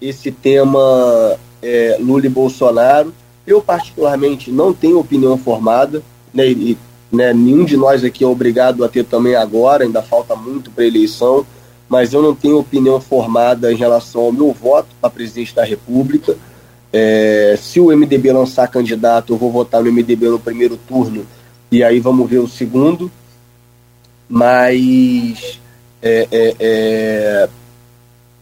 [0.00, 3.12] esse tema é, Lula e Bolsonaro.
[3.46, 6.02] Eu, particularmente, não tenho opinião formada,
[6.34, 6.76] né, e
[7.10, 10.84] né, nenhum de nós aqui é obrigado a ter também agora, ainda falta muito para
[10.84, 11.46] a eleição,
[11.88, 16.36] mas eu não tenho opinião formada em relação ao meu voto para presidente da República.
[16.92, 21.24] É, se o MDB lançar candidato, eu vou votar no MDB no primeiro turno
[21.70, 23.10] e aí vamos ver o segundo.
[24.28, 25.60] Mas,
[26.02, 27.48] é, é, é,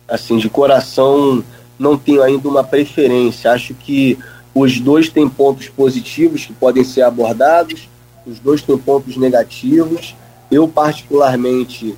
[0.08, 1.44] assim, de coração,
[1.84, 3.52] não tenho ainda uma preferência.
[3.52, 4.18] Acho que
[4.54, 7.88] os dois têm pontos positivos que podem ser abordados,
[8.26, 10.16] os dois têm pontos negativos.
[10.50, 11.94] Eu, particularmente,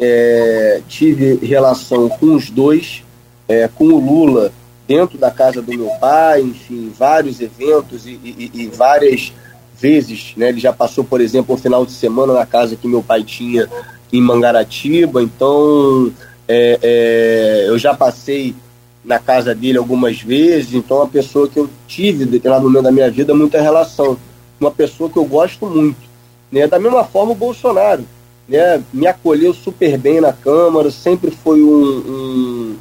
[0.00, 3.02] é, tive relação com os dois,
[3.46, 4.52] é, com o Lula
[4.86, 9.32] dentro da casa do meu pai, enfim, vários eventos e, e, e várias
[9.78, 10.48] vezes, né?
[10.48, 13.68] Ele já passou, por exemplo, um final de semana na casa que meu pai tinha
[14.10, 16.10] em Mangaratiba, então
[16.48, 18.54] é, é, eu já passei
[19.04, 22.92] na casa dele algumas vezes, então é uma pessoa que eu tive, determinado momento da
[22.92, 24.18] minha vida, muita relação.
[24.60, 26.08] Uma pessoa que eu gosto muito.
[26.50, 26.66] Né?
[26.66, 28.04] Da mesma forma o Bolsonaro.
[28.48, 28.82] Né?
[28.92, 32.76] Me acolheu super bem na Câmara, sempre foi um, um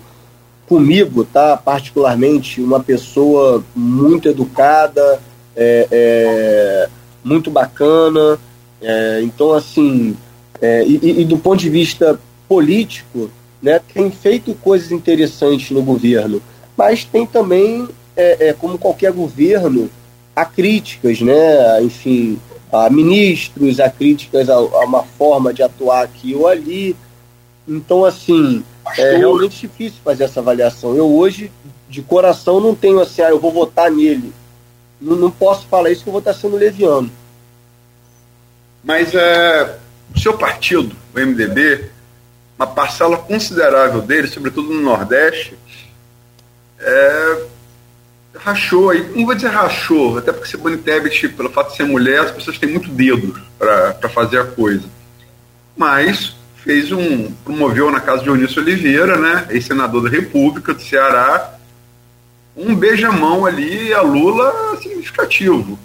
[0.68, 1.56] comigo, tá?
[1.56, 5.22] Particularmente, uma pessoa muito educada,
[5.56, 6.89] é, é,
[7.23, 8.38] muito bacana.
[8.81, 10.15] É, então, assim,
[10.61, 13.30] é, e, e, do ponto de vista político,
[13.62, 16.42] né, tem feito coisas interessantes no governo,
[16.76, 19.90] mas tem também, é, é, como qualquer governo,
[20.36, 21.82] há críticas, né?
[21.82, 22.40] Enfim,
[22.72, 26.96] a ministros, há críticas a, a, uma forma de atuar aqui ou ali.
[27.68, 28.64] Então, assim,
[28.98, 30.96] é realmente difícil fazer essa avaliação.
[30.96, 31.52] Eu hoje,
[31.90, 34.32] de coração, não tenho assim, ah, eu vou votar nele.
[35.02, 37.10] Não, não posso falar isso que eu vou estar sendo leviano.
[38.84, 39.78] Mas é,
[40.16, 41.90] o seu partido, o MDB,
[42.58, 45.58] uma parcela considerável dele, sobretudo no Nordeste,
[46.80, 47.46] é,
[48.36, 49.12] rachou aí.
[49.16, 52.58] Não vou dizer rachou, até porque Simone Tebet, pelo fato de ser mulher, as pessoas
[52.58, 54.86] têm muito dedo para fazer a coisa.
[55.76, 57.32] Mas fez um.
[57.46, 59.48] promoveu na casa de Eunício Oliveira, né?
[59.52, 61.54] Ex-senador da República do Ceará,
[62.56, 65.78] um beijamão ali a Lula significativo.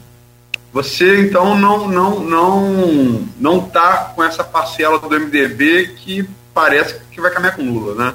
[0.73, 7.21] Você então não não não não tá com essa parcela do MDB que parece que
[7.21, 8.15] vai caminhar com Lula, né?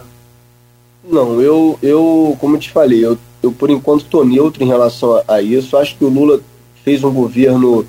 [1.04, 5.16] Não, eu, eu como eu te falei, eu, eu por enquanto estou neutro em relação
[5.16, 5.78] a, a, isso.
[5.78, 6.42] Acho que o Lula
[6.84, 7.88] fez um governo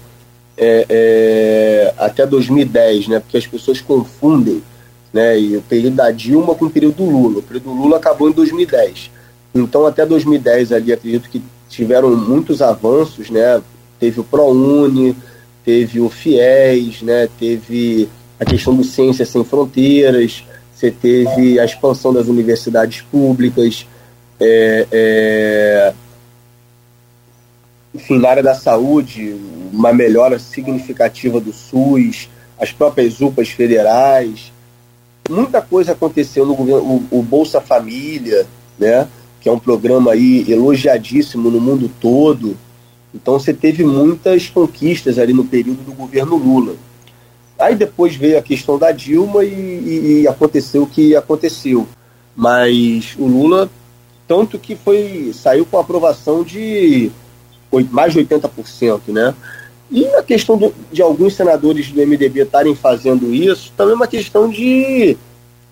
[0.57, 3.21] é, é, até 2010, né?
[3.21, 4.63] Porque as pessoas confundem
[5.13, 5.39] né?
[5.39, 7.39] E o período da Dilma com o período do Lula.
[7.39, 9.11] O período do Lula acabou em 2010.
[9.55, 13.61] Então, até 2010 ali, acredito que tiveram muitos avanços, né?
[13.99, 15.17] Teve o ProUni,
[15.65, 17.29] teve o FIES, né?
[17.39, 18.09] Teve
[18.39, 20.45] a questão do Ciência Sem Fronteiras,
[20.75, 23.87] você teve a expansão das universidades públicas,
[24.39, 25.95] é, é,
[27.93, 29.37] enfim, na área da saúde,
[29.73, 32.29] uma melhora significativa do SUS,
[32.61, 34.53] as próprias UPAs federais,
[35.29, 38.47] muita coisa aconteceu no governo, o, o, Bolsa Família,
[38.79, 39.09] né,
[39.41, 42.57] que é um programa aí elogiadíssimo no mundo todo.
[43.13, 46.77] Então você teve muitas conquistas ali no período do governo Lula.
[47.59, 51.89] Aí depois veio a questão da Dilma e, e, aconteceu o que aconteceu.
[52.37, 53.69] Mas o Lula,
[54.29, 57.11] tanto que foi saiu com aprovação de
[57.91, 59.35] mais de 80%, né?
[59.91, 64.07] E a questão do, de alguns senadores do MDB estarem fazendo isso também é uma
[64.07, 65.17] questão de,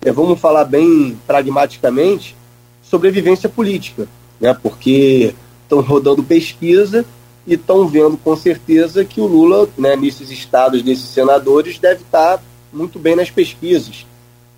[0.01, 2.35] é, vamos falar bem pragmaticamente,
[2.81, 4.07] sobrevivência política,
[4.41, 4.55] né?
[4.61, 7.05] porque estão rodando pesquisa
[7.47, 12.43] e estão vendo com certeza que o Lula, né, nesses estados, nesses senadores, deve estar
[12.71, 14.05] muito bem nas pesquisas.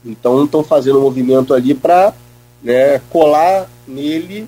[0.03, 2.13] Então estão fazendo um movimento ali para
[2.63, 4.47] né, colar nele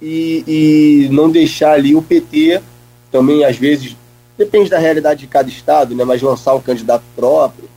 [0.00, 2.62] e, e não deixar ali o PT
[3.10, 3.96] também, às vezes,
[4.36, 6.04] Depende da realidade de cada estado, né?
[6.04, 7.68] Mas lançar um candidato próprio.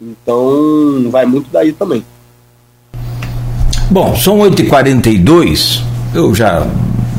[0.00, 2.04] Então, vai muito daí também.
[3.88, 5.80] Bom, são 8h42.
[6.12, 6.66] Eu já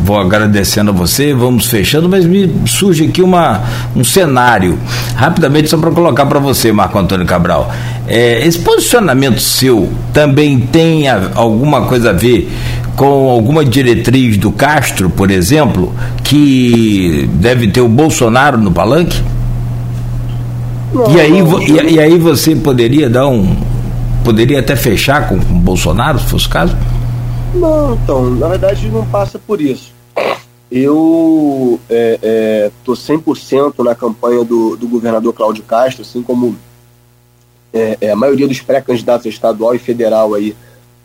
[0.03, 3.61] vou agradecendo a você, vamos fechando, mas me surge aqui uma,
[3.95, 4.77] um cenário,
[5.15, 7.71] rapidamente, só para colocar para você, Marco Antônio Cabral.
[8.05, 12.51] É, esse posicionamento seu também tem a, alguma coisa a ver
[12.97, 15.93] com alguma diretriz do Castro, por exemplo,
[16.23, 19.21] que deve ter o Bolsonaro no palanque?
[20.93, 23.55] Não, e, aí, não, e, e, aí você poderia dar um.
[24.23, 26.75] Poderia até fechar com, com o Bolsonaro, se fosse o caso?
[27.53, 29.92] Não, então, na verdade não passa por isso.
[30.75, 36.57] Eu é, é, 100% na campanha do, do governador Cláudio Castro, assim como
[37.71, 40.55] é, é, a maioria dos pré-candidatos estadual e federal aí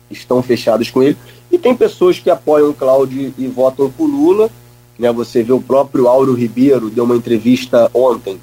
[0.09, 1.15] estão fechados com ele.
[1.51, 4.49] E tem pessoas que apoiam o Cláudio e votam por Lula.
[4.97, 5.11] Né?
[5.11, 8.41] Você vê o próprio Auro Ribeiro deu uma entrevista ontem,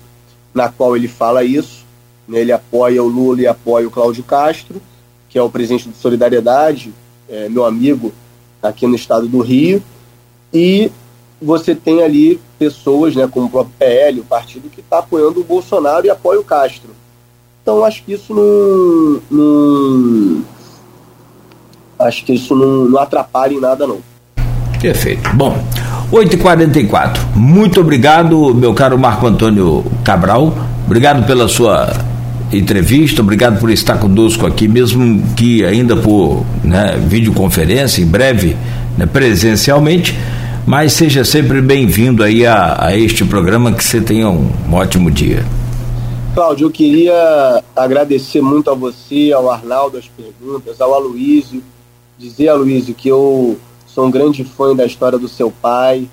[0.55, 1.85] na qual ele fala isso.
[2.29, 2.39] Né?
[2.39, 4.81] Ele apoia o Lula e apoia o Cláudio Castro,
[5.29, 6.95] que é o presidente do Solidariedade,
[7.29, 8.13] é, meu amigo
[8.63, 9.83] aqui no estado do Rio.
[10.55, 10.93] E
[11.41, 15.45] você tem ali pessoas, né, como o próprio PL, o partido que está apoiando o
[15.45, 16.91] Bolsonaro e apoia o Castro.
[17.63, 20.45] Então acho que isso não, não
[21.99, 23.99] acho que isso não, não atrapalha em nada, não.
[24.81, 25.29] Perfeito.
[25.35, 25.57] Bom,
[26.13, 27.19] 8h44.
[27.35, 30.57] Muito obrigado, meu caro Marco Antônio Cabral.
[30.87, 31.93] Obrigado pela sua
[32.53, 38.57] entrevista, obrigado por estar conosco aqui, mesmo que ainda por né, videoconferência, em breve,
[38.97, 40.17] né, presencialmente.
[40.67, 45.47] Mas seja sempre bem-vindo aí a, a, este programa, que você tenha um, ótimo dia.
[46.35, 51.63] Cláudio, eu queria agradecer muito a você, ao Arnaldo, as perguntas, ao Aloísio,
[52.19, 53.57] dizer, Aloysio, que eu
[53.87, 56.09] sou um grande fã da história do seu pai,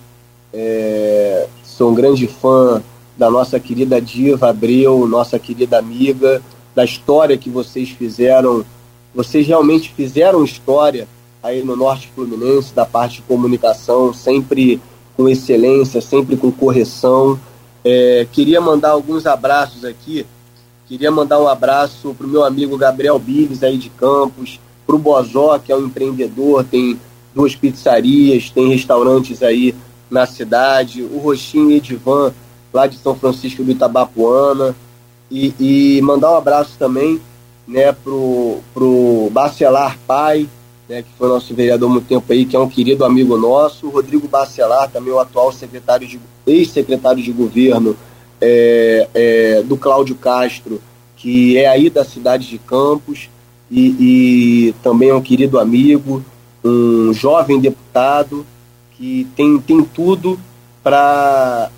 [0.53, 2.80] é, sou um grande fã
[3.17, 6.43] da nossa querida Diva Abreu, nossa querida amiga,
[6.75, 8.63] da história que vocês fizeram.
[9.15, 11.07] Vocês realmente fizeram história
[11.43, 14.81] aí no Norte Fluminense, da parte de comunicação, sempre
[15.17, 17.37] com excelência, sempre com correção.
[17.83, 20.25] É, queria mandar alguns abraços aqui.
[20.87, 24.99] Queria mandar um abraço para o meu amigo Gabriel Billes aí de Campos, para o
[24.99, 26.99] Bozó, que é um empreendedor, tem
[27.35, 29.75] duas pizzarias, tem restaurantes aí
[30.09, 32.33] na cidade, o Roxinho Edivan,
[32.71, 34.75] lá de São Francisco do Itabapuana,
[35.31, 37.19] e, e mandar um abraço também
[37.67, 40.47] né, pro, pro Bacelar Pai,
[40.93, 43.89] né, que foi nosso vereador há muito tempo aí, que é um querido amigo nosso,
[43.89, 47.97] Rodrigo Bacelar, também o atual secretário de ex-secretário de governo
[48.39, 50.79] é, é, do Cláudio Castro,
[51.17, 53.27] que é aí da cidade de Campos,
[53.71, 56.23] e, e também é um querido amigo,
[56.63, 58.45] um jovem deputado
[58.91, 60.39] que tem, tem tudo
[60.83, 61.71] para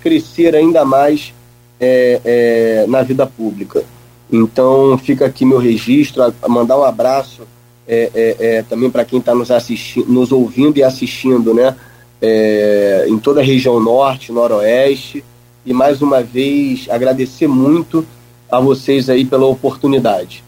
[0.00, 1.32] crescer ainda mais
[1.78, 3.84] é, é, na vida pública.
[4.32, 7.42] Então fica aqui meu registro, a, a mandar um abraço
[7.88, 11.74] é, é, é também para quem está nos assistindo, nos ouvindo e assistindo, né?
[12.20, 15.22] É, em toda a região norte, noroeste,
[15.64, 18.06] e mais uma vez agradecer muito
[18.50, 20.42] a vocês aí pela oportunidade.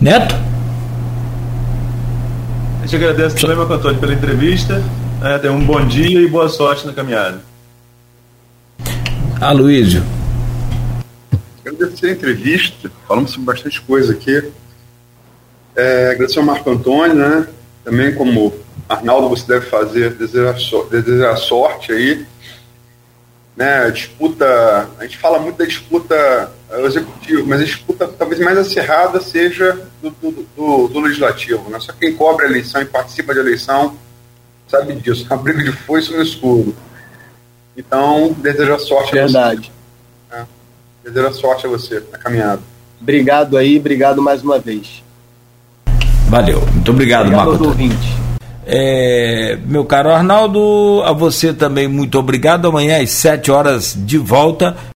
[0.00, 0.34] Neto?
[2.80, 4.82] A gente agradece também, Marco Antônio, pela entrevista.
[5.22, 7.42] É, tem um bom dia e boa sorte na caminhada.
[9.40, 10.02] Aloysio.
[11.64, 14.50] Agradecer a entrevista, falamos sobre bastante coisa aqui.
[15.78, 17.46] É, agradecer ao Marco Antônio, né?
[17.84, 18.52] Também como
[18.88, 22.26] Arnaldo você deve fazer, desejar, so desejar sorte aí.
[23.56, 26.52] Né, a disputa, a gente fala muito da disputa
[26.84, 31.68] executiva, mas a disputa talvez mais acirrada seja do, do, do, do legislativo.
[31.70, 31.78] Né?
[31.80, 33.96] Só quem cobre a eleição e participa da eleição
[34.68, 35.26] sabe disso.
[35.28, 36.74] É uma briga de foice no escuro.
[37.76, 39.72] Então, desejo sorte Verdade.
[40.30, 40.42] a você.
[40.42, 41.10] É.
[41.10, 42.62] Desejo sorte a você na caminhada.
[43.00, 45.02] Obrigado aí, obrigado mais uma vez.
[46.28, 47.76] Valeu, muito obrigado, obrigado Marco.
[48.70, 52.68] É, meu caro Arnaldo, a você também muito obrigado.
[52.68, 54.76] Amanhã às 7 horas de volta.